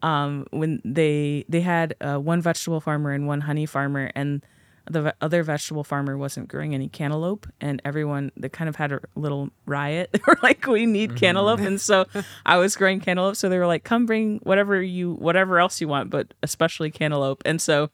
um, 0.03 0.47
when 0.51 0.81
they 0.85 1.45
they 1.49 1.61
had 1.61 1.97
uh, 2.01 2.19
one 2.19 2.41
vegetable 2.41 2.81
farmer 2.81 3.13
and 3.13 3.27
one 3.27 3.41
honey 3.41 3.67
farmer, 3.67 4.11
and 4.15 4.45
the 4.89 5.03
ve- 5.03 5.13
other 5.21 5.43
vegetable 5.43 5.85
farmer 5.85 6.17
wasn't 6.17 6.49
growing 6.49 6.75
any 6.75 6.89
cantaloupe, 6.89 7.47
and 7.61 7.81
everyone 7.85 8.31
they 8.37 8.49
kind 8.49 8.69
of 8.69 8.77
had 8.77 8.93
a 8.93 9.01
little 9.15 9.51
riot. 9.65 10.11
they 10.13 10.21
were 10.27 10.39
like, 10.43 10.67
"We 10.67 10.87
need 10.87 11.17
cantaloupe," 11.17 11.61
and 11.61 11.81
so 11.81 12.07
I 12.45 12.59
was 12.59 12.77
growing 12.77 13.01
cantaloupe. 13.01 13.37
So 13.37 13.49
they 13.49 13.59
were 13.59 13.67
like, 13.67 13.85
"Come 13.85 14.07
bring 14.07 14.39
whatever 14.43 14.81
you 14.83 15.15
whatever 15.15 15.59
else 15.59 15.81
you 15.81 15.89
want, 15.89 16.11
but 16.11 16.35
especially 16.43 16.91
cantaloupe." 16.91 17.43
And 17.45 17.61
so 17.61 17.91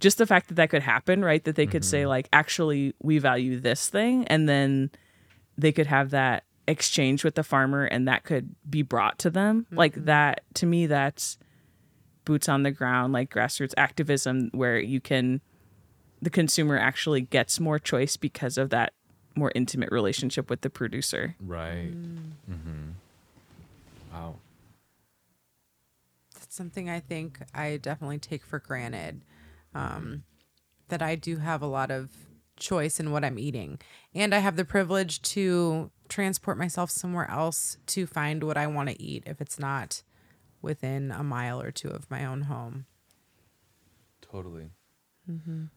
just 0.00 0.18
the 0.18 0.26
fact 0.26 0.48
that 0.48 0.54
that 0.54 0.70
could 0.70 0.82
happen, 0.82 1.24
right? 1.24 1.42
That 1.44 1.56
they 1.56 1.66
could 1.66 1.84
say 1.84 2.00
mm-hmm. 2.00 2.08
like, 2.08 2.28
"Actually, 2.32 2.94
we 3.02 3.18
value 3.18 3.58
this 3.58 3.88
thing," 3.88 4.26
and 4.28 4.48
then 4.48 4.90
they 5.56 5.72
could 5.72 5.86
have 5.86 6.10
that 6.10 6.44
exchange 6.66 7.24
with 7.24 7.34
the 7.34 7.42
farmer 7.42 7.84
and 7.84 8.06
that 8.06 8.24
could 8.24 8.54
be 8.68 8.82
brought 8.82 9.18
to 9.18 9.30
them 9.30 9.66
like 9.70 9.94
mm-hmm. 9.94 10.04
that 10.04 10.42
to 10.52 10.66
me 10.66 10.86
that's 10.86 11.38
boots 12.26 12.46
on 12.46 12.62
the 12.62 12.70
ground 12.70 13.10
like 13.10 13.32
grassroots 13.32 13.72
activism 13.78 14.50
where 14.52 14.78
you 14.78 15.00
can 15.00 15.40
the 16.20 16.28
consumer 16.28 16.76
actually 16.76 17.22
gets 17.22 17.58
more 17.58 17.78
choice 17.78 18.18
because 18.18 18.58
of 18.58 18.68
that 18.68 18.92
more 19.34 19.50
intimate 19.54 19.90
relationship 19.90 20.50
with 20.50 20.60
the 20.60 20.68
producer 20.68 21.34
Right. 21.40 21.90
Mm. 21.90 22.32
Mm-hmm. 22.50 22.88
Wow. 24.12 24.36
That's 26.34 26.54
something 26.54 26.90
I 26.90 27.00
think 27.00 27.40
I 27.54 27.76
definitely 27.76 28.18
take 28.18 28.44
for 28.44 28.58
granted. 28.58 29.22
Um, 29.74 30.24
that 30.88 31.02
I 31.02 31.14
do 31.14 31.36
have 31.36 31.60
a 31.62 31.66
lot 31.66 31.90
of 31.90 32.10
choice 32.56 32.98
in 32.98 33.12
what 33.12 33.24
I'm 33.24 33.38
eating. 33.38 33.78
And 34.14 34.34
I 34.34 34.38
have 34.38 34.56
the 34.56 34.64
privilege 34.64 35.22
to 35.22 35.90
transport 36.08 36.58
myself 36.58 36.90
somewhere 36.90 37.30
else 37.30 37.76
to 37.86 38.06
find 38.06 38.42
what 38.42 38.56
I 38.56 38.66
want 38.66 38.88
to 38.88 39.00
eat 39.00 39.24
if 39.26 39.40
it's 39.40 39.58
not 39.58 40.02
within 40.62 41.10
a 41.10 41.22
mile 41.22 41.60
or 41.60 41.70
two 41.70 41.88
of 41.88 42.10
my 42.10 42.24
own 42.24 42.42
home. 42.42 42.86
Totally. 44.20 44.70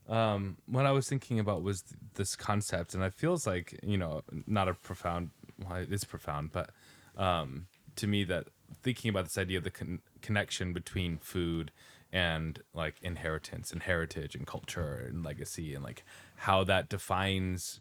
Um, 0.07 0.57
what 0.65 0.85
I 0.85 0.91
was 0.91 1.09
thinking 1.09 1.39
about 1.39 1.61
was 1.61 1.81
th- 1.81 1.99
this 2.15 2.37
concept, 2.37 2.93
and 2.93 3.03
it 3.03 3.13
feels 3.13 3.45
like 3.45 3.77
you 3.83 3.97
know, 3.97 4.21
not 4.47 4.69
a 4.69 4.73
profound. 4.73 5.31
Well, 5.61 5.79
it 5.79 5.91
is 5.91 6.05
profound, 6.05 6.51
but 6.53 6.69
um, 7.17 7.67
to 7.97 8.07
me, 8.07 8.23
that 8.25 8.47
thinking 8.81 9.09
about 9.09 9.25
this 9.25 9.37
idea 9.37 9.57
of 9.57 9.65
the 9.65 9.71
con- 9.71 9.99
connection 10.21 10.71
between 10.71 11.17
food 11.17 11.71
and 12.11 12.61
like 12.73 12.95
inheritance 13.01 13.71
and 13.71 13.83
heritage 13.83 14.35
and 14.35 14.45
culture 14.45 15.05
and 15.07 15.23
legacy 15.23 15.73
and 15.73 15.83
like 15.83 16.03
how 16.37 16.63
that 16.63 16.89
defines 16.89 17.79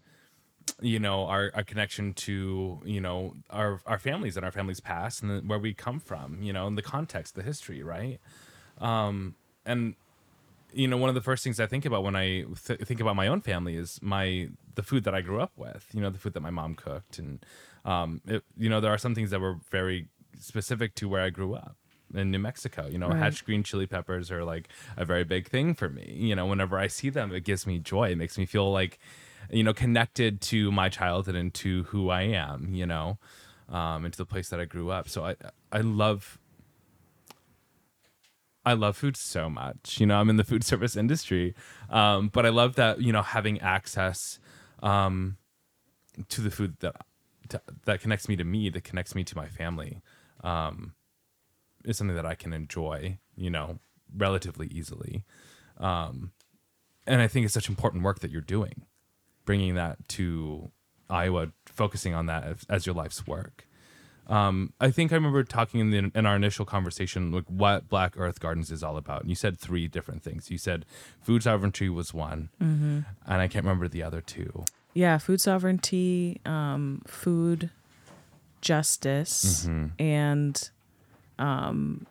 you 0.80 0.98
know 0.98 1.26
our, 1.26 1.50
our 1.54 1.64
connection 1.64 2.12
to 2.12 2.80
you 2.84 3.00
know 3.00 3.34
our 3.50 3.80
our 3.86 3.98
families 3.98 4.36
and 4.36 4.44
our 4.44 4.52
families 4.52 4.80
past 4.80 5.22
and 5.22 5.30
the, 5.30 5.40
where 5.46 5.58
we 5.58 5.74
come 5.74 5.98
from 5.98 6.42
you 6.42 6.52
know 6.52 6.66
and 6.66 6.78
the 6.78 6.82
context 6.82 7.34
the 7.34 7.42
history 7.42 7.82
right? 7.82 8.20
Um 8.78 9.34
and 9.66 9.94
you 10.72 10.88
know 10.88 10.96
one 10.96 11.08
of 11.08 11.14
the 11.14 11.20
first 11.20 11.42
things 11.42 11.58
i 11.58 11.66
think 11.66 11.84
about 11.84 12.02
when 12.02 12.16
i 12.16 12.44
th- 12.66 12.80
think 12.80 13.00
about 13.00 13.16
my 13.16 13.26
own 13.26 13.40
family 13.40 13.76
is 13.76 13.98
my 14.02 14.48
the 14.74 14.82
food 14.82 15.04
that 15.04 15.14
i 15.14 15.20
grew 15.20 15.40
up 15.40 15.52
with 15.56 15.86
you 15.92 16.00
know 16.00 16.10
the 16.10 16.18
food 16.18 16.32
that 16.32 16.40
my 16.40 16.50
mom 16.50 16.74
cooked 16.74 17.18
and 17.18 17.44
um 17.84 18.20
it, 18.26 18.44
you 18.56 18.68
know 18.68 18.80
there 18.80 18.92
are 18.92 18.98
some 18.98 19.14
things 19.14 19.30
that 19.30 19.40
were 19.40 19.56
very 19.70 20.06
specific 20.38 20.94
to 20.94 21.08
where 21.08 21.22
i 21.22 21.30
grew 21.30 21.54
up 21.54 21.76
in 22.14 22.30
New 22.30 22.38
Mexico, 22.38 22.86
you 22.86 22.98
know, 22.98 23.08
Right. 23.08 23.18
hatch 23.18 23.44
green 23.44 23.62
chili 23.62 23.86
peppers 23.86 24.30
are 24.30 24.44
like 24.44 24.68
a 24.96 25.04
very 25.04 25.24
big 25.24 25.48
thing 25.48 25.74
for 25.74 25.88
me. 25.88 26.12
You 26.16 26.34
know, 26.34 26.46
whenever 26.46 26.78
I 26.78 26.86
see 26.86 27.10
them, 27.10 27.32
it 27.34 27.44
gives 27.44 27.66
me 27.66 27.78
joy. 27.78 28.10
It 28.10 28.16
makes 28.18 28.36
me 28.38 28.46
feel 28.46 28.70
like, 28.72 28.98
you 29.50 29.62
know, 29.62 29.72
connected 29.72 30.40
to 30.42 30.70
my 30.72 30.88
childhood 30.88 31.34
and 31.34 31.52
to 31.54 31.84
who 31.84 32.10
I 32.10 32.22
am, 32.22 32.74
you 32.74 32.86
know, 32.86 33.18
um, 33.68 34.04
and 34.04 34.12
to 34.12 34.18
the 34.18 34.26
place 34.26 34.48
that 34.50 34.60
I 34.60 34.64
grew 34.64 34.90
up. 34.90 35.08
So 35.08 35.24
I, 35.24 35.36
I 35.72 35.80
love 35.80 36.38
I 38.64 38.74
love 38.74 38.96
food 38.96 39.16
so 39.16 39.48
much. 39.48 39.98
You 40.00 40.06
know, 40.06 40.20
I'm 40.20 40.28
in 40.28 40.36
the 40.36 40.44
food 40.44 40.64
service 40.70 40.96
industry, 40.96 41.54
um, 41.88 42.28
but 42.28 42.44
I 42.44 42.50
love 42.50 42.74
that 42.76 43.00
you 43.00 43.12
know 43.12 43.22
having 43.22 43.60
access 43.60 44.38
um, 44.82 45.36
to 46.28 46.40
the 46.40 46.50
food 46.50 46.76
that 46.80 46.96
to, 47.48 47.62
that 47.84 48.00
connects 48.00 48.28
me 48.28 48.36
to 48.36 48.44
me, 48.44 48.68
that 48.70 48.84
connects 48.84 49.14
me 49.14 49.24
to 49.24 49.36
my 49.36 49.48
family, 49.48 50.02
um, 50.44 50.94
is 51.84 51.98
something 51.98 52.16
that 52.16 52.26
I 52.26 52.34
can 52.34 52.52
enjoy. 52.52 53.18
You 53.36 53.50
know, 53.50 53.78
relatively 54.16 54.66
easily, 54.68 55.24
um, 55.78 56.32
and 57.06 57.20
I 57.22 57.26
think 57.28 57.44
it's 57.44 57.54
such 57.54 57.68
important 57.68 58.02
work 58.02 58.20
that 58.20 58.30
you're 58.30 58.40
doing, 58.42 58.82
bringing 59.44 59.74
that 59.76 60.06
to 60.10 60.70
Iowa, 61.08 61.52
focusing 61.66 62.14
on 62.14 62.26
that 62.26 62.44
as, 62.44 62.66
as 62.68 62.86
your 62.86 62.94
life's 62.94 63.26
work. 63.26 63.66
Um, 64.26 64.74
I 64.80 64.90
think 64.92 65.10
I 65.10 65.16
remember 65.16 65.42
talking 65.42 65.80
in, 65.80 65.90
the, 65.90 66.12
in 66.16 66.24
our 66.24 66.36
initial 66.36 66.64
conversation, 66.64 67.32
like 67.32 67.46
what 67.48 67.88
Black 67.88 68.14
Earth 68.16 68.38
Gardens 68.38 68.70
is 68.70 68.82
all 68.84 68.96
about. 68.96 69.22
And 69.22 69.28
you 69.30 69.34
said 69.34 69.58
three 69.58 69.88
different 69.88 70.22
things. 70.22 70.52
You 70.52 70.58
said 70.58 70.86
food 71.20 71.42
sovereignty 71.42 71.88
was 71.88 72.14
one, 72.14 72.50
and 72.60 73.04
I 73.26 73.48
can't 73.48 73.64
remember 73.64 73.88
the 73.88 74.02
other 74.04 74.20
two. 74.20 74.64
yeah 74.94 75.18
food 75.18 75.40
sovereignty 75.40 76.40
um, 76.44 77.02
food 77.08 77.70
justice 78.60 79.66
and 79.98 80.70
um, 81.40 82.06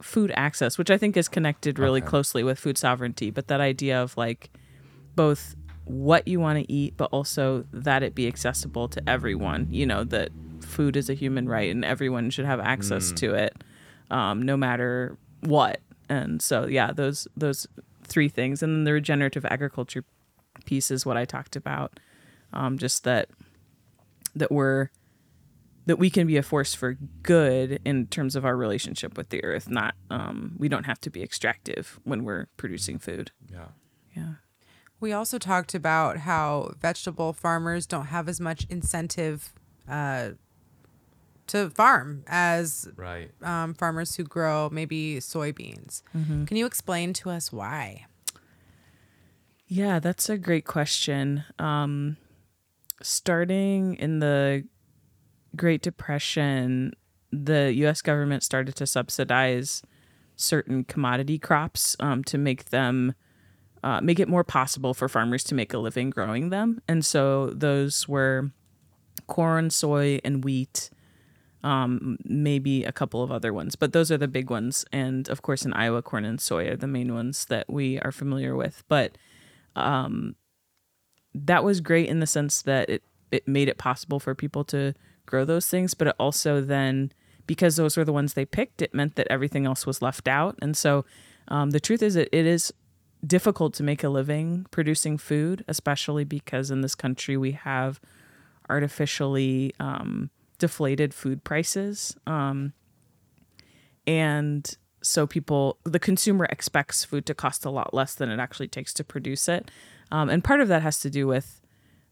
food 0.00 0.32
access, 0.36 0.78
which 0.78 0.90
I 0.90 0.98
think 0.98 1.16
is 1.16 1.28
connected 1.28 1.78
really 1.78 2.00
Okay. 2.00 2.08
closely 2.08 2.44
with 2.44 2.58
food 2.58 2.78
sovereignty, 2.78 3.30
but 3.30 3.48
that 3.48 3.60
idea 3.60 4.00
of 4.00 4.16
like 4.16 4.50
both 5.16 5.56
what 5.84 6.28
you 6.28 6.38
want 6.38 6.58
to 6.58 6.72
eat, 6.72 6.94
but 6.96 7.08
also 7.10 7.64
that 7.72 8.02
it 8.02 8.14
be 8.14 8.28
accessible 8.28 8.88
to 8.88 9.08
everyone. 9.08 9.66
You 9.70 9.86
know, 9.86 10.04
that 10.04 10.28
food 10.60 10.96
is 10.96 11.08
a 11.10 11.14
human 11.14 11.48
right 11.48 11.70
and 11.70 11.84
everyone 11.84 12.30
should 12.30 12.44
have 12.44 12.60
access 12.60 13.10
to 13.12 13.34
it, 13.34 13.56
um, 14.10 14.42
no 14.42 14.56
matter 14.56 15.16
what. 15.40 15.80
And 16.08 16.40
so, 16.40 16.66
yeah, 16.66 16.92
those 16.92 17.26
those 17.36 17.66
three 18.04 18.28
things, 18.28 18.62
and 18.62 18.72
then 18.72 18.84
the 18.84 18.92
regenerative 18.92 19.44
agriculture 19.46 20.04
piece 20.64 20.90
is 20.90 21.04
what 21.04 21.16
I 21.16 21.24
talked 21.24 21.56
about. 21.56 21.98
Um, 22.52 22.78
just 22.78 23.04
that 23.04 23.28
that 24.34 24.50
we're 24.52 24.90
that 25.88 25.98
we 25.98 26.10
can 26.10 26.26
be 26.26 26.36
a 26.36 26.42
force 26.42 26.74
for 26.74 26.98
good 27.22 27.80
in 27.84 28.06
terms 28.06 28.36
of 28.36 28.44
our 28.44 28.56
relationship 28.56 29.16
with 29.16 29.30
the 29.30 29.42
earth. 29.42 29.68
Not 29.68 29.94
um, 30.10 30.54
we 30.58 30.68
don't 30.68 30.84
have 30.84 31.00
to 31.00 31.10
be 31.10 31.22
extractive 31.22 31.98
when 32.04 32.24
we're 32.24 32.46
producing 32.56 32.98
food. 32.98 33.32
Yeah. 33.50 33.68
Yeah. 34.14 34.32
We 35.00 35.12
also 35.12 35.38
talked 35.38 35.74
about 35.74 36.18
how 36.18 36.74
vegetable 36.80 37.32
farmers 37.32 37.86
don't 37.86 38.06
have 38.06 38.28
as 38.28 38.38
much 38.40 38.66
incentive 38.68 39.52
uh, 39.88 40.30
to 41.46 41.70
farm 41.70 42.24
as 42.26 42.88
Right. 42.96 43.30
um, 43.42 43.72
farmers 43.74 44.16
who 44.16 44.24
grow 44.24 44.68
maybe 44.70 45.16
soybeans. 45.20 46.02
Can 46.46 46.56
you 46.56 46.66
explain 46.66 47.12
to 47.14 47.30
us 47.30 47.50
why? 47.52 48.04
Yeah, 49.66 49.98
that's 50.00 50.28
a 50.28 50.36
great 50.36 50.64
question. 50.66 51.44
Um, 51.58 52.16
starting 53.02 53.94
in 53.96 54.18
the 54.18 54.64
Great 55.56 55.82
Depression, 55.82 56.92
the 57.30 57.72
U.S. 57.74 58.02
government 58.02 58.42
started 58.42 58.76
to 58.76 58.86
subsidize 58.86 59.82
certain 60.36 60.84
commodity 60.84 61.38
crops 61.38 61.96
um, 62.00 62.22
to 62.24 62.38
make 62.38 62.70
them 62.70 63.14
uh, 63.82 64.00
make 64.00 64.18
it 64.18 64.28
more 64.28 64.42
possible 64.42 64.92
for 64.92 65.08
farmers 65.08 65.44
to 65.44 65.54
make 65.54 65.72
a 65.72 65.78
living 65.78 66.10
growing 66.10 66.50
them, 66.50 66.80
and 66.88 67.04
so 67.04 67.50
those 67.50 68.08
were 68.08 68.50
corn, 69.26 69.70
soy, 69.70 70.18
and 70.24 70.44
wheat. 70.44 70.90
Um, 71.64 72.18
maybe 72.24 72.84
a 72.84 72.92
couple 72.92 73.20
of 73.20 73.32
other 73.32 73.52
ones, 73.52 73.74
but 73.74 73.92
those 73.92 74.12
are 74.12 74.16
the 74.16 74.28
big 74.28 74.48
ones. 74.48 74.84
And 74.92 75.28
of 75.28 75.42
course, 75.42 75.64
in 75.64 75.72
Iowa, 75.72 76.02
corn 76.02 76.24
and 76.24 76.40
soy 76.40 76.68
are 76.68 76.76
the 76.76 76.86
main 76.86 77.12
ones 77.12 77.46
that 77.46 77.68
we 77.68 77.98
are 77.98 78.12
familiar 78.12 78.54
with. 78.54 78.84
But 78.86 79.18
that 81.34 81.64
was 81.64 81.80
great 81.80 82.08
in 82.08 82.20
the 82.20 82.26
sense 82.26 82.62
that 82.62 82.88
it 82.88 83.02
it 83.30 83.46
made 83.46 83.68
it 83.68 83.76
possible 83.76 84.18
for 84.18 84.34
people 84.34 84.64
to 84.64 84.94
grow 85.28 85.44
those 85.44 85.68
things, 85.68 85.94
but 85.94 86.08
it 86.08 86.16
also 86.18 86.60
then 86.60 87.12
because 87.46 87.76
those 87.76 87.96
were 87.96 88.04
the 88.04 88.12
ones 88.12 88.34
they 88.34 88.44
picked, 88.44 88.82
it 88.82 88.92
meant 88.92 89.14
that 89.16 89.26
everything 89.30 89.64
else 89.66 89.86
was 89.86 90.02
left 90.02 90.28
out. 90.28 90.56
And 90.60 90.76
so 90.76 91.04
um, 91.48 91.70
the 91.70 91.80
truth 91.80 92.02
is 92.02 92.14
that 92.14 92.28
it 92.30 92.46
is 92.46 92.72
difficult 93.26 93.74
to 93.74 93.82
make 93.82 94.04
a 94.04 94.08
living 94.08 94.66
producing 94.70 95.16
food, 95.18 95.64
especially 95.66 96.24
because 96.24 96.70
in 96.70 96.82
this 96.82 96.94
country 96.94 97.36
we 97.36 97.52
have 97.52 98.00
artificially 98.68 99.74
um, 99.80 100.30
deflated 100.58 101.14
food 101.14 101.42
prices. 101.42 102.16
Um, 102.26 102.74
and 104.06 104.76
so 105.02 105.26
people, 105.26 105.78
the 105.84 105.98
consumer 105.98 106.46
expects 106.50 107.04
food 107.04 107.24
to 107.26 107.34
cost 107.34 107.64
a 107.64 107.70
lot 107.70 107.94
less 107.94 108.14
than 108.14 108.30
it 108.30 108.38
actually 108.38 108.68
takes 108.68 108.92
to 108.94 109.04
produce 109.04 109.48
it. 109.48 109.70
Um, 110.10 110.28
and 110.28 110.44
part 110.44 110.60
of 110.60 110.68
that 110.68 110.82
has 110.82 111.00
to 111.00 111.10
do 111.10 111.26
with 111.26 111.60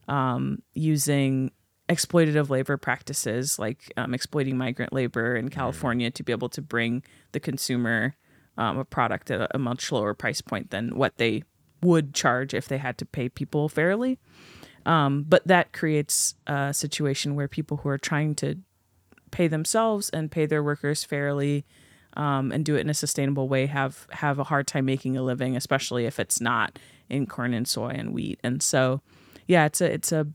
um, 0.09 0.63
using 0.75 1.51
exploitative 1.89 2.51
labor 2.51 2.77
practices 2.77 3.59
like 3.59 3.93
um, 3.97 4.13
exploiting 4.13 4.59
migrant 4.59 4.93
labor 4.93 5.37
in 5.37 5.49
California 5.49 6.11
to 6.11 6.23
be 6.23 6.33
able 6.33 6.49
to 6.49 6.61
bring 6.61 7.03
the 7.33 7.41
consumer 7.41 8.17
um, 8.59 8.79
a 8.79 8.85
product 8.85 9.31
at 9.31 9.51
a, 9.55 9.59
much 9.59 9.93
lower 9.93 10.15
price 10.15 10.41
point 10.41 10.71
than 10.71 10.97
what 10.97 11.17
they 11.19 11.43
would 11.83 12.15
charge 12.15 12.55
if 12.55 12.67
they 12.67 12.79
had 12.79 12.99
to 12.99 13.05
pay 13.05 13.29
people 13.29 13.69
fairly. 13.69 14.19
Um, 14.85 15.25
but 15.29 15.47
that 15.47 15.73
creates 15.73 16.35
a 16.47 16.73
situation 16.73 17.35
where 17.35 17.49
people 17.49 17.79
who 17.79 17.89
are 17.89 17.99
trying 17.99 18.35
to 18.37 18.59
pay 19.31 19.49
themselves 19.49 20.09
and 20.11 20.31
pay 20.31 20.47
their 20.47 20.63
workers 20.63 21.05
fairly 21.05 21.67
um, 22.17 22.51
and 22.51 22.65
do 22.65 22.77
it 22.77 22.81
in 22.81 22.89
a 22.89 22.95
sustainable 22.95 23.49
way 23.49 23.67
have 23.67 24.07
have 24.11 24.39
a 24.39 24.45
hard 24.45 24.67
time 24.67 24.87
making 24.87 25.17
a 25.17 25.23
living, 25.23 25.57
especially 25.57 26.07
if 26.07 26.19
it's 26.19 26.41
not 26.41 26.79
in 27.11 27.27
corn 27.27 27.53
and 27.53 27.69
soy 27.69 27.89
and 27.89 28.15
wheat. 28.15 28.41
And 28.43 28.63
so, 28.63 29.03
yeah, 29.47 29.67
it's 29.67 29.81
a 29.81 29.93
it's 29.93 30.13
a 30.13 30.29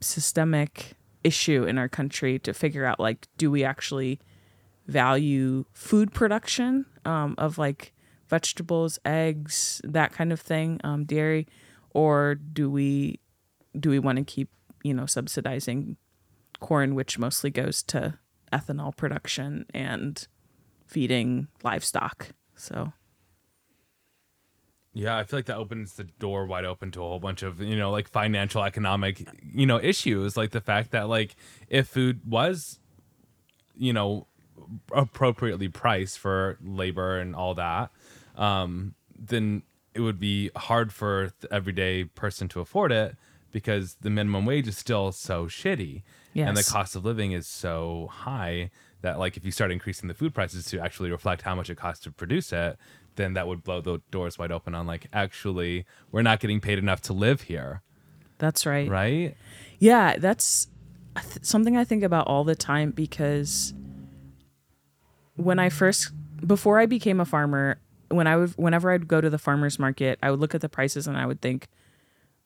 systemic 0.00 0.96
issue 1.28 1.64
in 1.64 1.76
our 1.78 1.88
country 1.88 2.38
to 2.40 2.54
figure 2.54 2.84
out 2.84 2.98
like, 2.98 3.28
do 3.36 3.50
we 3.50 3.62
actually 3.62 4.18
value 4.86 5.64
food 5.74 6.12
production 6.12 6.86
um, 7.04 7.34
of 7.36 7.58
like 7.58 7.92
vegetables, 8.28 8.98
eggs, 9.04 9.80
that 9.84 10.12
kind 10.12 10.32
of 10.32 10.40
thing, 10.40 10.80
um, 10.82 11.04
dairy, 11.04 11.46
or 11.90 12.34
do 12.34 12.70
we 12.70 13.20
do 13.78 13.90
we 13.90 13.98
want 13.98 14.18
to 14.18 14.24
keep 14.24 14.48
you 14.82 14.94
know 14.94 15.06
subsidizing 15.06 15.96
corn, 16.60 16.94
which 16.94 17.18
mostly 17.18 17.50
goes 17.50 17.82
to 17.82 18.18
ethanol 18.52 18.96
production 18.96 19.66
and 19.74 20.26
feeding 20.86 21.48
livestock? 21.62 22.28
So 22.56 22.92
Yeah, 24.98 25.16
I 25.16 25.22
feel 25.22 25.38
like 25.38 25.46
that 25.46 25.56
opens 25.56 25.92
the 25.92 26.04
door 26.04 26.44
wide 26.44 26.64
open 26.64 26.90
to 26.90 27.00
a 27.00 27.06
whole 27.06 27.20
bunch 27.20 27.44
of, 27.44 27.60
you 27.60 27.76
know, 27.76 27.92
like 27.92 28.08
financial 28.08 28.64
economic, 28.64 29.24
you 29.44 29.64
know, 29.64 29.78
issues 29.80 30.36
like 30.36 30.50
the 30.50 30.60
fact 30.60 30.90
that 30.90 31.08
like 31.08 31.36
if 31.68 31.86
food 31.86 32.20
was 32.26 32.80
you 33.76 33.92
know 33.92 34.26
appropriately 34.92 35.68
priced 35.68 36.18
for 36.18 36.58
labor 36.64 37.18
and 37.18 37.36
all 37.36 37.54
that, 37.54 37.90
um 38.36 38.94
then 39.16 39.62
it 39.94 40.00
would 40.00 40.18
be 40.18 40.50
hard 40.56 40.92
for 40.92 41.30
the 41.40 41.52
everyday 41.52 42.02
person 42.04 42.48
to 42.48 42.60
afford 42.60 42.90
it 42.90 43.16
because 43.52 43.96
the 44.00 44.10
minimum 44.10 44.44
wage 44.46 44.66
is 44.66 44.76
still 44.76 45.10
so 45.12 45.46
shitty 45.46 46.02
and 46.48 46.56
the 46.56 46.62
cost 46.72 46.94
of 46.96 47.04
living 47.04 47.32
is 47.32 47.46
so 47.46 48.08
high 48.12 48.70
that 49.00 49.18
like 49.18 49.36
if 49.36 49.44
you 49.44 49.50
start 49.50 49.70
increasing 49.70 50.08
the 50.08 50.14
food 50.14 50.34
prices 50.34 50.66
to 50.66 50.78
actually 50.80 51.10
reflect 51.10 51.42
how 51.42 51.54
much 51.54 51.70
it 51.70 51.76
costs 51.76 52.02
to 52.04 52.10
produce 52.10 52.52
it 52.52 52.76
then 53.18 53.34
that 53.34 53.46
would 53.46 53.62
blow 53.62 53.82
the 53.82 54.00
doors 54.10 54.38
wide 54.38 54.50
open 54.50 54.74
on 54.74 54.86
like 54.86 55.06
actually 55.12 55.84
we're 56.10 56.22
not 56.22 56.40
getting 56.40 56.58
paid 56.58 56.78
enough 56.78 57.02
to 57.02 57.12
live 57.12 57.42
here 57.42 57.82
that's 58.38 58.64
right. 58.64 58.88
right 58.88 59.36
Yeah, 59.78 60.16
that's 60.16 60.68
th- 61.16 61.44
something 61.44 61.76
I 61.76 61.84
think 61.84 62.02
about 62.02 62.26
all 62.26 62.44
the 62.44 62.54
time 62.54 62.92
because 62.92 63.74
when 65.34 65.58
I 65.58 65.68
first 65.68 66.12
before 66.46 66.78
I 66.78 66.86
became 66.86 67.20
a 67.20 67.24
farmer, 67.24 67.80
when 68.08 68.26
I 68.26 68.36
would 68.36 68.50
whenever 68.56 68.92
I'd 68.92 69.08
go 69.08 69.20
to 69.20 69.28
the 69.28 69.38
farmers 69.38 69.78
market, 69.78 70.18
I 70.22 70.30
would 70.30 70.40
look 70.40 70.54
at 70.54 70.60
the 70.60 70.68
prices 70.68 71.06
and 71.06 71.16
I 71.16 71.26
would 71.26 71.40
think, 71.40 71.68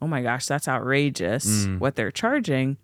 "Oh 0.01 0.07
my 0.07 0.23
gosh, 0.23 0.47
that's 0.47 0.67
outrageous 0.67 1.67
mm. 1.67 1.79
what 1.79 1.95
they're 1.95 2.11
charging." 2.11 2.79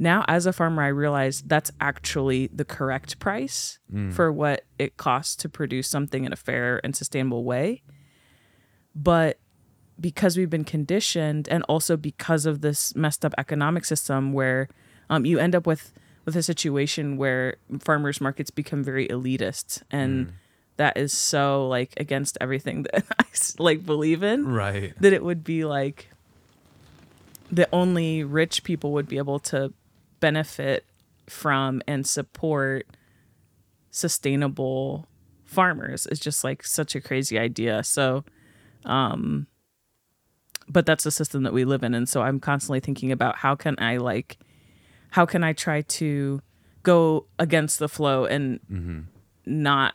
Now 0.00 0.24
as 0.28 0.46
a 0.46 0.52
farmer, 0.52 0.82
I 0.82 0.88
realize 0.88 1.42
that's 1.42 1.72
actually 1.80 2.46
the 2.54 2.64
correct 2.64 3.18
price 3.18 3.80
for 4.12 4.32
what 4.32 4.64
it 4.78 4.96
costs 4.96 5.34
to 5.36 5.48
produce 5.48 5.88
something 5.88 6.24
in 6.24 6.32
a 6.32 6.36
fair 6.36 6.80
and 6.84 6.94
sustainable 6.94 7.42
way. 7.42 7.82
But 8.94 9.38
because 10.00 10.36
we've 10.36 10.50
been 10.50 10.64
conditioned 10.64 11.48
and 11.48 11.64
also 11.64 11.96
because 11.96 12.46
of 12.46 12.60
this 12.60 12.94
messed 12.94 13.24
up 13.24 13.34
economic 13.36 13.84
system 13.84 14.32
where 14.32 14.68
um, 15.10 15.24
you 15.26 15.38
end 15.38 15.54
up 15.54 15.66
with 15.66 15.92
with 16.24 16.36
a 16.36 16.42
situation 16.42 17.16
where 17.16 17.56
farmers 17.80 18.20
markets 18.20 18.50
become 18.50 18.84
very 18.84 19.08
elitist 19.08 19.82
and 19.90 20.32
that 20.76 20.96
is 20.96 21.12
so 21.12 21.66
like 21.66 21.94
against 21.96 22.36
everything 22.40 22.82
that 22.92 23.04
i 23.18 23.24
like 23.58 23.84
believe 23.86 24.22
in 24.22 24.46
right. 24.46 24.92
that 25.00 25.12
it 25.12 25.24
would 25.24 25.42
be 25.42 25.64
like 25.64 26.10
the 27.50 27.66
only 27.72 28.22
rich 28.22 28.62
people 28.62 28.92
would 28.92 29.08
be 29.08 29.16
able 29.16 29.38
to 29.38 29.72
benefit 30.20 30.84
from 31.28 31.82
and 31.86 32.06
support 32.06 32.86
sustainable 33.90 35.06
farmers 35.44 36.06
is 36.06 36.20
just 36.20 36.44
like 36.44 36.62
such 36.64 36.94
a 36.94 37.00
crazy 37.00 37.38
idea. 37.38 37.82
So 37.84 38.24
um 38.84 39.46
but 40.70 40.84
that's 40.84 41.04
the 41.04 41.10
system 41.10 41.44
that 41.44 41.52
we 41.54 41.64
live 41.64 41.82
in. 41.82 41.94
And 41.94 42.08
so 42.08 42.22
i'm 42.22 42.38
constantly 42.40 42.80
thinking 42.80 43.10
about 43.12 43.36
how 43.36 43.54
can 43.54 43.74
i 43.78 43.96
like 43.96 44.38
how 45.10 45.24
can 45.26 45.42
i 45.42 45.52
try 45.52 45.82
to 45.82 46.40
go 46.82 47.26
against 47.38 47.78
the 47.78 47.88
flow 47.88 48.24
and 48.24 48.60
not 49.46 49.94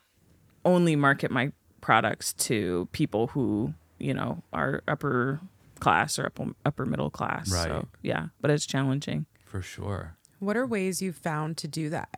only 0.65 0.95
market 0.95 1.31
my 1.31 1.51
products 1.81 2.33
to 2.33 2.87
people 2.91 3.27
who 3.27 3.73
you 3.99 4.13
know 4.13 4.41
are 4.51 4.81
upper 4.87 5.39
class 5.79 6.17
or 6.17 6.25
upper, 6.25 6.45
upper 6.65 6.85
middle 6.85 7.09
class. 7.09 7.51
Right. 7.51 7.65
so 7.65 7.87
yeah 8.01 8.27
but 8.41 8.49
it's 8.51 8.65
challenging 8.65 9.25
for 9.53 9.61
sure 9.61 10.17
What 10.39 10.57
are 10.57 10.65
ways 10.65 10.99
you've 10.99 11.15
found 11.15 11.57
to 11.57 11.67
do 11.67 11.91
that? 11.91 12.09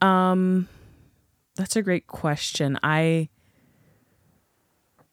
Um, 0.00 0.68
that's 1.54 1.76
a 1.76 1.82
great 1.82 2.06
question. 2.06 2.78
I 2.82 3.28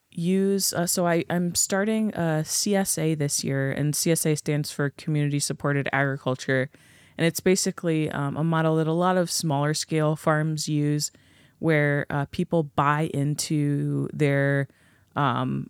use 0.09 0.71
uh, 0.71 0.85
so 0.85 1.05
I 1.05 1.25
I'm 1.29 1.53
starting 1.53 2.13
a 2.13 2.45
CSA 2.45 3.17
this 3.17 3.43
year, 3.43 3.73
and 3.73 3.93
CSA 3.93 4.37
stands 4.37 4.71
for 4.71 4.89
Community 4.91 5.39
Supported 5.39 5.89
Agriculture, 5.91 6.69
and 7.17 7.27
it's 7.27 7.41
basically 7.41 8.09
um, 8.09 8.37
a 8.37 8.43
model 8.43 8.77
that 8.77 8.87
a 8.87 8.93
lot 8.93 9.17
of 9.17 9.29
smaller 9.29 9.73
scale 9.73 10.15
farms 10.15 10.69
use, 10.69 11.11
where 11.59 12.05
uh, 12.09 12.25
people 12.31 12.63
buy 12.63 13.09
into 13.13 14.07
their 14.13 14.69
um, 15.17 15.69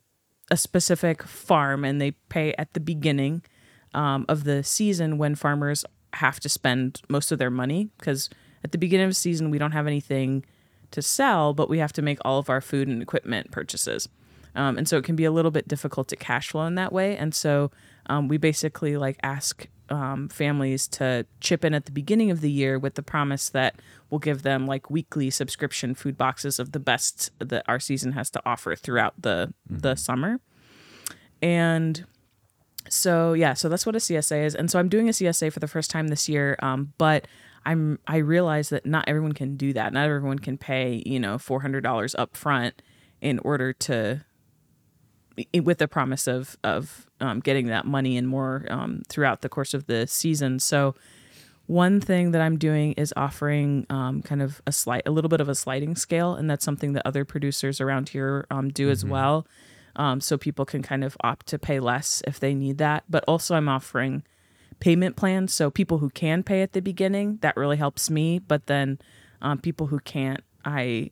a 0.51 0.55
specific 0.55 1.23
farm 1.23 1.83
and 1.83 1.99
they 1.99 2.11
pay 2.29 2.53
at 2.59 2.73
the 2.73 2.79
beginning 2.79 3.41
um, 3.93 4.25
of 4.29 4.43
the 4.43 4.63
season 4.63 5.17
when 5.17 5.35
farmers 5.35 5.85
have 6.13 6.39
to 6.39 6.49
spend 6.49 7.01
most 7.09 7.31
of 7.31 7.39
their 7.39 7.49
money 7.49 7.89
because 7.97 8.29
at 8.63 8.71
the 8.71 8.77
beginning 8.77 9.05
of 9.05 9.11
the 9.11 9.15
season 9.15 9.49
we 9.49 9.57
don't 9.57 9.71
have 9.71 9.87
anything 9.87 10.45
to 10.91 11.01
sell, 11.01 11.53
but 11.53 11.69
we 11.69 11.79
have 11.79 11.93
to 11.93 12.01
make 12.01 12.19
all 12.23 12.39
of 12.39 12.49
our 12.49 12.61
food 12.61 12.87
and 12.87 13.01
equipment 13.01 13.51
purchases. 13.51 14.07
Um, 14.55 14.77
and 14.77 14.87
so 14.87 14.97
it 14.97 15.03
can 15.03 15.15
be 15.15 15.25
a 15.25 15.31
little 15.31 15.51
bit 15.51 15.67
difficult 15.67 16.07
to 16.09 16.15
cash 16.15 16.49
flow 16.49 16.65
in 16.65 16.75
that 16.75 16.93
way. 16.93 17.17
And 17.17 17.33
so 17.33 17.71
um, 18.05 18.27
we 18.27 18.37
basically 18.37 18.97
like 18.97 19.17
ask 19.23 19.67
um, 19.89 20.29
families 20.29 20.87
to 20.89 21.25
chip 21.39 21.65
in 21.65 21.73
at 21.73 21.85
the 21.85 21.91
beginning 21.91 22.31
of 22.31 22.41
the 22.41 22.51
year 22.51 22.79
with 22.79 22.95
the 22.95 23.03
promise 23.03 23.49
that 23.49 23.75
we'll 24.09 24.19
give 24.19 24.43
them 24.43 24.65
like 24.67 24.89
weekly 24.89 25.29
subscription 25.29 25.95
food 25.95 26.17
boxes 26.17 26.59
of 26.59 26.71
the 26.71 26.79
best 26.79 27.31
that 27.39 27.63
our 27.67 27.79
season 27.79 28.13
has 28.13 28.29
to 28.31 28.41
offer 28.45 28.75
throughout 28.75 29.13
the 29.19 29.53
the 29.69 29.95
summer. 29.95 30.39
And 31.41 32.05
so 32.89 33.33
yeah, 33.33 33.53
so 33.53 33.69
that's 33.69 33.85
what 33.85 33.95
a 33.95 33.99
CSA 33.99 34.45
is. 34.45 34.55
And 34.55 34.69
so 34.69 34.79
I'm 34.79 34.89
doing 34.89 35.07
a 35.07 35.11
CSA 35.11 35.51
for 35.51 35.59
the 35.59 35.67
first 35.67 35.89
time 35.89 36.09
this 36.09 36.27
year, 36.27 36.57
um, 36.61 36.93
but 36.97 37.27
I'm 37.65 37.99
I 38.07 38.17
realize 38.17 38.69
that 38.69 38.85
not 38.85 39.05
everyone 39.07 39.33
can 39.33 39.55
do 39.55 39.73
that. 39.73 39.93
Not 39.93 40.05
everyone 40.05 40.39
can 40.39 40.57
pay 40.57 41.01
you 41.05 41.19
know 41.19 41.37
four 41.37 41.61
hundred 41.61 41.81
dollars 41.81 42.13
up 42.15 42.35
front 42.35 42.81
in 43.21 43.39
order 43.39 43.73
to 43.73 44.25
with 45.61 45.77
the 45.77 45.87
promise 45.87 46.27
of 46.27 46.57
of 46.63 47.07
um, 47.19 47.39
getting 47.39 47.67
that 47.67 47.85
money 47.85 48.17
and 48.17 48.27
more 48.27 48.65
um, 48.69 49.03
throughout 49.07 49.41
the 49.41 49.49
course 49.49 49.73
of 49.73 49.87
the 49.87 50.05
season. 50.07 50.59
So 50.59 50.95
one 51.65 52.01
thing 52.01 52.31
that 52.31 52.41
I'm 52.41 52.57
doing 52.57 52.91
is 52.93 53.13
offering 53.15 53.85
um, 53.89 54.21
kind 54.21 54.41
of 54.41 54.61
a 54.67 54.71
slight, 54.71 55.03
a 55.05 55.11
little 55.11 55.29
bit 55.29 55.39
of 55.39 55.47
a 55.47 55.55
sliding 55.55 55.95
scale, 55.95 56.35
and 56.35 56.49
that's 56.49 56.65
something 56.65 56.93
that 56.93 57.07
other 57.07 57.23
producers 57.23 57.79
around 57.79 58.09
here 58.09 58.45
um, 58.51 58.69
do 58.69 58.89
as 58.89 59.05
well. 59.05 59.47
Um, 59.95 60.21
so 60.21 60.37
people 60.37 60.65
can 60.65 60.81
kind 60.81 61.03
of 61.03 61.15
opt 61.23 61.47
to 61.47 61.59
pay 61.59 61.79
less 61.79 62.21
if 62.27 62.39
they 62.39 62.53
need 62.53 62.77
that. 62.79 63.03
But 63.09 63.23
also, 63.27 63.55
I'm 63.55 63.69
offering 63.69 64.23
payment 64.79 65.15
plans, 65.15 65.53
so 65.53 65.69
people 65.69 65.99
who 65.99 66.09
can 66.09 66.43
pay 66.43 66.61
at 66.61 66.73
the 66.73 66.81
beginning, 66.81 67.37
that 67.41 67.55
really 67.55 67.77
helps 67.77 68.09
me. 68.09 68.39
But 68.39 68.65
then 68.67 68.99
um, 69.41 69.59
people 69.59 69.87
who 69.87 69.99
can't, 69.99 70.41
I 70.65 71.11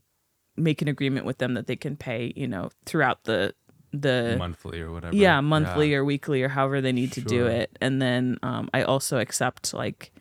make 0.57 0.81
an 0.81 0.87
agreement 0.87 1.25
with 1.25 1.37
them 1.37 1.53
that 1.53 1.67
they 1.67 1.75
can 1.75 1.95
pay, 1.95 2.33
you 2.35 2.47
know, 2.47 2.69
throughout 2.85 3.23
the 3.25 3.53
the 3.93 4.35
monthly 4.39 4.79
or 4.79 4.89
whatever. 4.89 5.13
yeah 5.13 5.41
monthly 5.41 5.93
or 5.93 6.05
weekly 6.05 6.41
or 6.41 6.47
however 6.47 6.79
they 6.79 6.93
need 6.93 7.11
to 7.11 7.19
do 7.19 7.45
it 7.47 7.77
and 7.81 8.01
then 8.01 8.37
um, 8.41 8.69
i 8.73 8.83
also 8.83 9.17
accept 9.19 9.73
like 9.73 10.13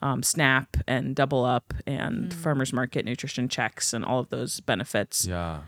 um, 0.00 0.22
snap 0.22 0.76
and 0.86 1.16
double 1.16 1.44
up 1.44 1.74
and 1.88 2.32
farmers 2.32 2.72
market 2.72 3.04
nutrition 3.04 3.48
checks 3.48 3.92
and 3.92 4.04
all 4.04 4.20
of 4.20 4.28
those 4.28 4.60
benefits 4.60 5.26
Yeah. 5.26 5.62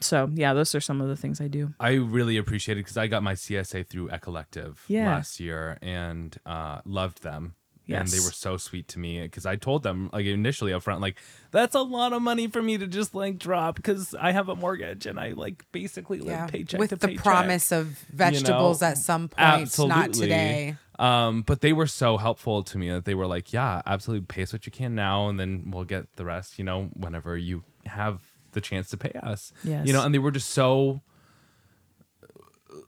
So 0.00 0.30
yeah 0.34 0.54
those 0.54 0.74
are 0.74 0.80
some 0.80 1.00
of 1.00 1.08
the 1.08 1.16
things 1.16 1.40
i 1.40 1.48
do 1.48 1.72
I 1.80 1.94
really 1.94 2.36
appreciate 2.36 2.78
it 2.78 2.82
because 2.84 2.96
I 2.96 3.06
got 3.08 3.22
my 3.22 3.34
CSA 3.34 3.86
through 3.86 4.08
Echollective 4.08 4.76
Yeah. 4.88 5.06
last 5.08 5.38
year 5.40 5.78
and 5.82 6.36
uh, 6.46 6.80
loved 6.84 7.22
them. 7.22 7.54
And 7.90 8.06
they 8.08 8.20
were 8.20 8.32
so 8.32 8.58
sweet 8.58 8.86
to 8.88 8.98
me 8.98 9.22
because 9.22 9.46
I 9.46 9.56
told 9.56 9.82
them 9.82 10.10
like 10.12 10.26
initially 10.26 10.74
up 10.74 10.82
front, 10.82 11.00
like 11.00 11.16
that's 11.52 11.74
a 11.74 11.80
lot 11.80 12.12
of 12.12 12.20
money 12.20 12.46
for 12.46 12.60
me 12.60 12.76
to 12.76 12.86
just 12.86 13.14
like 13.14 13.38
drop 13.38 13.76
because 13.76 14.14
I 14.14 14.32
have 14.32 14.50
a 14.50 14.54
mortgage 14.54 15.06
and 15.06 15.18
I 15.18 15.30
like 15.30 15.64
basically 15.72 16.18
live 16.18 16.28
Yeah. 16.28 16.46
paycheck 16.48 16.78
With 16.78 16.90
to 16.90 16.96
the 16.96 17.08
paycheck. 17.08 17.24
promise 17.24 17.72
of 17.72 17.86
vegetables 18.12 18.82
at 18.82 18.98
some 18.98 19.28
point, 19.28 19.78
not 19.78 20.12
today. 20.12 20.76
Um, 20.98 21.42
but 21.42 21.60
they 21.62 21.72
were 21.72 21.86
so 21.86 22.18
helpful 22.18 22.62
to 22.64 22.76
me 22.76 22.90
that 22.90 23.04
they 23.06 23.14
were 23.14 23.26
like, 23.26 23.52
yeah, 23.54 23.80
absolutely, 23.86 24.26
pay 24.26 24.42
us 24.42 24.52
what 24.52 24.66
you 24.66 24.72
can 24.72 24.94
now, 24.94 25.28
and 25.30 25.38
then 25.40 25.70
we'll 25.70 25.84
get 25.84 26.14
the 26.16 26.24
rest, 26.26 26.58
you 26.58 26.64
know, 26.64 26.90
whenever 26.94 27.38
you 27.38 27.62
have 27.86 28.20
the 28.52 28.60
chance 28.60 28.88
to 28.90 28.96
pay 28.96 29.12
us. 29.22 29.52
Yes. 29.64 29.86
You 29.86 29.92
know, 29.92 30.02
and 30.04 30.14
they 30.14 30.18
were 30.18 30.30
just 30.30 30.50
so 30.50 31.00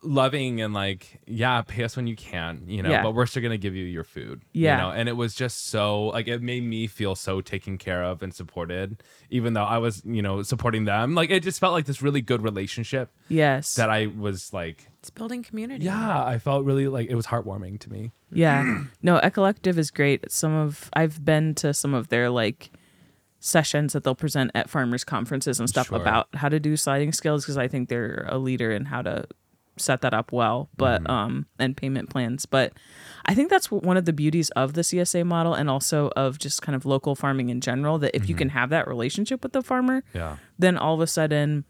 loving 0.03 0.61
and 0.61 0.73
like, 0.75 1.21
yeah, 1.27 1.63
pay 1.63 1.85
us 1.85 1.97
when 1.97 2.07
you 2.07 2.15
can, 2.17 2.63
you 2.67 2.83
know, 2.83 2.91
Yeah. 2.91 3.03
but 3.03 3.13
we're 3.15 3.27
still 3.27 3.43
gonna 3.43 3.57
give 3.59 3.75
you 3.75 3.85
your 3.85 4.05
food. 4.05 4.43
Yeah. 4.53 4.77
You 4.77 4.83
know, 4.83 4.91
and 4.91 5.09
it 5.09 5.13
was 5.17 5.35
just 5.35 5.67
so 5.67 6.05
like 6.07 6.29
it 6.29 6.43
made 6.43 6.63
me 6.65 6.87
feel 6.87 7.15
so 7.15 7.41
taken 7.41 7.77
care 7.79 8.03
of 8.05 8.23
and 8.23 8.33
supported, 8.35 9.03
even 9.31 9.55
though 9.55 9.65
I 9.65 9.79
was, 9.79 10.03
you 10.05 10.23
know, 10.23 10.43
supporting 10.43 10.85
them. 10.85 11.15
Like 11.15 11.31
it 11.31 11.43
just 11.43 11.61
felt 11.61 11.73
like 11.73 11.87
this 11.87 12.03
really 12.03 12.21
good 12.21 12.43
relationship 12.43 13.11
yes 13.29 13.75
that 13.77 13.91
I 13.91 14.07
was 14.07 14.53
like 14.53 14.89
It's 15.01 15.11
building 15.11 15.43
community. 15.43 15.85
yeah, 15.87 16.25
I 16.25 16.39
felt 16.39 16.65
really 16.65 16.89
like 16.89 17.09
it 17.09 17.15
was 17.15 17.27
heartwarming 17.27 17.81
to 17.81 17.91
me. 17.93 18.13
yeah 18.33 18.85
no 19.03 19.19
Echollective 19.19 19.77
is 19.79 19.91
great 19.91 20.31
some 20.31 20.53
of 20.55 20.89
i've 20.93 21.25
been 21.25 21.53
to 21.57 21.75
some 21.75 21.95
of 21.95 22.09
their 22.09 22.31
like 22.31 22.71
sessions 23.41 23.93
that 23.95 24.05
they'll 24.05 24.15
present 24.15 24.51
at 24.55 24.69
farmers 24.71 25.03
conferences 25.05 25.59
and 25.59 25.69
stuff 25.69 25.89
Sure. 25.89 25.99
about 26.01 26.29
how 26.35 26.49
to 26.49 26.61
do 26.61 26.77
sliding 26.77 27.11
scales 27.13 27.43
because 27.45 27.57
i 27.57 27.67
think 27.67 27.89
they're 27.89 28.27
a 28.29 28.39
leader 28.39 28.71
in 28.71 28.85
how 28.87 29.01
to 29.03 29.25
set 29.79 30.03
that 30.03 30.13
up 30.13 30.31
well 30.31 30.69
but 30.77 31.01
Mm-hmm. 31.03 31.11
um 31.11 31.47
and 31.59 31.75
payment 31.77 32.11
plans 32.11 32.45
but 32.45 32.73
i 33.25 33.35
think 33.35 33.49
that's 33.49 33.71
one 33.71 33.97
of 33.97 34.05
the 34.05 34.13
beauties 34.13 34.51
of 34.51 34.75
the 34.75 34.83
csa 34.83 35.25
model 35.25 35.55
and 35.55 35.71
also 35.71 36.11
of 36.17 36.39
just 36.39 36.61
kind 36.61 36.77
of 36.77 36.85
local 36.85 37.15
farming 37.15 37.49
in 37.49 37.63
general 37.63 37.99
that 37.99 38.15
if 38.15 38.29
you 38.29 38.35
can 38.35 38.51
have 38.51 38.69
that 38.71 38.87
relationship 38.87 39.43
with 39.43 39.53
the 39.53 39.63
farmer 39.63 40.05
Yeah. 40.13 40.37
then 40.59 40.77
all 40.77 40.95
of 40.95 41.01
a 41.01 41.07
sudden 41.07 41.65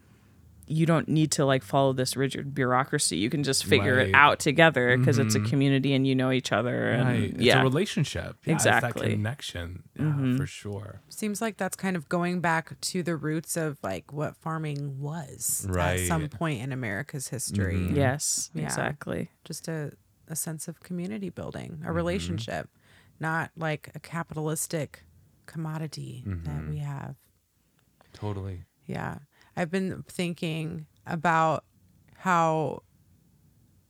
you 0.71 0.85
don't 0.85 1.07
need 1.09 1.31
to 1.31 1.43
like 1.45 1.63
follow 1.63 1.91
this 1.93 2.15
rigid 2.15 2.53
bureaucracy 2.55 3.17
you 3.17 3.29
can 3.29 3.43
just 3.43 3.65
figure 3.65 3.97
Right. 3.97 4.07
it 4.09 4.15
out 4.15 4.39
together 4.39 4.97
because 4.97 5.17
it's 5.19 5.35
a 5.35 5.39
community 5.41 5.93
and 5.93 6.07
you 6.07 6.15
know 6.15 6.31
each 6.31 6.51
other 6.51 6.89
and 6.91 7.07
Right. 7.07 7.23
It's 7.33 7.41
yeah 7.41 7.59
a 7.61 7.63
relationship. 7.63 8.37
Yeah, 8.45 8.55
It's 8.55 8.63
that 8.63 8.77
Exactly. 8.83 9.07
Mm-hmm. 9.07 9.15
connection. 9.17 9.83
For 10.37 10.45
sure. 10.45 11.01
Seems 11.09 11.41
like 11.41 11.57
that's 11.57 11.75
kind 11.75 11.95
of 11.95 12.07
going 12.09 12.39
back 12.39 12.79
to 12.79 13.03
the 13.03 13.15
roots 13.15 13.57
of 13.57 13.77
like 13.83 14.11
what 14.13 14.35
farming 14.37 14.99
was 14.99 15.67
at 15.77 15.99
some 16.07 16.29
point 16.29 16.61
in 16.61 16.71
America's 16.71 17.27
history. 17.27 17.89
yes 17.93 18.49
Yeah. 18.53 18.63
exactly 18.63 19.29
Just 19.43 19.67
a, 19.67 19.91
a 20.27 20.35
sense 20.35 20.67
of 20.69 20.79
community 20.79 21.29
building, 21.29 21.71
Mm-hmm. 21.79 21.87
a 21.87 21.91
relationship, 21.91 22.69
not 23.19 23.51
like 23.57 23.89
a 23.93 23.99
capitalistic 23.99 25.03
commodity 25.45 26.23
that 26.25 26.33
Mm-hmm. 26.47 26.69
we 26.69 26.77
have. 26.77 27.15
Totally. 28.13 28.63
Yeah. 28.85 29.19
I've 29.55 29.71
been 29.71 30.03
thinking 30.07 30.85
about 31.05 31.63
how 32.15 32.83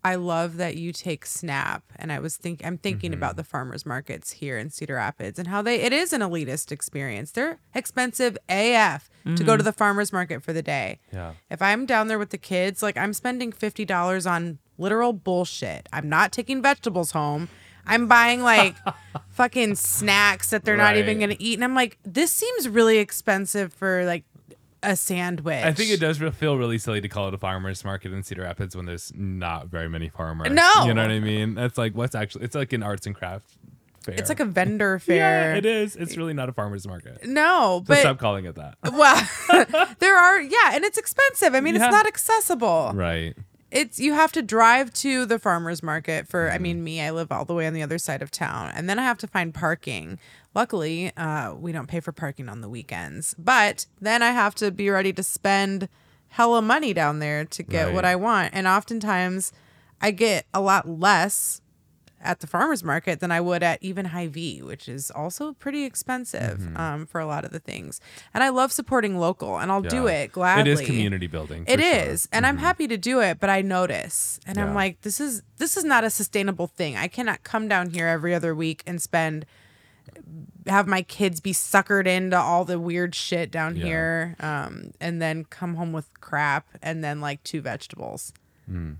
I 0.03 0.15
love 0.15 0.57
that 0.57 0.77
you 0.77 0.93
take 0.93 1.25
Snap 1.25 1.83
and 1.97 2.11
I 2.11 2.19
was 2.19 2.35
think 2.35 2.65
I'm 2.65 2.77
thinking 2.77 3.13
about 3.13 3.31
mm-hmm. 3.31 3.37
the 3.37 3.43
farmers 3.43 3.85
markets 3.85 4.31
here 4.31 4.57
in 4.57 4.71
Cedar 4.71 4.95
Rapids 4.95 5.37
and 5.37 5.47
how 5.47 5.61
they 5.61 5.81
it 5.81 5.93
is 5.93 6.11
an 6.11 6.21
elitist 6.21 6.71
experience. 6.71 7.31
They're 7.31 7.59
expensive 7.75 8.37
AF 8.49 9.09
to 9.25 9.31
go 9.31 9.35
to 9.35 9.43
mm-hmm. 9.43 9.65
the 9.65 9.73
farmers 9.73 10.11
market 10.11 10.41
for 10.41 10.53
the 10.53 10.63
day. 10.63 10.99
Yeah. 11.13 11.33
If 11.51 11.61
I'm 11.61 11.85
down 11.85 12.07
there 12.07 12.17
with 12.17 12.31
the 12.31 12.39
kids, 12.39 12.81
like 12.81 12.97
I'm 12.97 13.13
spending 13.13 13.51
$50 13.51 14.29
on 14.29 14.57
literal 14.79 15.13
bullshit. 15.13 15.87
I'm 15.93 16.09
not 16.09 16.31
taking 16.31 16.63
vegetables 16.63 17.11
home. 17.11 17.47
I'm 17.85 18.07
buying 18.07 18.41
like 18.41 18.75
fucking 19.29 19.75
snacks 19.75 20.49
that 20.49 20.65
they're 20.65 20.77
not 20.77 20.97
even 20.97 21.19
going 21.19 21.29
to 21.29 21.41
eat 21.41 21.55
and 21.55 21.63
I'm 21.63 21.75
like 21.75 21.99
this 22.03 22.31
seems 22.31 22.67
really 22.67 22.97
expensive 22.97 23.73
for 23.73 24.05
like 24.05 24.23
a 24.83 24.95
sandwich. 24.95 25.63
I 25.63 25.73
think 25.73 25.91
it 25.91 25.99
does 25.99 26.17
feel 26.17 26.57
really 26.57 26.77
silly 26.77 27.01
to 27.01 27.07
call 27.07 27.27
it 27.27 27.33
a 27.33 27.37
farmers 27.37 27.83
market 27.85 28.11
in 28.13 28.23
Cedar 28.23 28.43
Rapids 28.43 28.75
when 28.75 28.85
there's 28.85 29.11
not 29.15 29.67
very 29.67 29.87
many 29.89 30.09
farmers. 30.09 30.51
No. 30.51 30.85
You 30.85 30.93
know 30.93 31.01
what 31.03 31.11
I 31.11 31.19
mean? 31.19 31.55
That's 31.55 31.77
like 31.77 31.93
what's 31.93 32.15
actually 32.15 32.45
it's 32.45 32.55
like 32.55 32.73
an 32.73 32.83
arts 32.83 33.05
and 33.05 33.15
craft 33.15 33.45
fair. 34.03 34.15
It's 34.15 34.29
like 34.29 34.39
a 34.39 34.45
vendor 34.45 34.97
fair. 34.99 35.51
Yeah, 35.51 35.57
it 35.57 35.65
is. 35.65 35.95
It's 35.95 36.17
really 36.17 36.33
not 36.33 36.49
a 36.49 36.53
farmers 36.53 36.87
market. 36.87 37.25
No, 37.25 37.81
So 37.81 37.85
but 37.87 37.97
stop 37.99 38.17
calling 38.17 38.45
it 38.45 38.55
that. 38.55 38.77
well, 38.91 39.27
there 39.99 40.17
are 40.17 40.41
yeah, 40.41 40.71
and 40.73 40.83
it's 40.83 40.97
expensive. 40.97 41.53
I 41.53 41.61
mean, 41.61 41.75
Yeah. 41.75 41.85
it's 41.85 41.91
not 41.91 42.07
accessible. 42.07 42.91
Right. 42.95 43.35
It's 43.71 43.99
you 43.99 44.13
have 44.13 44.31
to 44.33 44.41
drive 44.41 44.91
to 44.95 45.25
the 45.25 45.39
farmers 45.39 45.81
market 45.81 46.27
for. 46.27 46.49
I 46.49 46.53
Mm-hmm. 46.55 46.63
mean, 46.63 46.83
me, 46.83 47.01
I 47.01 47.11
live 47.11 47.31
all 47.31 47.45
the 47.45 47.53
way 47.53 47.65
on 47.65 47.73
the 47.73 47.81
other 47.81 47.97
side 47.97 48.21
of 48.21 48.29
town, 48.29 48.71
and 48.75 48.89
then 48.89 48.99
I 48.99 49.03
have 49.03 49.17
to 49.19 49.27
find 49.27 49.53
parking. 49.53 50.19
Luckily, 50.53 51.15
uh, 51.15 51.53
we 51.55 51.71
don't 51.71 51.87
pay 51.87 52.01
for 52.01 52.11
parking 52.11 52.49
on 52.49 52.59
the 52.61 52.67
weekends, 52.69 53.33
but 53.37 53.85
then 54.01 54.21
I 54.21 54.31
have 54.31 54.53
to 54.55 54.71
be 54.71 54.89
ready 54.89 55.13
to 55.13 55.23
spend 55.23 55.87
hella 56.29 56.61
money 56.61 56.93
down 56.93 57.19
there 57.19 57.45
to 57.45 57.63
get 57.63 57.93
what 57.93 58.03
I 58.05 58.15
want, 58.17 58.53
and 58.53 58.67
oftentimes 58.67 59.53
I 60.01 60.11
get 60.11 60.45
a 60.53 60.59
lot 60.59 60.89
less 60.89 61.60
at 62.23 62.39
the 62.39 62.47
farmers 62.47 62.83
market 62.83 63.19
than 63.19 63.31
I 63.31 63.41
would 63.41 63.63
at 63.63 63.81
even 63.81 64.05
Hy-Vee, 64.05 64.61
which 64.61 64.87
is 64.87 65.09
also 65.11 65.53
pretty 65.53 65.83
expensive 65.83 66.59
Mm-hmm. 66.59 66.77
um, 66.77 67.05
for 67.05 67.19
a 67.19 67.25
lot 67.25 67.45
of 67.45 67.51
the 67.51 67.59
things. 67.59 67.99
And 68.33 68.43
I 68.43 68.49
love 68.49 68.71
supporting 68.71 69.17
local, 69.17 69.57
and 69.59 69.71
I'll 69.71 69.81
do 69.81 70.07
it 70.07 70.31
gladly. 70.31 70.71
It 70.71 70.79
is 70.79 70.85
community 70.85 71.27
building. 71.27 71.65
It 71.67 71.79
is, 71.79 71.85
sure. 71.85 72.27
Mm-hmm. 72.27 72.35
and 72.35 72.45
I'm 72.47 72.57
happy 72.57 72.87
to 72.87 72.97
do 72.97 73.19
it, 73.21 73.39
but 73.39 73.49
I 73.49 73.61
notice, 73.61 74.39
and 74.45 74.57
I'm 74.57 74.73
like, 74.73 75.01
this 75.01 75.19
is 75.19 75.41
this 75.57 75.77
is 75.77 75.83
not 75.83 76.03
a 76.03 76.09
sustainable 76.09 76.67
thing. 76.67 76.95
I 76.97 77.07
cannot 77.07 77.43
come 77.43 77.67
down 77.67 77.89
here 77.91 78.07
every 78.07 78.33
other 78.33 78.53
week 78.55 78.81
and 78.87 79.01
spend 79.01 79.45
have 80.67 80.87
my 80.87 81.01
kids 81.01 81.39
be 81.39 81.53
suckered 81.53 82.05
into 82.07 82.37
all 82.37 82.65
the 82.65 82.79
weird 82.79 83.15
shit 83.15 83.49
down 83.51 83.75
Yeah. 83.75 83.83
here, 83.85 84.35
um, 84.39 84.91
and 84.99 85.21
then 85.21 85.45
come 85.45 85.75
home 85.75 85.91
with 85.91 86.07
crap 86.21 86.67
and 86.81 87.03
then 87.03 87.21
like 87.21 87.43
two 87.43 87.61
vegetables. 87.61 88.33
Hmm. 88.67 88.93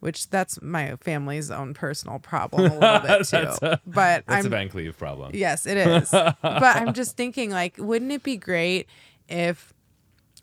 Which 0.00 0.30
that's 0.30 0.62
my 0.62 0.94
family's 1.00 1.50
own 1.50 1.74
personal 1.74 2.20
problem 2.20 2.70
a 2.70 2.78
little 2.78 3.00
bit 3.00 3.26
too. 3.28 3.66
A- 3.66 3.80
but 3.84 4.24
That's 4.26 4.28
I'm 4.28 4.46
a 4.46 4.48
Van 4.48 4.68
Cleve 4.68 4.96
problem. 4.96 5.32
Yes, 5.34 5.66
it 5.66 5.76
is. 5.76 6.10
but 6.10 6.36
I'm 6.42 6.92
just 7.02 7.16
thinking, 7.16 7.50
like, 7.50 7.74
wouldn't 7.78 8.12
it 8.12 8.22
be 8.22 8.36
great 8.36 8.86
if 9.28 9.72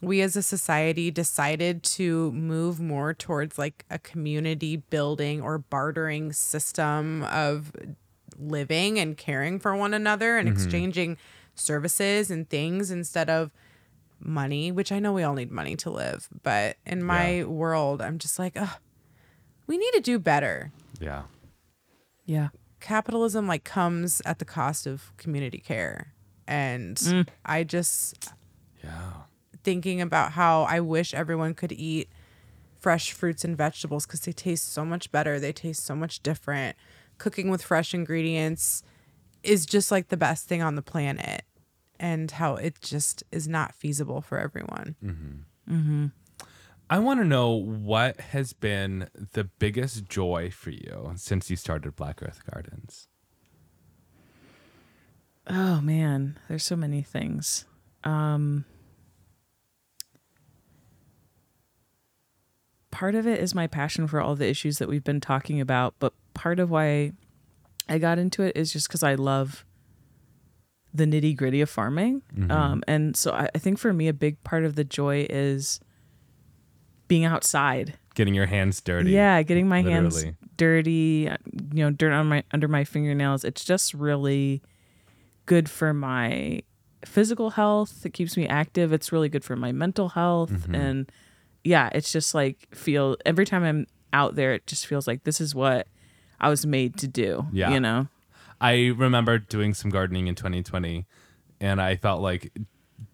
we 0.01 0.19
as 0.21 0.35
a 0.35 0.41
society 0.41 1.09
decided 1.09 1.83
to 1.83 2.33
move 2.33 2.81
more 2.81 3.13
towards 3.13 3.57
like 3.57 3.85
a 3.89 3.97
community 3.97 4.75
building 4.75 5.41
or 5.41 5.57
bartering 5.59 6.33
system 6.33 7.23
of 7.23 7.71
living 8.37 8.99
and 8.99 9.15
caring 9.15 9.57
for 9.57 9.73
one 9.73 9.93
another 9.93 10.37
and 10.37 10.49
mm-hmm. 10.49 10.57
exchanging 10.61 11.17
services 11.55 12.29
and 12.29 12.49
things 12.49 12.91
instead 12.91 13.29
of 13.29 13.51
money, 14.19 14.69
which 14.71 14.91
I 14.91 14.99
know 14.99 15.13
we 15.13 15.23
all 15.23 15.33
need 15.33 15.49
money 15.51 15.77
to 15.77 15.89
live, 15.89 16.27
but 16.43 16.75
in 16.85 17.01
my 17.01 17.37
Yeah. 17.37 17.43
world, 17.45 18.01
I'm 18.01 18.17
just 18.19 18.37
like, 18.37 18.57
ugh, 18.59 18.69
we 19.67 19.77
need 19.77 19.91
to 19.93 20.01
do 20.01 20.19
better. 20.19 20.71
Yeah. 20.99 21.23
Yeah. 22.25 22.49
Capitalism 22.79 23.47
like 23.47 23.63
comes 23.63 24.21
at 24.25 24.39
the 24.39 24.45
cost 24.45 24.85
of 24.87 25.11
community 25.17 25.59
care. 25.59 26.13
And 26.47 26.97
mm. 26.97 27.27
I 27.45 27.63
just 27.63 28.33
Yeah. 28.83 29.11
thinking 29.63 30.01
about 30.01 30.33
how 30.33 30.63
I 30.63 30.79
wish 30.79 31.13
everyone 31.13 31.53
could 31.55 31.71
eat 31.71 32.09
fresh 32.79 33.11
fruits 33.11 33.43
and 33.43 33.57
vegetables 33.57 34.05
because 34.05 34.21
they 34.21 34.31
taste 34.31 34.71
so 34.71 34.85
much 34.85 35.11
better. 35.11 35.39
They 35.39 35.51
taste 35.53 35.83
so 35.83 35.95
much 35.95 36.21
different. 36.21 36.75
Cooking 37.17 37.49
with 37.49 37.63
fresh 37.63 37.93
ingredients 37.93 38.83
is 39.41 39.65
just 39.65 39.89
like 39.91 40.09
the 40.09 40.17
best 40.17 40.47
thing 40.47 40.61
on 40.61 40.75
the 40.75 40.81
planet, 40.81 41.43
and 41.99 42.29
how 42.29 42.55
it 42.55 42.79
just 42.81 43.23
is 43.31 43.47
not 43.47 43.73
feasible 43.73 44.21
for 44.21 44.37
everyone. 44.37 44.95
Mm-hmm. 45.03 45.73
Mm-hmm. 45.73 46.05
I 46.89 46.99
want 46.99 47.19
to 47.19 47.25
know 47.25 47.51
what 47.51 48.19
has 48.19 48.53
been 48.53 49.09
the 49.33 49.45
biggest 49.45 50.05
joy 50.05 50.51
for 50.51 50.69
you 50.69 51.13
since 51.15 51.49
you 51.49 51.55
started 51.55 51.95
Black 51.95 52.21
Earth 52.21 52.41
Gardens. 52.51 53.07
Oh 55.47 55.81
man, 55.81 56.37
there's 56.47 56.63
so 56.63 56.75
many 56.75 57.01
things. 57.01 57.65
Um 58.03 58.65
part 62.91 63.15
of 63.15 63.27
it 63.27 63.39
is 63.39 63.53
my 63.53 63.67
passion 63.67 64.07
for 64.07 64.21
all 64.21 64.35
the 64.35 64.47
issues 64.47 64.77
that 64.77 64.87
we've 64.87 65.03
been 65.03 65.19
talking 65.19 65.59
about, 65.59 65.95
but 65.99 66.13
part 66.33 66.59
of 66.59 66.69
why 66.69 67.11
I 67.89 67.97
got 67.97 68.19
into 68.19 68.41
it 68.43 68.55
is 68.55 68.71
just 68.71 68.87
because 68.87 69.03
I 69.03 69.15
love 69.15 69.65
the 70.93 71.05
nitty 71.05 71.35
gritty 71.35 71.59
of 71.61 71.69
farming. 71.69 72.21
Um, 72.49 72.83
and 72.87 73.17
so 73.17 73.33
I, 73.33 73.49
I 73.53 73.57
think 73.57 73.79
for 73.79 73.91
me, 73.91 74.07
a 74.07 74.13
big 74.13 74.41
part 74.45 74.63
of 74.63 74.75
the 74.75 74.85
joy 74.85 75.27
is 75.29 75.81
being 77.07 77.25
outside. 77.25 77.97
Getting 78.15 78.33
your 78.33 78.45
hands 78.45 78.79
dirty. 78.81 79.11
Yeah, 79.11 79.41
getting 79.43 79.67
my 79.67 79.81
hands 79.81 80.23
dirty, 80.57 81.29
you 81.73 81.83
know, 81.83 81.89
dirt 81.91 82.13
on 82.13 82.27
my 82.27 82.43
under 82.51 82.67
my 82.67 82.83
fingernails. 82.85 83.43
It's 83.43 83.65
just 83.65 83.93
really 83.93 84.61
good 85.45 85.69
for 85.69 85.93
my 85.93 86.61
physical 87.05 87.51
health. 87.51 88.05
It 88.05 88.13
keeps 88.13 88.37
me 88.37 88.47
active. 88.47 88.93
It's 88.93 89.11
really 89.11 89.29
good 89.29 89.43
for 89.43 89.55
my 89.55 89.71
mental 89.71 90.09
health 90.09 90.51
Mm-hmm. 90.51 90.75
and 90.75 91.11
yeah, 91.63 91.89
it's 91.93 92.11
just 92.11 92.33
like 92.35 92.67
feel 92.75 93.17
every 93.25 93.45
time 93.45 93.63
I'm 93.63 93.87
out 94.13 94.35
there 94.35 94.53
it 94.53 94.65
just 94.67 94.85
feels 94.87 95.07
like 95.07 95.23
this 95.23 95.41
is 95.41 95.53
what 95.55 95.87
I 96.39 96.49
was 96.49 96.65
made 96.65 96.95
to 96.99 97.07
do, 97.07 97.47
Yeah. 97.51 97.71
you 97.71 97.79
know. 97.79 98.07
I 98.61 98.93
remember 98.95 99.39
doing 99.39 99.73
some 99.73 99.89
gardening 99.91 100.27
in 100.27 100.35
2020 100.35 101.05
and 101.59 101.81
I 101.81 101.95
felt 101.97 102.21
like 102.21 102.51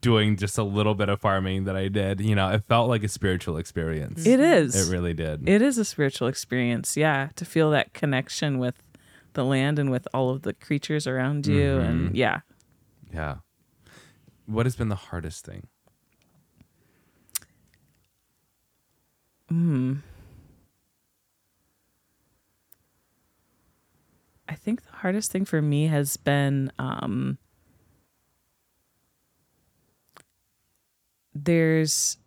doing 0.01 0.35
just 0.35 0.57
a 0.57 0.63
little 0.63 0.95
bit 0.95 1.09
of 1.09 1.21
farming 1.21 1.65
that 1.65 1.75
I 1.75 1.87
did, 1.87 2.21
you 2.21 2.35
know, 2.35 2.49
it 2.49 2.63
felt 2.63 2.89
like 2.89 3.03
a 3.03 3.07
spiritual 3.07 3.57
experience. 3.57 4.25
It 4.25 4.39
is. 4.39 4.75
It 4.89 4.91
really 4.91 5.13
did. 5.13 5.47
It 5.47 5.61
is 5.61 5.77
a 5.77 5.85
spiritual 5.85 6.27
experience, 6.27 6.97
yeah, 6.97 7.29
to 7.35 7.45
feel 7.45 7.69
that 7.71 7.93
connection 7.93 8.57
with 8.59 8.81
the 9.33 9.45
land 9.45 9.79
and 9.79 9.89
with 9.91 10.07
all 10.13 10.29
of 10.31 10.41
the 10.41 10.53
creatures 10.53 11.07
around 11.07 11.47
you 11.47 11.61
Mm-hmm. 11.77 11.85
and 11.85 12.15
yeah. 12.17 12.39
yeah. 13.13 13.35
What 14.45 14.65
has 14.65 14.75
been 14.75 14.89
the 14.89 14.95
hardest 14.95 15.45
thing? 15.45 15.67
Hmm. 19.49 19.95
I 24.47 24.55
think 24.55 24.83
the 24.83 24.91
hardest 24.97 25.31
thing 25.31 25.45
for 25.45 25.61
me 25.61 25.87
has 25.87 26.17
been 26.17 26.71
um, 26.77 27.37
there's 31.34 32.17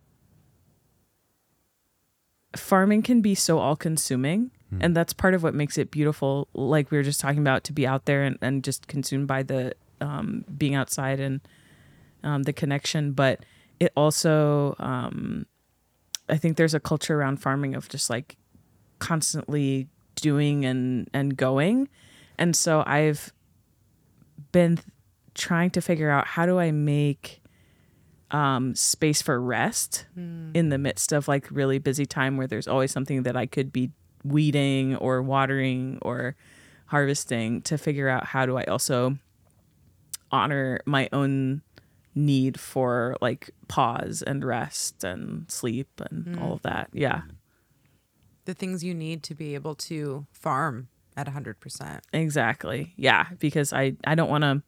farming 2.57 3.03
can 3.03 3.21
be 3.21 3.35
so 3.35 3.59
all 3.59 3.77
consuming 3.77 4.51
and 4.81 4.97
that's 4.97 5.13
part 5.13 5.35
of 5.35 5.43
what 5.43 5.55
makes 5.55 5.79
it 5.79 5.91
beautiful 5.91 6.49
like 6.55 6.91
we 6.91 6.97
were 6.97 7.03
just 7.03 7.21
talking 7.21 7.41
about 7.41 7.65
to 7.65 7.73
be 7.73 7.87
out 7.87 8.07
there 8.07 8.23
and, 8.23 8.39
and 8.41 8.65
just 8.65 8.89
consumed 8.89 9.27
by 9.27 9.43
the 9.43 9.75
um, 10.01 10.45
being 10.57 10.75
outside 10.75 11.21
and 11.21 11.41
um, 12.23 12.43
the 12.43 12.53
connection. 12.53 13.13
But 13.13 13.45
it 13.81 13.93
also 13.97 14.77
um, 14.79 15.47
i 16.29 16.37
think 16.37 16.57
there's 16.57 16.75
a 16.75 16.81
culture 16.81 17.19
around 17.19 17.37
farming 17.37 17.75
of 17.75 17.89
just 17.89 18.09
like 18.09 18.37
constantly 18.99 19.89
doing 20.17 20.65
and 20.65 21.09
and 21.13 21.37
going. 21.37 21.89
And 22.39 22.57
so 22.57 22.83
i've 22.87 23.33
been 24.53 24.79
trying 25.35 25.71
to 25.71 25.81
figure 25.81 26.11
out 26.11 26.27
how 26.27 26.47
do 26.47 26.59
i 26.59 26.71
make 26.71 27.41
um 28.35 28.75
space 28.75 29.23
for 29.23 29.41
rest 29.41 30.07
in 30.59 30.69
the 30.71 30.79
midst 30.79 31.13
of 31.13 31.29
like 31.29 31.47
really 31.51 31.79
busy 31.79 32.07
time 32.07 32.37
where 32.37 32.49
there's 32.49 32.67
always 32.67 32.91
something 32.91 33.23
that 33.23 33.37
i 33.37 33.47
could 33.47 33.71
be 33.73 33.91
weeding 34.25 34.97
or 34.97 35.23
watering 35.23 35.99
or 36.03 36.35
harvesting 36.87 37.63
to 37.63 37.79
figure 37.79 38.09
out 38.09 38.25
how 38.27 38.45
do 38.45 38.57
i 38.57 38.65
also 38.65 39.17
honor 40.31 40.81
my 40.85 41.09
own 41.13 41.63
need 42.15 42.59
for 42.59 43.17
like 43.21 43.51
pause 43.69 44.23
and 44.27 44.45
rest 44.45 45.05
and 45.05 45.49
sleep 45.51 45.89
and 46.11 46.39
all 46.41 46.53
of 46.55 46.63
that 46.63 46.89
yeah 46.93 47.23
The 48.47 48.55
things 48.55 48.83
you 48.85 48.95
need 48.95 49.23
to 49.25 49.35
be 49.35 49.55
able 49.55 49.75
to 49.89 50.27
farm 50.33 50.89
at 51.17 51.27
100%. 51.27 52.01
Exactly. 52.13 52.93
Yeah, 52.97 53.27
because 53.39 53.73
I 53.73 53.97
I 54.05 54.15
don't 54.15 54.29
want 54.29 54.43
to 54.43 54.63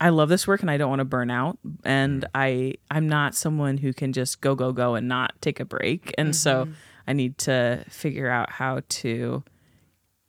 I 0.00 0.08
love 0.08 0.28
this 0.28 0.46
work 0.46 0.62
and 0.62 0.70
I 0.70 0.76
don't 0.76 0.88
want 0.88 1.00
to 1.00 1.04
burn 1.04 1.30
out 1.30 1.58
and 1.84 2.24
I 2.34 2.74
I'm 2.90 3.08
not 3.08 3.34
someone 3.34 3.78
who 3.78 3.92
can 3.92 4.12
just 4.12 4.40
go 4.40 4.54
go 4.54 4.72
go 4.72 4.94
and 4.94 5.06
not 5.08 5.34
take 5.40 5.60
a 5.60 5.64
break. 5.64 6.12
And 6.18 6.34
so 6.34 6.68
I 7.06 7.12
need 7.12 7.38
to 7.38 7.84
figure 7.88 8.28
out 8.28 8.50
how 8.50 8.80
to 8.88 9.44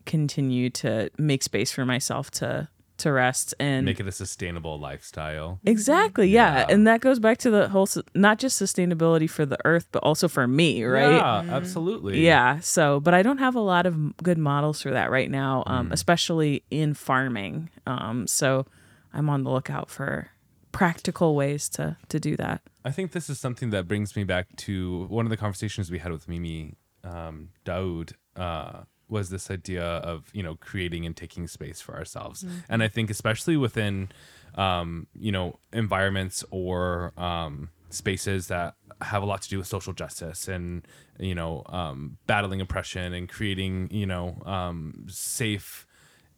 continue 0.05 0.69
to 0.69 1.09
make 1.17 1.43
space 1.43 1.71
for 1.71 1.85
myself 1.85 2.29
to 2.31 2.67
to 2.95 3.11
rest 3.11 3.55
and 3.59 3.85
Make 3.85 3.99
it 3.99 4.07
a 4.07 4.11
sustainable 4.11 4.79
lifestyle. 4.79 5.59
Exactly. 5.65 6.27
Yeah. 6.29 6.59
Yeah. 6.59 6.65
And 6.69 6.85
that 6.85 7.01
goes 7.01 7.19
back 7.19 7.39
to 7.39 7.49
the 7.49 7.67
whole 7.69 7.87
not 8.13 8.37
just 8.37 8.61
sustainability 8.61 9.27
for 9.27 9.45
the 9.45 9.57
earth 9.65 9.87
but 9.91 10.03
also 10.03 10.27
for 10.27 10.47
me, 10.47 10.83
right? 10.83 11.15
Yeah, 11.15 11.43
absolutely. 11.49 12.23
Yeah. 12.23 12.59
So, 12.59 12.99
but 12.99 13.15
I 13.15 13.23
don't 13.23 13.39
have 13.39 13.55
a 13.55 13.59
lot 13.61 13.87
of 13.87 14.15
good 14.17 14.37
models 14.37 14.81
for 14.83 14.91
that 14.91 15.09
right 15.09 15.31
now, 15.31 15.63
um, 15.65 15.91
especially 15.91 16.63
in 16.69 16.93
farming. 16.93 17.71
Um, 17.87 18.27
so 18.27 18.67
I'm 19.13 19.29
on 19.29 19.43
the 19.43 19.51
lookout 19.51 19.89
for 19.89 20.29
practical 20.71 21.35
ways 21.35 21.69
to 21.69 21.97
to 22.09 22.19
do 22.19 22.35
that. 22.37 22.61
I 22.83 22.91
think 22.91 23.11
this 23.11 23.29
is 23.29 23.39
something 23.39 23.69
that 23.69 23.87
brings 23.87 24.15
me 24.15 24.23
back 24.23 24.47
to 24.57 25.05
one 25.05 25.25
of 25.25 25.29
the 25.29 25.37
conversations 25.37 25.89
we 25.89 25.99
had 25.99 26.11
with 26.11 26.27
Mimi 26.27 26.75
um, 27.03 27.49
Daoud. 27.65 28.13
Uh, 28.35 28.83
was 29.09 29.29
this 29.29 29.51
idea 29.51 29.83
of 29.83 30.29
you 30.33 30.41
know 30.41 30.55
creating 30.55 31.05
and 31.05 31.15
taking 31.15 31.47
space 31.47 31.79
for 31.79 31.95
ourselves, 31.95 32.45
and 32.67 32.81
I 32.81 32.87
think 32.87 33.09
especially 33.09 33.57
within 33.57 34.09
um, 34.55 35.07
you 35.13 35.31
know 35.31 35.59
environments 35.71 36.43
or 36.49 37.13
um, 37.17 37.69
spaces 37.89 38.47
that 38.47 38.75
have 39.01 39.21
a 39.21 39.25
lot 39.25 39.41
to 39.43 39.49
do 39.49 39.57
with 39.57 39.67
social 39.67 39.93
justice 39.93 40.47
and 40.47 40.87
you 41.19 41.35
know 41.35 41.63
um, 41.67 42.17
battling 42.27 42.61
oppression 42.61 43.13
and 43.13 43.29
creating 43.29 43.89
you 43.91 44.05
know 44.05 44.41
um, 44.45 45.05
safe 45.07 45.85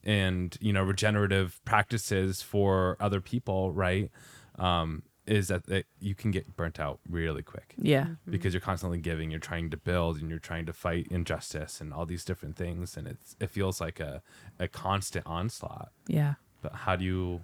and 0.05 0.57
you 0.61 0.71
know 0.71 0.83
regenerative 0.83 1.59
practices 1.65 2.41
for 2.41 2.95
other 2.99 3.19
people 3.21 3.71
right 3.73 4.11
um 4.59 5.03
is 5.27 5.47
that, 5.47 5.65
that 5.65 5.87
you 5.99 6.13
can 6.13 6.29
get 6.29 6.55
burnt 6.55 6.79
out 6.79 6.99
really 7.09 7.41
quick 7.41 7.73
Yeah. 7.79 8.09
because 8.29 8.53
you're 8.53 8.61
constantly 8.61 8.99
giving 8.99 9.31
you're 9.31 9.39
trying 9.39 9.71
to 9.71 9.77
build 9.77 10.19
and 10.19 10.29
you're 10.29 10.37
trying 10.37 10.67
to 10.67 10.73
fight 10.73 11.07
injustice 11.09 11.81
and 11.81 11.91
all 11.91 12.05
these 12.05 12.23
different 12.23 12.55
things 12.55 12.95
and 12.95 13.07
it's 13.07 13.35
it 13.39 13.49
feels 13.49 13.81
like 13.81 13.99
a, 13.99 14.21
a 14.59 14.67
constant 14.67 15.25
onslaught 15.25 15.89
Yeah. 16.07 16.35
but 16.61 16.73
how 16.73 16.95
do 16.95 17.03
you 17.05 17.43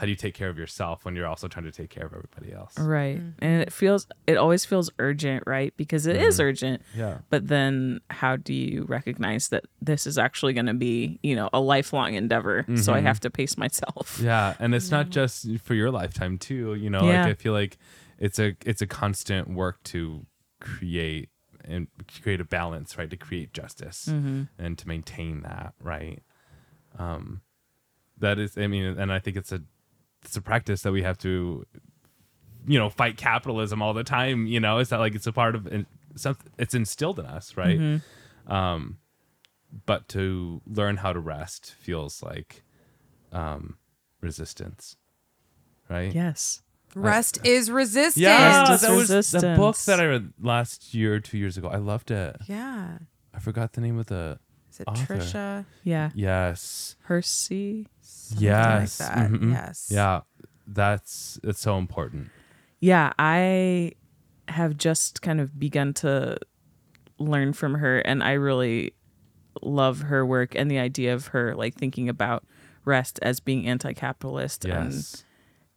how 0.00 0.06
do 0.06 0.10
you 0.10 0.16
take 0.16 0.32
care 0.32 0.48
of 0.48 0.56
yourself 0.56 1.04
when 1.04 1.14
you're 1.14 1.26
also 1.26 1.46
trying 1.46 1.66
to 1.66 1.70
take 1.70 1.90
care 1.90 2.06
of 2.06 2.14
everybody 2.14 2.54
else 2.54 2.78
Right. 2.78 3.18
Mm-hmm. 3.18 3.44
And 3.44 3.60
it 3.60 3.70
feels 3.70 4.06
it 4.26 4.38
always 4.38 4.64
feels 4.64 4.90
urgent, 4.98 5.44
right? 5.46 5.74
Because 5.76 6.06
it 6.06 6.16
is 6.16 6.36
mm-hmm. 6.38 6.48
urgent. 6.48 6.82
yeah 6.96 7.18
But 7.28 7.48
then 7.48 8.00
how 8.08 8.36
do 8.36 8.54
you 8.54 8.84
recognize 8.84 9.48
that 9.48 9.64
this 9.82 10.06
is 10.06 10.16
actually 10.16 10.54
going 10.54 10.66
to 10.66 10.74
be, 10.74 11.18
you 11.22 11.36
know, 11.36 11.50
a 11.52 11.60
lifelong 11.60 12.14
endeavor? 12.14 12.64
So 12.76 12.94
I 12.94 12.98
mm-hmm. 12.98 13.06
have 13.08 13.20
to 13.20 13.30
pace 13.30 13.58
myself. 13.58 14.18
Yeah, 14.30 14.54
and 14.58 14.74
it's 14.74 14.90
not 14.90 15.10
just 15.10 15.58
for 15.60 15.74
your 15.74 15.90
lifetime 15.90 16.38
too. 16.38 16.74
You 16.74 16.88
know, 16.88 17.02
Yeah. 17.02 17.24
like 17.24 17.32
I 17.32 17.34
feel 17.34 17.52
like 17.52 17.76
it's 18.18 18.38
a 18.38 18.56
it's 18.64 18.80
a 18.80 18.86
constant 18.86 19.48
work 19.48 19.82
to 19.84 20.24
create 20.60 21.28
and 21.64 21.88
create 22.22 22.40
a 22.40 22.44
balance, 22.44 22.96
right? 22.96 23.10
To 23.10 23.16
create 23.18 23.52
justice 23.52 24.06
and 24.06 24.78
to 24.78 24.88
maintain 24.88 25.42
that, 25.42 25.74
right? 25.82 26.22
Um, 26.98 27.42
that 28.18 28.38
is, 28.38 28.56
I 28.56 28.66
mean, 28.66 28.84
and 28.98 29.12
I 29.12 29.18
think 29.18 29.36
it's 29.36 29.52
a 29.52 29.62
it's 30.24 30.36
a 30.36 30.42
practice 30.42 30.82
that 30.82 30.92
we 30.92 31.02
have 31.02 31.18
to 31.18 31.64
you 32.66 32.78
know 32.78 32.90
fight 32.90 33.16
capitalism 33.16 33.80
all 33.82 33.94
the 33.94 34.04
time 34.04 34.46
you 34.46 34.60
know 34.60 34.78
is 34.78 34.88
that 34.90 34.98
like 35.00 35.14
it's 35.14 35.26
a 35.26 35.32
part 35.32 35.54
of 35.54 35.66
something 36.16 36.52
it's 36.58 36.74
instilled 36.74 37.18
in 37.18 37.26
us 37.26 37.56
right 37.56 38.00
um 38.46 38.98
but 39.86 40.06
to 40.08 40.60
learn 40.66 40.96
how 40.98 41.12
to 41.12 41.20
rest 41.20 41.74
feels 41.78 42.22
like 42.22 42.62
um 43.32 43.76
resistance 44.20 44.96
right 45.88 46.14
Yes. 46.14 46.62
Rest 46.96 47.38
is 47.44 47.70
resistance. 47.70 48.16
yeah 48.16 48.60
Rest 48.68 48.72
is 48.72 48.80
that 48.82 48.94
was 48.96 49.30
the 49.30 49.54
book 49.56 49.76
that 49.86 50.00
i 50.00 50.04
read 50.06 50.32
last 50.42 50.92
year 50.92 51.20
two 51.20 51.38
years 51.38 51.56
ago 51.56 51.68
i 51.68 51.76
loved 51.76 52.10
it 52.10 52.36
Yeah. 52.46 52.98
i 53.32 53.38
forgot 53.38 53.72
the 53.74 53.80
name 53.80 53.96
of 53.98 54.06
the 54.06 54.38
Is 54.70 54.80
it 54.80 54.88
Author. 54.88 55.16
Tricia? 55.16 55.64
Yeah. 55.84 56.10
yes 56.14 56.96
Percy. 57.04 57.86
Something 58.30 58.46
yes. 58.46 59.00
Like 59.00 59.08
that. 59.08 59.30
mhm. 59.30 59.52
Yes. 59.52 59.88
yeah. 59.90 60.20
That's 60.66 61.38
it's 61.42 61.60
so 61.60 61.78
important. 61.78 62.30
Yeah, 62.80 63.12
I 63.18 63.92
have 64.48 64.76
just 64.76 65.22
kind 65.22 65.40
of 65.40 65.58
begun 65.58 65.94
to 65.94 66.38
learn 67.18 67.52
from 67.52 67.74
her 67.74 67.98
and 68.00 68.22
I 68.22 68.32
really 68.32 68.94
love 69.62 70.00
her 70.02 70.24
work 70.24 70.54
and 70.54 70.70
the 70.70 70.78
idea 70.78 71.12
of 71.12 71.28
her 71.28 71.54
like 71.54 71.74
thinking 71.74 72.08
about 72.08 72.44
rest 72.84 73.18
as 73.22 73.40
being 73.40 73.66
anti-capitalist 73.66 74.64
and 74.64 74.94
yes. 74.94 75.24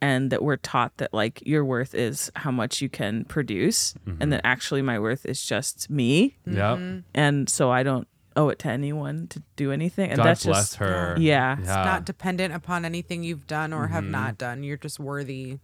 and 0.02 0.32
that 0.32 0.42
we're 0.42 0.58
taught 0.58 0.98
that 0.98 1.14
like 1.14 1.42
your 1.46 1.66
worth 1.66 1.94
is 1.94 2.32
how 2.38 2.52
much 2.52 2.82
you 2.82 2.90
can 2.90 3.26
produce 3.26 3.94
and 4.20 4.32
that 4.32 4.42
actually 4.44 4.82
my 4.82 4.98
worth 5.00 5.26
is 5.26 5.46
just 5.46 5.90
me. 5.90 6.38
Yep. 6.46 7.04
And 7.14 7.50
so 7.50 7.72
I 7.72 7.84
don't 7.84 8.08
owe 8.36 8.50
it 8.50 8.60
to 8.60 8.70
anyone 8.70 9.28
to 9.28 9.42
do 9.56 9.72
anything 9.72 10.10
and 10.10 10.18
god 10.18 10.26
that's 10.26 10.46
bless 10.46 10.70
just 10.70 10.76
her 10.78 11.16
yeah. 11.20 11.58
It's 11.60 11.68
yeah 11.68 11.84
not 11.84 12.06
dependent 12.06 12.54
upon 12.54 12.86
anything 12.86 13.24
you've 13.24 13.48
done 13.48 13.74
or 13.74 13.88
have 13.88 14.04
not 14.04 14.38
done. 14.38 14.64
You're 14.64 14.78
just 14.78 15.00
worthy. 15.00 15.60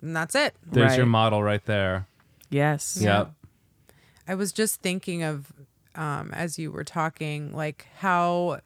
And 0.00 0.14
that's 0.14 0.34
it. 0.34 0.54
There's 0.66 0.96
your 0.96 1.06
model 1.06 1.42
right 1.42 1.64
there. 1.64 2.06
yes 2.50 2.98
Yep. 3.00 3.32
I 4.26 4.34
was 4.34 4.52
just 4.52 4.80
thinking 4.80 5.22
of, 5.22 5.52
um, 5.94 6.30
as 6.32 6.58
you 6.58 6.72
were 6.72 6.84
talking, 6.84 7.54
like 7.54 7.86
how 7.98 8.60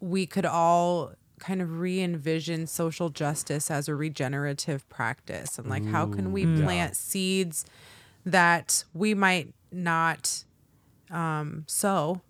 we 0.00 0.26
could 0.26 0.44
all 0.44 1.12
kind 1.38 1.62
of 1.62 1.78
re 1.78 2.00
envision 2.00 2.66
social 2.66 3.08
justice 3.08 3.70
as 3.70 3.88
a 3.88 3.94
regenerative 3.94 4.88
practice. 4.88 5.58
And 5.58 5.68
like, 5.68 5.86
how 5.86 6.06
can 6.06 6.32
we 6.32 6.44
plant 6.44 6.96
seeds 6.96 7.64
that 8.26 8.84
we 8.92 9.14
might 9.14 9.54
not 9.72 10.44
um, 11.10 11.64
sow? 11.66 12.20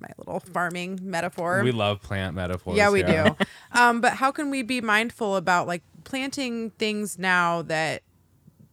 My 0.00 0.08
little 0.18 0.40
farming 0.40 1.00
metaphor. 1.02 1.62
We 1.62 1.72
love 1.72 2.02
plant 2.02 2.34
metaphors. 2.34 2.76
Yeah, 2.76 2.90
we 2.90 3.02
here. 3.02 3.34
do. 3.38 3.44
Um, 3.72 4.00
but 4.00 4.14
how 4.14 4.32
can 4.32 4.50
we 4.50 4.62
be 4.62 4.80
mindful 4.80 5.36
about 5.36 5.66
like 5.68 5.82
planting 6.04 6.70
things 6.70 7.18
now 7.18 7.62
that 7.62 8.02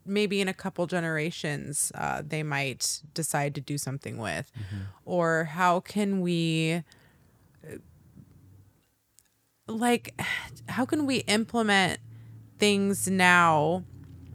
maybe 0.05 0.41
in 0.41 0.47
a 0.47 0.53
couple 0.53 0.87
generations 0.87 1.91
uh, 1.93 2.23
they 2.25 2.41
might 2.41 3.01
decide 3.13 3.53
to 3.55 3.61
do 3.61 3.77
something 3.77 4.17
with? 4.17 4.51
Or 5.05 5.43
how 5.43 5.81
can 5.81 6.21
we, 6.21 6.83
like, 9.67 10.19
how 10.69 10.85
can 10.85 11.05
we 11.05 11.17
implement 11.19 11.99
things 12.57 13.07
now 13.07 13.83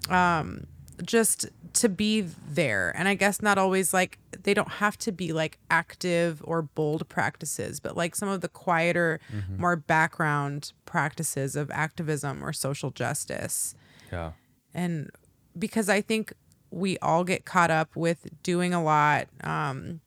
um, 0.08 0.66
just 1.02 1.48
to 1.74 1.88
be 1.88 2.20
there? 2.20 2.94
And 2.96 3.08
I 3.08 3.14
guess 3.14 3.42
not 3.42 3.58
always 3.58 3.92
like 3.92 4.18
they 4.42 4.54
don't 4.54 4.68
have 4.68 4.96
to 4.98 5.12
be 5.12 5.32
like 5.32 5.58
active 5.70 6.42
or 6.44 6.62
bold 6.62 7.08
practices, 7.08 7.80
but 7.80 7.96
like 7.96 8.14
some 8.14 8.28
of 8.28 8.40
the 8.40 8.48
quieter, 8.48 9.20
more 9.56 9.76
background 9.76 10.72
practices 10.84 11.56
of 11.56 11.70
activism 11.70 12.44
or 12.44 12.52
social 12.52 12.90
justice. 12.90 13.74
Yeah. 14.10 14.32
And 14.74 15.10
because 15.58 15.88
I 15.88 16.00
think 16.00 16.32
we 16.70 16.98
all 16.98 17.24
get 17.24 17.44
caught 17.44 17.70
up 17.70 17.94
with 17.94 18.26
doing 18.42 18.72
a 18.72 18.82
lot, 18.82 19.28
um, 19.44 20.00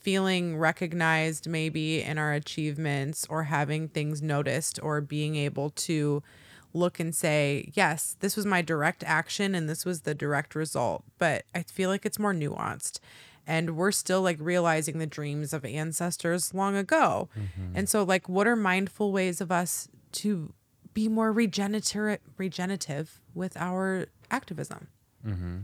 feeling 0.00 0.56
recognized 0.56 1.46
maybe 1.46 2.00
in 2.02 2.16
our 2.16 2.32
achievements 2.32 3.26
or 3.28 3.44
having 3.44 3.88
things 3.88 4.22
noticed 4.22 4.80
or 4.82 5.00
being 5.02 5.36
able 5.36 5.68
to 5.70 6.22
look 6.72 7.00
and 7.00 7.14
say, 7.14 7.70
yes, 7.74 8.16
this 8.20 8.36
was 8.36 8.44
my 8.46 8.62
direct 8.62 9.02
action 9.04 9.54
and 9.54 9.68
this 9.68 9.84
was 9.84 10.02
the 10.02 10.14
direct 10.14 10.54
result. 10.54 11.04
But 11.18 11.44
I 11.54 11.62
feel 11.62 11.90
like 11.90 12.04
it's 12.04 12.18
more 12.18 12.34
nuanced. 12.34 13.00
And 13.46 13.76
we're 13.76 13.92
still 13.92 14.20
like 14.20 14.36
realizing 14.40 14.98
the 14.98 15.06
dreams 15.06 15.52
of 15.54 15.64
ancestors 15.64 16.52
long 16.52 16.76
ago. 16.76 17.30
Mm-hmm. 17.38 17.76
And 17.76 17.88
so, 17.88 18.02
like, 18.02 18.28
what 18.28 18.46
are 18.46 18.56
mindful 18.56 19.10
ways 19.10 19.40
of 19.40 19.50
us 19.50 19.88
to 20.12 20.52
be 20.92 21.08
more 21.08 21.32
regenerative, 21.32 22.18
regenerative 22.36 23.20
with 23.34 23.56
our 23.56 24.06
activism? 24.30 24.88
Mm-hmm. 25.26 25.60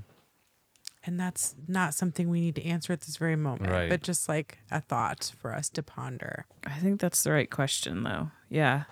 And 1.06 1.20
that's 1.20 1.54
not 1.68 1.92
something 1.92 2.30
we 2.30 2.40
need 2.40 2.54
to 2.54 2.64
answer 2.64 2.94
at 2.94 3.02
this 3.02 3.18
very 3.18 3.36
moment, 3.36 3.70
Right. 3.70 3.90
but 3.90 4.02
just 4.02 4.26
like 4.30 4.58
a 4.70 4.80
thought 4.80 5.34
for 5.38 5.54
us 5.54 5.68
to 5.70 5.82
ponder. 5.82 6.46
I 6.64 6.78
think 6.78 6.98
that's 6.98 7.22
the 7.22 7.32
right 7.32 7.50
question, 7.50 8.04
though. 8.04 8.30
Yeah. 8.48 8.84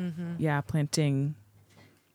Mm-hmm. 0.00 0.34
Yeah, 0.38 0.60
planting 0.62 1.34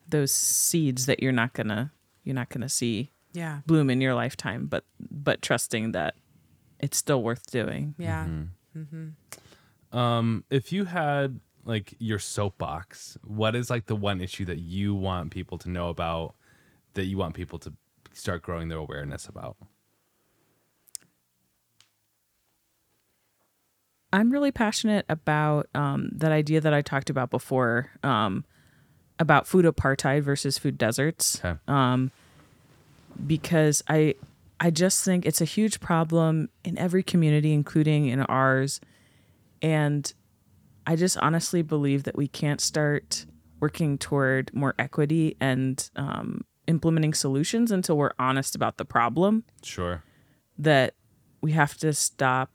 those 0.08 0.32
seeds 0.32 1.06
that 1.06 1.22
you're 1.22 1.32
not 1.32 1.52
gonna 1.52 1.92
you're 2.24 2.34
not 2.34 2.48
gonna 2.48 2.68
see 2.68 3.10
Yeah. 3.32 3.60
bloom 3.66 3.88
in 3.90 4.00
your 4.00 4.14
lifetime, 4.14 4.66
but 4.66 4.84
but 5.10 5.40
trusting 5.42 5.92
that 5.92 6.14
it's 6.80 6.96
still 6.98 7.22
worth 7.22 7.50
doing. 7.50 7.94
Yeah. 7.98 8.24
Mm-hmm. 8.26 8.80
Mm-hmm. 8.80 9.96
Um, 9.96 10.44
if 10.50 10.72
you 10.72 10.84
had 10.84 11.40
like 11.64 11.94
your 11.98 12.18
soapbox, 12.18 13.16
what 13.24 13.54
is 13.56 13.70
like 13.70 13.86
the 13.86 13.96
one 13.96 14.20
issue 14.20 14.44
that 14.44 14.58
you 14.58 14.94
want 14.94 15.30
people 15.30 15.58
to 15.58 15.70
know 15.70 15.88
about 15.88 16.34
that 16.94 17.04
you 17.06 17.16
want 17.18 17.34
people 17.34 17.58
to 17.60 17.72
start 18.12 18.42
growing 18.42 18.68
their 18.68 18.78
awareness 18.78 19.26
about? 19.26 19.56
I'm 24.16 24.30
really 24.30 24.50
passionate 24.50 25.04
about 25.10 25.68
um, 25.74 26.08
that 26.12 26.32
idea 26.32 26.60
that 26.62 26.72
I 26.72 26.80
talked 26.80 27.10
about 27.10 27.30
before 27.30 27.90
um, 28.02 28.46
about 29.18 29.46
food 29.46 29.66
apartheid 29.66 30.22
versus 30.22 30.56
food 30.56 30.78
deserts. 30.78 31.38
Okay. 31.44 31.58
because 33.26 33.82
I 33.88 34.14
I 34.58 34.70
just 34.70 35.04
think 35.04 35.26
it's 35.26 35.42
a 35.42 35.44
huge 35.44 35.80
problem 35.80 36.48
in 36.64 36.78
every 36.78 37.02
community, 37.02 37.52
including 37.52 38.06
in 38.06 38.22
ours. 38.22 38.80
And 39.60 40.10
I 40.86 40.96
just 40.96 41.18
honestly 41.18 41.60
believe 41.60 42.04
that 42.04 42.16
we 42.16 42.26
can't 42.26 42.60
start 42.60 43.26
working 43.60 43.98
toward 43.98 44.54
more 44.54 44.74
equity 44.78 45.36
and 45.40 45.90
um, 45.96 46.44
implementing 46.66 47.12
solutions 47.12 47.70
until 47.70 47.98
we're 47.98 48.12
honest 48.18 48.54
about 48.54 48.78
the 48.78 48.86
problem. 48.86 49.44
sure. 49.62 50.02
That 50.58 50.94
we 51.42 51.52
have 51.52 51.76
to 51.78 51.92
stop 51.92 52.50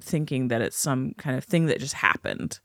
thinking 0.00 0.48
that 0.48 0.60
it's 0.60 0.78
some 0.78 1.14
kind 1.14 1.36
of 1.36 1.44
thing 1.44 1.66
that 1.66 1.80
just 1.80 1.94
happened. 1.94 2.60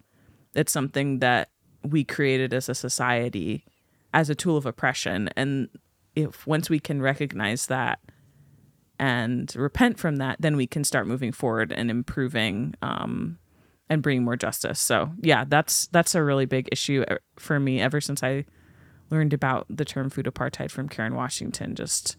It's 0.53 0.71
something 0.71 1.19
that 1.19 1.49
we 1.83 2.03
created 2.03 2.53
as 2.53 2.69
a 2.69 2.75
society 2.75 3.65
as 4.13 4.29
a 4.29 4.36
tool 4.36 4.55
of 4.55 4.65
oppression. 4.65 5.29
And 5.36 5.67
if 6.15 6.47
once 6.47 6.69
we 6.69 6.79
can 6.79 7.01
recognize 7.01 7.67
that 7.67 7.99
and 8.97 9.53
repent 9.55 9.99
from 9.99 10.15
that, 10.15 10.38
then 10.39 10.55
we 10.55 10.65
can 10.65 10.86
start 10.86 11.05
moving 11.05 11.33
forward 11.33 11.73
and 11.73 11.91
improving 11.91 12.73
um, 12.81 13.38
and 13.89 14.01
bringing 14.01 14.23
more 14.23 14.38
justice. 14.38 14.79
So 14.79 15.11
yeah, 15.21 15.43
that's 15.45 15.88
that's 15.88 16.15
a 16.15 16.23
really 16.23 16.45
big 16.45 16.69
issue 16.71 17.03
uh, 17.09 17.17
for 17.38 17.59
me 17.59 17.81
ever 17.81 17.99
since 17.99 18.23
I 18.23 18.45
learned 19.11 19.33
about 19.33 19.65
the 19.69 19.86
term 19.86 20.09
food 20.09 20.25
apartheid 20.25 20.71
from 20.71 20.88
Karen 20.88 21.13
Washington. 21.13 21.75
Just 21.75 22.17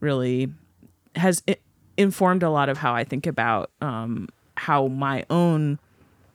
really 0.00 0.48
has 1.14 1.42
informed 1.96 2.42
a 2.42 2.50
lot 2.50 2.68
of 2.68 2.78
how 2.78 2.92
I 2.92 3.04
think 3.04 3.26
about 3.26 3.70
um, 3.80 4.28
how 4.60 4.88
my 4.88 5.24
own 5.30 5.78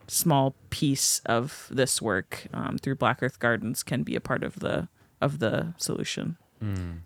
small 0.07 0.55
piece 0.69 1.19
of 1.25 1.67
this 1.71 2.01
work 2.01 2.47
um, 2.53 2.77
through 2.77 2.95
Black 2.95 3.21
Earth 3.21 3.39
Gardens 3.39 3.83
can 3.83 4.03
be 4.03 4.15
a 4.15 4.21
part 4.21 4.43
of 4.43 4.59
the 4.59 4.87
of 5.21 5.39
the 5.39 5.73
solution. 5.77 6.37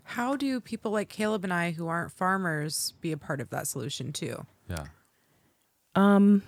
How 0.04 0.36
do 0.36 0.58
people 0.60 0.90
like 0.90 1.10
Caleb 1.10 1.44
and 1.44 1.52
I 1.52 1.72
who 1.72 1.86
aren't 1.86 2.12
farmers 2.12 2.94
be 3.02 3.12
a 3.12 3.18
part 3.18 3.42
of 3.42 3.50
that 3.50 3.66
solution 3.66 4.12
too? 4.12 4.46
Yeah. 4.70 4.86
Um. 5.94 6.42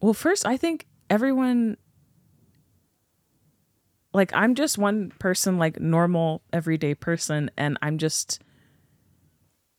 Well, 0.00 0.14
first, 0.14 0.46
I 0.46 0.56
think 0.56 0.86
everyone, 1.10 1.76
like, 4.14 4.32
I'm 4.34 4.54
just 4.54 4.78
one 4.78 5.12
person, 5.18 5.58
like, 5.58 5.78
normal, 5.78 6.42
everyday 6.52 6.94
person, 6.94 7.50
and 7.56 7.78
I'm 7.82 7.98
just 7.98 8.42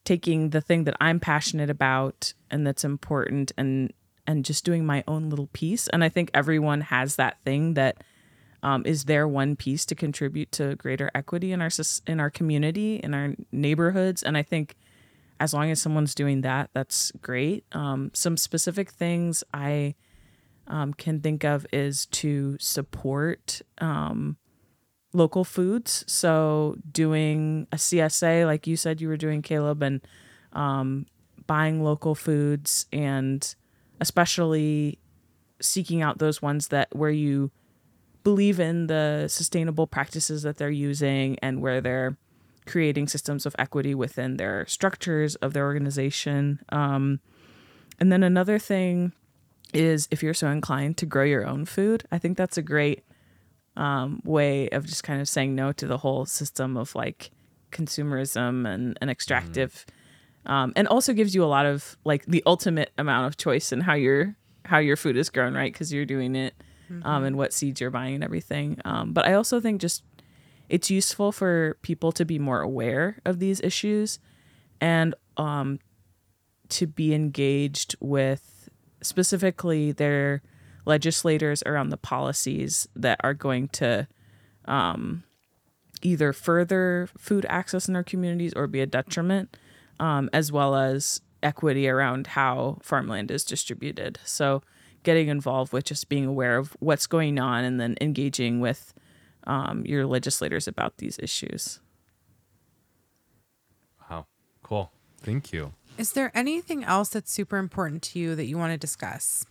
taking 0.06 0.52
the 0.52 0.62
thing 0.62 0.84
that 0.84 0.96
I'm 1.02 1.20
passionate 1.20 1.70
about 1.70 2.34
and 2.54 2.66
that's 2.66 2.86
important 2.86 3.52
and 3.58 3.92
and 4.26 4.46
just 4.46 4.64
doing 4.64 4.86
my 4.86 5.04
own 5.06 5.30
little 5.30 5.50
piece. 5.52 5.90
And 5.90 6.02
I 6.02 6.08
think 6.08 6.32
everyone 6.34 6.80
has 6.82 7.18
that 7.18 7.38
thing 7.44 7.74
that 7.74 7.98
um, 8.62 8.84
is 8.86 9.04
their 9.04 9.28
one 9.28 9.58
piece 9.58 9.86
to 9.88 9.96
contribute 9.96 10.52
to 10.54 10.76
greater 10.78 11.12
equity 11.14 11.52
in 11.52 11.62
our 11.62 11.70
in 12.08 12.20
our 12.22 12.30
community, 12.30 12.96
in 13.04 13.14
our 13.14 13.36
neighborhoods. 13.52 14.24
And 14.24 14.38
I 14.38 14.44
think 14.44 14.78
as 15.40 15.54
long 15.54 15.70
as 15.72 15.82
someone's 15.82 16.16
doing 16.16 16.42
that, 16.42 16.70
that's 16.74 17.12
great. 17.22 17.66
Um, 17.74 18.12
some 18.14 18.38
specific 18.38 18.92
things 18.92 19.44
I 19.54 19.96
um, 20.68 20.94
can 20.94 21.20
think 21.20 21.44
of 21.44 21.66
is 21.74 22.06
to 22.08 22.56
support 22.60 23.62
um, 23.80 24.38
local 25.12 25.44
foods. 25.44 26.06
So 26.08 26.78
doing 26.90 27.68
a 27.74 27.76
CSA, 27.76 28.46
like 28.46 28.68
you 28.68 28.78
said 28.78 29.02
you 29.02 29.10
were 29.10 29.18
doing, 29.18 29.42
Caleb, 29.42 29.84
and 29.84 30.00
um, 30.54 31.08
buying 31.48 31.84
local 31.84 32.16
foods, 32.16 32.86
and 32.92 33.56
especially 34.00 35.00
seeking 35.62 36.02
out 36.02 36.20
those 36.20 36.42
ones 36.42 36.70
that 36.70 36.94
where 36.94 37.10
you 37.10 37.52
believe 38.24 38.60
in 38.60 38.88
the 38.88 39.28
sustainable 39.28 39.88
practices 39.88 40.44
that 40.44 40.58
they're 40.58 40.70
using 40.70 41.38
and 41.42 41.62
where 41.62 41.82
they're 41.82 42.18
creating 42.66 43.08
systems 43.08 43.46
of 43.46 43.56
equity 43.60 43.94
within 43.94 44.38
their 44.38 44.66
structures 44.68 45.36
of 45.36 45.54
their 45.54 45.66
organization. 45.66 46.60
Um, 46.70 47.20
and 48.00 48.12
then 48.12 48.24
another 48.24 48.58
thing 48.60 49.12
is 49.74 50.08
if 50.12 50.24
you're 50.24 50.34
so 50.34 50.50
inclined 50.50 50.98
to 50.98 51.06
grow 51.06 51.24
your 51.24 51.46
own 51.46 51.66
food, 51.66 52.06
I 52.12 52.18
think 52.18 52.38
that's 52.38 52.58
a 52.58 52.62
great 52.62 53.04
um, 53.76 54.22
way 54.24 54.70
of 54.70 54.86
just 54.86 55.04
kind 55.04 55.20
of 55.20 55.28
saying 55.28 55.56
no 55.56 55.72
to 55.74 55.88
the 55.88 55.98
whole 55.98 56.26
system 56.26 56.78
of 56.78 56.96
like 56.96 57.32
consumerism 57.72 58.68
and, 58.68 58.98
and 59.02 59.10
extractive. 59.10 59.86
Um, 60.46 60.74
and 60.76 60.88
also 60.88 61.14
gives 61.14 61.34
you 61.34 61.44
a 61.44 61.48
lot 61.48 61.66
of 61.66 61.98
like 62.04 62.26
the 62.26 62.44
ultimate 62.46 62.92
amount 62.98 63.28
of 63.28 63.38
choice 63.38 63.72
in 63.72 63.82
how 63.82 63.94
your 63.94 64.36
how 64.66 64.78
your 64.78 64.96
food 64.96 65.18
is 65.18 65.30
grown, 65.30 65.54
right? 65.54 65.72
Because 65.72 65.94
you're 65.94 66.06
doing 66.06 66.36
it 66.36 66.54
um, 67.04 67.24
and 67.24 67.38
what 67.38 67.54
seeds 67.54 67.82
you're 67.82 67.90
buying 67.90 68.16
and 68.16 68.24
everything. 68.24 68.80
Um, 68.86 69.14
but 69.14 69.26
I 69.26 69.34
also 69.34 69.60
think 69.60 69.82
just 69.82 70.04
it's 70.70 70.90
useful 70.90 71.32
for 71.32 71.78
people 71.82 72.12
to 72.14 72.26
be 72.26 72.40
more 72.40 72.62
aware 72.62 73.20
of 73.26 73.40
these 73.40 73.62
issues 73.62 74.20
and 74.80 75.16
um, 75.38 75.80
to 76.70 76.88
be 76.88 77.14
engaged 77.14 77.96
with 78.00 78.70
specifically 79.02 79.92
their 79.92 80.42
legislators 80.86 81.64
around 81.66 81.90
the 81.90 81.98
policies 81.98 82.88
that 82.96 83.20
are 83.24 83.34
going 83.34 83.68
to 83.70 84.08
um, 84.66 85.24
either 86.02 86.34
further 86.34 87.10
food 87.18 87.46
access 87.50 87.88
in 87.88 87.96
our 87.96 88.04
communities 88.04 88.54
or 88.56 88.68
be 88.68 88.82
a 88.82 88.86
detriment, 88.86 89.56
um, 90.00 90.30
as 90.34 90.52
well 90.52 90.76
as 90.76 91.22
equity 91.42 91.88
around 91.88 92.28
how 92.28 92.78
farmland 92.82 93.30
is 93.32 93.44
distributed. 93.44 94.20
So, 94.26 94.64
getting 95.04 95.28
involved 95.28 95.74
with 95.74 95.84
just 95.84 96.08
being 96.08 96.26
aware 96.26 96.58
of 96.58 96.76
what's 96.80 97.08
going 97.08 97.38
on 97.38 97.66
and 97.66 97.80
then 97.80 97.96
engaging 98.00 98.62
with 98.62 98.94
um, 99.46 99.86
your 99.86 100.06
legislators 100.06 100.68
about 100.68 100.98
these 100.98 101.20
issues. 101.20 101.82
Wow. 104.10 104.28
Cool. 104.64 104.92
Thank 105.22 105.52
you. 105.52 105.74
Is 105.98 106.14
there 106.14 106.32
anything 106.34 106.84
else 106.84 107.10
that's 107.10 107.32
super 107.32 107.58
important 107.58 108.02
to 108.04 108.20
you 108.20 108.36
that 108.36 108.46
you 108.46 108.58
want 108.58 108.72
to 108.72 108.78
discuss? 108.78 109.46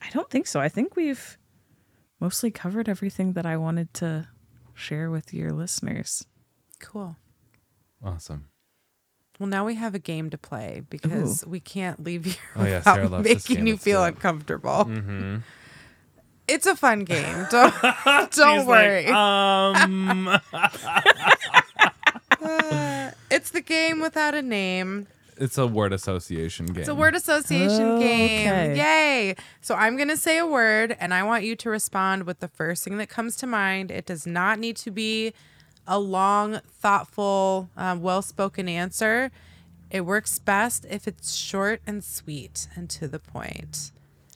I 0.00 0.10
don't 0.10 0.30
think 0.30 0.46
so. 0.46 0.60
I 0.60 0.68
think 0.68 0.96
we've 0.96 1.38
mostly 2.20 2.50
covered 2.50 2.88
everything 2.88 3.32
that 3.32 3.46
I 3.46 3.56
wanted 3.56 3.92
to 3.94 4.28
share 4.74 5.10
with 5.10 5.32
your 5.32 5.52
listeners. 5.52 6.26
Cool. 6.80 7.16
Awesome. 8.04 8.48
Well, 9.38 9.48
now 9.48 9.64
we 9.64 9.74
have 9.74 9.94
a 9.94 9.98
game 9.98 10.30
to 10.30 10.38
play 10.38 10.82
because 10.88 11.44
we 11.46 11.58
can't 11.58 12.04
leave 12.04 12.24
here 12.24 12.34
Oh, 12.54 12.64
yeah, 12.64 12.78
without 12.78 12.94
Sarah 12.94 13.08
loves 13.08 13.24
making 13.28 13.66
you 13.66 13.76
feel 13.76 14.02
do 14.02 14.06
uncomfortable. 14.08 14.84
Mm-hmm. 14.84 15.36
It's 16.46 16.66
a 16.66 16.76
fun 16.76 17.04
game. 17.04 17.46
Don't 17.50 17.74
don't 17.82 18.30
She's 18.30 18.66
worry. 18.66 19.06
Like, 19.06 19.14
um, 19.14 20.38
it's 23.30 23.50
the 23.50 23.62
game 23.62 24.00
without 24.00 24.34
a 24.34 24.42
name. 24.42 25.06
It's 25.36 25.58
a 25.58 25.66
word 25.66 25.92
association 25.92 26.66
game. 26.66 26.78
It's 26.78 26.88
a 26.88 26.94
word 26.94 27.14
association 27.14 27.98
game. 27.98 28.48
Okay. 28.48 28.76
Yay. 28.76 29.34
So 29.60 29.74
I'm 29.74 29.96
going 29.96 30.08
to 30.08 30.16
say 30.16 30.38
a 30.38 30.46
word 30.46 30.96
and 31.00 31.12
I 31.12 31.22
want 31.22 31.44
you 31.44 31.56
to 31.56 31.70
respond 31.70 32.24
with 32.24 32.40
the 32.40 32.48
first 32.48 32.84
thing 32.84 32.98
that 32.98 33.08
comes 33.08 33.36
to 33.36 33.46
mind. 33.46 33.90
It 33.90 34.06
does 34.06 34.26
not 34.26 34.58
need 34.58 34.76
to 34.76 34.90
be 34.90 35.32
a 35.86 35.98
long, 35.98 36.60
thoughtful, 36.80 37.68
um, 37.76 38.00
well 38.00 38.22
spoken 38.22 38.68
answer. 38.68 39.30
It 39.90 40.02
works 40.02 40.38
best 40.38 40.86
if 40.90 41.06
it's 41.06 41.34
short 41.34 41.80
and 41.86 42.02
sweet 42.02 42.68
and 42.74 42.88
to 42.90 43.06
the 43.06 43.18
point. 43.18 43.92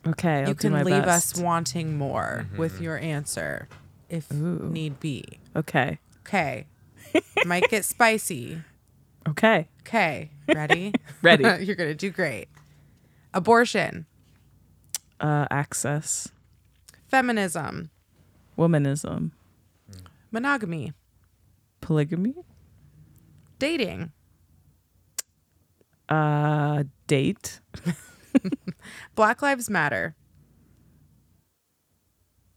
Okay, 0.07 0.41
I'll 0.41 0.49
you 0.49 0.53
do 0.53 0.59
can 0.59 0.71
my 0.71 0.83
leave 0.83 1.03
best. 1.03 1.35
us 1.35 1.41
wanting 1.41 1.97
more 1.97 2.47
with 2.57 2.79
your 2.79 2.97
answer 2.97 3.67
if 4.09 4.31
Ooh. 4.31 4.69
need 4.71 4.99
be. 4.99 5.25
Okay. 5.55 5.99
Okay. 6.25 6.67
Might 7.45 7.69
get 7.69 7.83
spicy. 7.85 8.61
Okay. 9.27 9.67
Okay. 9.81 10.31
Ready? 10.47 10.93
Ready. 11.21 11.43
You're 11.65 11.75
going 11.75 11.89
to 11.89 11.95
do 11.95 12.09
great. 12.09 12.47
Abortion, 13.33 14.05
Uh, 15.19 15.45
access, 15.51 16.29
feminism, 17.07 17.89
womanism, 18.57 19.31
monogamy, 20.31 20.93
polygamy, 21.81 22.33
dating, 23.59 24.11
uh, 26.07 26.83
date, 27.05 27.59
Black 29.15 29.41
Lives 29.43 29.69
Matter, 29.69 30.15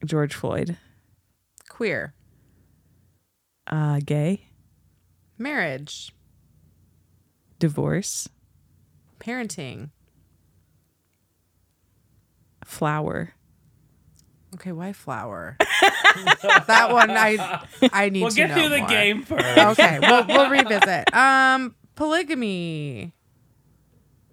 George 0.04 0.34
Floyd, 0.34 0.76
queer, 1.68 2.14
uh, 3.66 4.00
gay, 4.04 4.46
marriage, 5.36 6.12
divorce, 7.62 8.28
parenting. 9.20 9.90
flower. 12.64 13.34
Okay, 14.56 14.72
why 14.72 14.92
flower? 14.92 15.56
that 15.60 16.88
one 16.90 17.10
I 17.12 17.62
I 17.92 18.08
need 18.08 18.22
we'll 18.22 18.30
to 18.30 18.36
get 18.36 18.52
through 18.52 18.68
the 18.68 18.78
more. 18.80 18.88
game 18.88 19.22
first. 19.22 19.58
Okay, 19.78 19.98
we'll 20.02 20.26
we'll 20.28 20.50
revisit. 20.50 21.14
Um, 21.14 21.76
polygamy. 21.94 23.14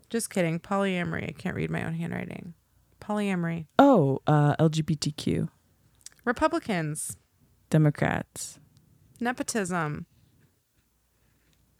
Just 0.10 0.32
kidding. 0.32 0.60
Polyamory. 0.60 1.30
I 1.30 1.32
can't 1.34 1.56
read 1.56 1.70
my 1.70 1.86
own 1.86 1.94
handwriting. 1.94 2.56
Polyamory. 3.00 3.68
Oh, 3.78 4.20
uh, 4.26 4.56
LGBTQ, 4.58 5.50
Republicans. 6.26 7.16
Democrats, 7.70 8.60
Nepotism. 9.20 10.08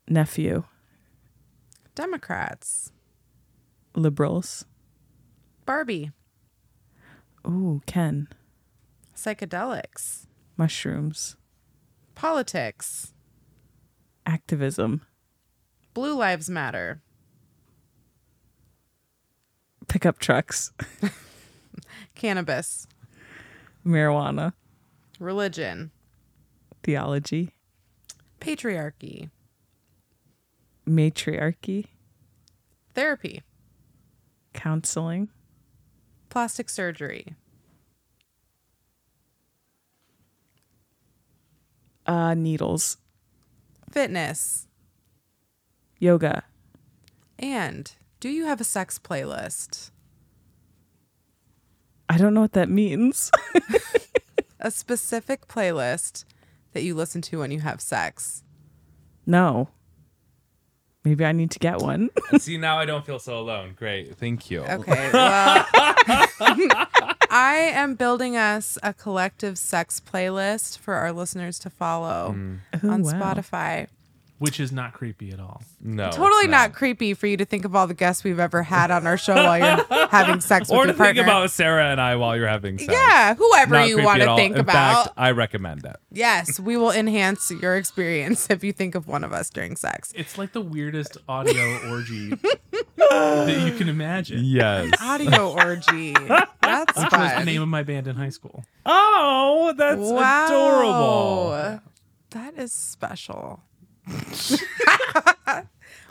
nephew, 0.08 0.64
Democrats. 1.96 2.92
liberals. 3.96 4.66
Barbie. 5.66 6.12
Ooh, 7.48 7.82
Ken, 7.86 8.28
Psychedelics. 9.16 10.26
mushrooms, 10.58 11.36
Politics. 12.16 13.14
activism, 14.26 15.02
Blue 15.94 16.16
Lives 16.16 16.50
Matter. 16.50 17.02
pickup 19.88 20.20
trucks, 20.20 20.72
Cannabis. 22.16 22.88
marijuana, 23.86 24.54
Religion. 25.20 25.92
theology, 26.84 27.52
Patriarchy. 28.40 29.30
Matriarchy, 30.90 31.88
Therapy. 32.94 33.44
counseling, 34.54 35.30
Plastic 36.30 36.70
surgery. 36.70 37.36
uh, 42.06 42.34
needles, 42.34 42.98
Fitness. 43.92 44.68
yoga. 46.00 46.44
And 47.38 47.92
do 48.20 48.30
you 48.30 48.46
have 48.46 48.60
a 48.60 48.64
sex 48.66 49.00
playlist? 49.00 49.92
I 52.10 52.18
don't 52.18 52.34
know 52.34 52.42
what 52.42 52.54
that 52.54 52.70
means. 52.70 53.32
A 54.62 54.72
specific 54.72 55.48
playlist 55.48 56.26
that 56.74 56.84
you 56.84 56.94
listen 56.94 57.22
to 57.24 57.40
when 57.40 57.52
you 57.52 57.62
have 57.62 57.80
sex? 57.82 58.44
no. 59.26 59.70
Maybe 61.10 61.26
I 61.26 61.32
need 61.32 61.50
to 61.52 61.60
get 61.60 61.80
one. 61.80 62.12
See, 62.38 62.58
now 62.58 62.78
I 62.78 62.86
don't 62.86 63.04
feel 63.04 63.18
so 63.18 63.40
alone. 63.40 63.74
Great. 63.76 64.16
Thank 64.16 64.52
you. 64.52 64.62
Okay. 64.62 65.10
Well, 65.12 65.66
I 67.32 67.72
am 67.74 67.96
building 67.96 68.38
us 68.38 68.78
a 68.84 68.94
collective 68.94 69.58
sex 69.58 70.00
playlist 70.00 70.78
for 70.78 70.94
our 70.96 71.12
listeners 71.12 71.58
to 71.60 71.70
follow 71.70 72.36
Oh, 72.84 72.90
on 72.90 73.02
wow. 73.04 73.12
Spotify. 73.12 73.88
Which 74.40 74.60
is 74.60 74.72
not 74.72 74.94
creepy 74.94 75.32
at 75.32 75.40
all. 75.40 75.62
No, 75.80 76.10
Totally 76.10 76.44
it's 76.46 76.50
not 76.52 76.74
creepy 76.74 77.14
for 77.14 77.28
you 77.28 77.38
to 77.38 77.46
think 77.46 77.64
of 77.66 77.76
all 77.76 77.88
the 77.88 77.94
guests 77.94 78.24
we've 78.24 78.40
ever 78.40 78.64
had 78.64 78.90
on 78.92 79.06
our 79.06 79.18
show 79.18 79.36
while 79.36 79.58
you're 79.60 80.08
having 80.10 80.42
sex 80.42 80.70
Or 80.70 80.80
with 80.80 80.88
to 80.90 80.94
partner. 80.96 81.14
think 81.22 81.28
about 81.28 81.52
Sarah 81.52 81.86
and 81.92 82.02
I 82.02 82.16
while 82.16 82.36
you're 82.36 82.48
having 82.48 82.78
sex. 82.80 82.92
yeah, 82.92 83.36
whoever 83.36 83.76
Not 83.76 83.88
you 83.88 83.96
creepy 83.96 84.06
want 84.06 84.22
at 84.22 84.26
to 84.26 84.32
all. 84.32 84.38
think 84.38 84.56
In 84.56 84.62
about. 84.62 85.04
fact, 85.06 85.16
I 85.18 85.32
recommend 85.32 85.86
it. 85.86 85.96
yes, 86.12 86.60
we 86.60 86.76
will 86.78 86.92
enhance 86.92 87.52
your 87.52 87.76
experience 87.78 88.50
if 88.50 88.64
you 88.64 88.74
think 88.74 88.96
of 88.96 89.08
one 89.08 89.24
of 89.24 89.32
us 89.34 89.50
during 89.50 89.76
sex. 89.76 90.12
It's 90.16 90.38
like 90.38 90.54
the 90.54 90.62
weirdest 90.62 91.18
audio 91.28 91.90
orgy 91.90 92.30
that 92.98 93.64
you 93.66 93.78
can 93.78 93.90
imagine. 93.90 94.44
Yes. 94.44 94.92
Audio 95.02 95.52
orgy. 95.54 96.14
That's 96.62 96.96
Which 96.96 97.12
was 97.12 97.30
the 97.32 97.36
fun. 97.36 97.46
name 97.46 97.62
of 97.62 97.68
my 97.68 97.84
band 97.84 98.08
in 98.08 98.16
high 98.16 98.30
school. 98.30 98.64
oh, 98.86 99.74
that's 99.76 100.00
wow. 100.00 100.46
adorable. 100.46 101.82
That 102.32 102.58
is 102.60 102.72
special. 102.72 103.64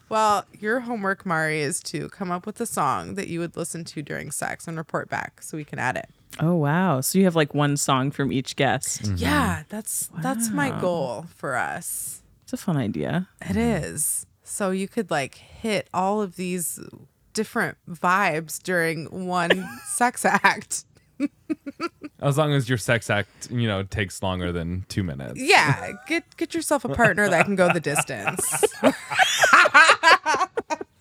well, 0.09 0.45
your 0.59 0.81
homework, 0.81 1.25
Mari, 1.27 1.61
is 1.61 1.81
to 1.85 2.09
come 2.09 2.31
up 2.31 2.47
with 2.47 2.61
a 2.61 2.67
song 2.67 3.15
that 3.15 3.29
you 3.29 3.41
would 3.41 3.57
listen 3.57 3.85
to 3.85 4.03
during 4.03 4.31
sex 4.31 4.67
and 4.67 4.77
report 4.77 5.09
back 5.09 5.43
so 5.43 5.57
we 5.57 5.65
can 5.65 5.79
add 5.79 5.97
it. 5.97 6.09
Oh 6.41 6.55
wow! 6.55 7.01
So 7.01 7.19
you 7.19 7.25
have 7.25 7.37
like 7.37 7.55
one 7.55 7.77
song 7.77 8.11
from 8.11 8.33
each 8.33 8.55
guest. 8.57 9.03
Mm-hmm. 9.03 9.17
Yeah, 9.17 9.63
that's 9.69 10.11
that's 10.19 10.51
my 10.51 10.79
goal 10.81 11.27
for 11.35 11.57
us. 11.57 12.23
It's 12.43 12.53
a 12.53 12.57
fun 12.57 12.77
idea. 12.77 13.29
It 13.49 13.57
is. 13.57 14.27
So 14.43 14.71
you 14.71 14.89
could 14.89 15.11
like 15.11 15.35
hit 15.37 15.89
all 15.93 16.23
of 16.23 16.37
these 16.37 16.81
different 17.35 17.77
vibes 17.89 18.63
during 18.63 19.27
one 19.27 19.69
sex 19.87 20.25
act. 20.25 20.85
As 22.21 22.37
long 22.37 22.53
as 22.53 22.69
your 22.69 22.79
sex 22.79 23.11
act, 23.11 23.51
you 23.51 23.67
know, 23.69 23.83
takes 23.85 24.23
longer 24.23 24.51
than 24.53 24.85
two 24.89 25.03
minutes. 25.03 25.41
Yeah, 25.41 25.93
get 26.07 26.37
get 26.37 26.55
yourself 26.55 26.85
a 26.85 26.89
partner 26.89 27.29
that 27.29 27.45
can 27.45 27.55
go 27.57 27.73
the 27.73 27.81
distance. 27.81 28.65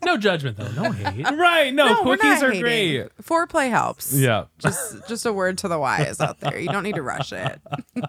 No 0.06 0.16
judgment 0.16 0.56
though. 0.56 0.70
No 0.72 0.92
hate. 0.92 1.26
Right. 1.36 1.74
No, 1.74 1.86
No, 1.88 2.04
we're 2.04 2.16
quickies 2.16 2.42
are 2.42 2.52
hating. 2.52 2.62
great. 2.62 3.10
Foreplay 3.22 3.70
helps. 3.70 4.14
Yeah. 4.14 4.46
Just 4.58 5.06
just 5.10 5.26
a 5.26 5.34
word 5.34 5.58
to 5.58 5.68
the 5.68 5.78
wise 5.78 6.22
out 6.22 6.40
there. 6.40 6.58
You 6.58 6.70
don't 6.70 6.84
need 6.84 6.96
to 6.96 7.02
rush 7.02 7.34
it. 7.34 7.60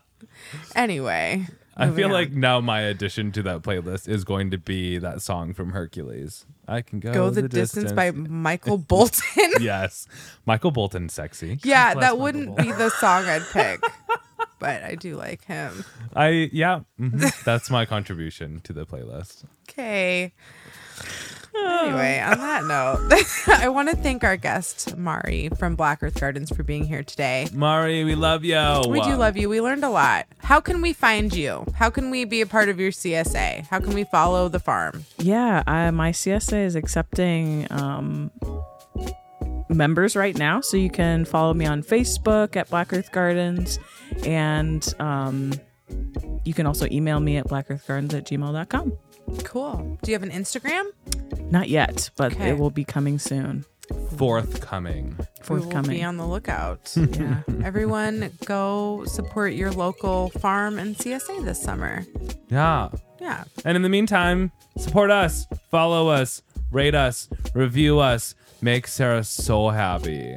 anyway. 0.77 1.49
I 1.79 1.91
feel 1.91 2.07
on. 2.07 2.13
like 2.13 2.33
now 2.33 2.61
my 2.61 2.81
addition 2.81 3.31
to 3.33 3.43
that 3.45 3.63
playlist 3.63 4.09
is 4.09 4.25
going 4.25 4.51
to 4.51 4.59
be 4.59 4.99
that 4.99 5.23
song 5.23 5.55
from 5.55 5.71
Hercules. 5.71 6.45
I 6.67 6.83
can 6.83 6.99
go, 6.99 7.13
Go 7.13 7.31
the, 7.31 7.49
distance, 7.49 7.93
by 7.93 8.11
Michael 8.11 8.79
Bolton. 8.79 9.53
yes, 9.61 10.07
Michael 10.45 10.73
Bolton, 10.73 11.09
sexy. 11.09 11.61
yeah, 11.65 11.95
that 11.95 12.01
Michael 12.01 12.19
wouldn't 12.19 12.47
Bolton. 12.49 12.65
be 12.67 12.73
the 12.73 12.91
song 12.91 13.25
I'd 13.27 13.47
pick. 13.53 13.81
but 14.59 14.83
I 14.83 14.97
do 14.97 15.17
like 15.17 15.45
him. 15.45 15.85
I 16.15 16.51
yeah, 16.53 16.81
mhm. 17.01 17.45
that's 17.45 17.71
my 17.71 17.87
contribution 17.87 18.61
to 18.65 18.73
the 18.73 18.85
playlist. 18.85 19.45
Okay. 19.69 20.33
Anyway, 21.67 22.21
on 22.21 22.39
that 22.39 22.65
note, 22.65 23.13
I 23.61 23.69
want 23.69 23.89
to 23.89 23.97
thank 23.97 24.25
our 24.25 24.37
guest, 24.37 24.97
Mari 24.97 25.49
from 25.59 25.77
Black 25.77 26.03
Earth 26.03 26.19
Gardens, 26.21 26.55
for 26.55 26.63
being 26.63 26.85
here 26.85 27.03
today. 27.03 27.49
Mari, 27.53 28.05
we 28.05 28.15
love 28.15 28.45
you. 28.45 28.83
We 28.89 29.01
do 29.01 29.15
love 29.15 29.37
you. 29.37 29.49
We 29.49 29.61
learned 29.61 29.85
a 29.85 29.89
lot. 29.89 30.27
How 30.39 30.61
can 30.61 30.81
we 30.81 30.93
find 30.93 31.35
you? 31.35 31.65
How 31.75 31.91
can 31.91 32.11
we 32.11 32.25
be 32.25 32.41
a 32.41 32.47
part 32.47 32.69
of 32.69 32.79
your 32.81 32.91
CSA? 32.91 33.67
How 33.69 33.81
can 33.81 33.95
we 33.95 34.05
follow 34.05 34.49
the 34.49 34.61
farm? 34.61 35.05
Yeah, 35.19 35.63
I, 35.67 35.91
my 35.91 36.11
CSA 36.11 36.65
is 36.65 36.75
accepting 36.75 37.67
um, 37.71 38.31
members 39.69 40.17
right 40.17 40.37
now, 40.37 40.61
so 40.61 40.77
you 40.77 40.91
can 40.91 41.25
follow 41.25 41.55
me 41.55 41.67
on 41.67 41.83
Facebook 41.83 42.57
at 42.57 42.69
Black 42.71 42.93
Earth 42.93 43.13
Gardens, 43.13 43.79
and 44.25 44.95
um, 45.01 45.53
you 46.45 46.55
can 46.55 46.67
also 46.67 46.87
email 46.91 47.21
me 47.21 47.37
at 47.37 47.47
blackearthgardens 47.47 48.15
at 48.15 48.27
gmail.com. 48.27 48.93
Cool. 49.45 49.99
Do 50.03 50.11
you 50.11 50.15
have 50.19 50.23
an 50.23 50.31
Instagram? 50.31 50.91
Not 51.51 51.69
yet, 51.69 52.11
but 52.17 52.33
Okay. 52.33 52.51
it 52.51 52.59
will 52.59 52.71
be 52.71 52.85
coming 52.85 53.19
soon. 53.19 53.65
Forthcoming. 54.17 55.17
We 55.49 55.61
will 55.61 55.83
be 55.83 56.03
on 56.03 56.17
the 56.19 56.27
lookout. 56.27 56.95
Yeah. 56.97 57.41
Everyone, 57.65 58.31
go 58.45 59.05
support 59.07 59.55
your 59.55 59.71
local 59.71 60.29
farm 60.31 60.79
and 60.79 60.97
CSA 60.97 61.45
this 61.45 61.63
summer. 61.63 62.05
Yeah. 62.51 62.89
Yeah. 63.21 63.45
And 63.65 63.77
in 63.77 63.83
the 63.83 63.89
meantime, 63.89 64.53
support 64.77 65.11
us, 65.11 65.47
follow 65.71 66.09
us, 66.09 66.43
rate 66.71 66.95
us, 66.95 67.29
review 67.55 67.99
us, 67.99 68.35
make 68.61 68.87
Sarah 68.87 69.25
so 69.25 69.71
happy. 69.71 70.37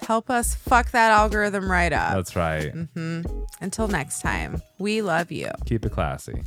Help 0.00 0.28
us 0.30 0.54
fuck 0.54 0.90
that 0.92 1.10
algorithm 1.12 1.70
right 1.70 1.92
up. 1.92 2.14
That's 2.14 2.34
right. 2.34 2.72
Mm-hmm. 2.74 3.28
Until 3.60 3.88
next 3.88 4.20
time, 4.20 4.62
we 4.78 5.00
love 5.02 5.30
you. 5.30 5.50
Keep 5.66 5.86
it 5.86 5.92
classy. 5.92 6.42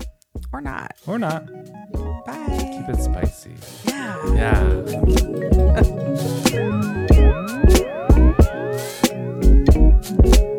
Or 0.51 0.61
not. 0.61 0.93
Or 1.07 1.17
not. 1.19 1.45
Bye. 2.26 2.40
It 2.91 3.01
spicy. 3.01 3.55
Yeah. 3.85 4.33
Yeah. 4.35 4.81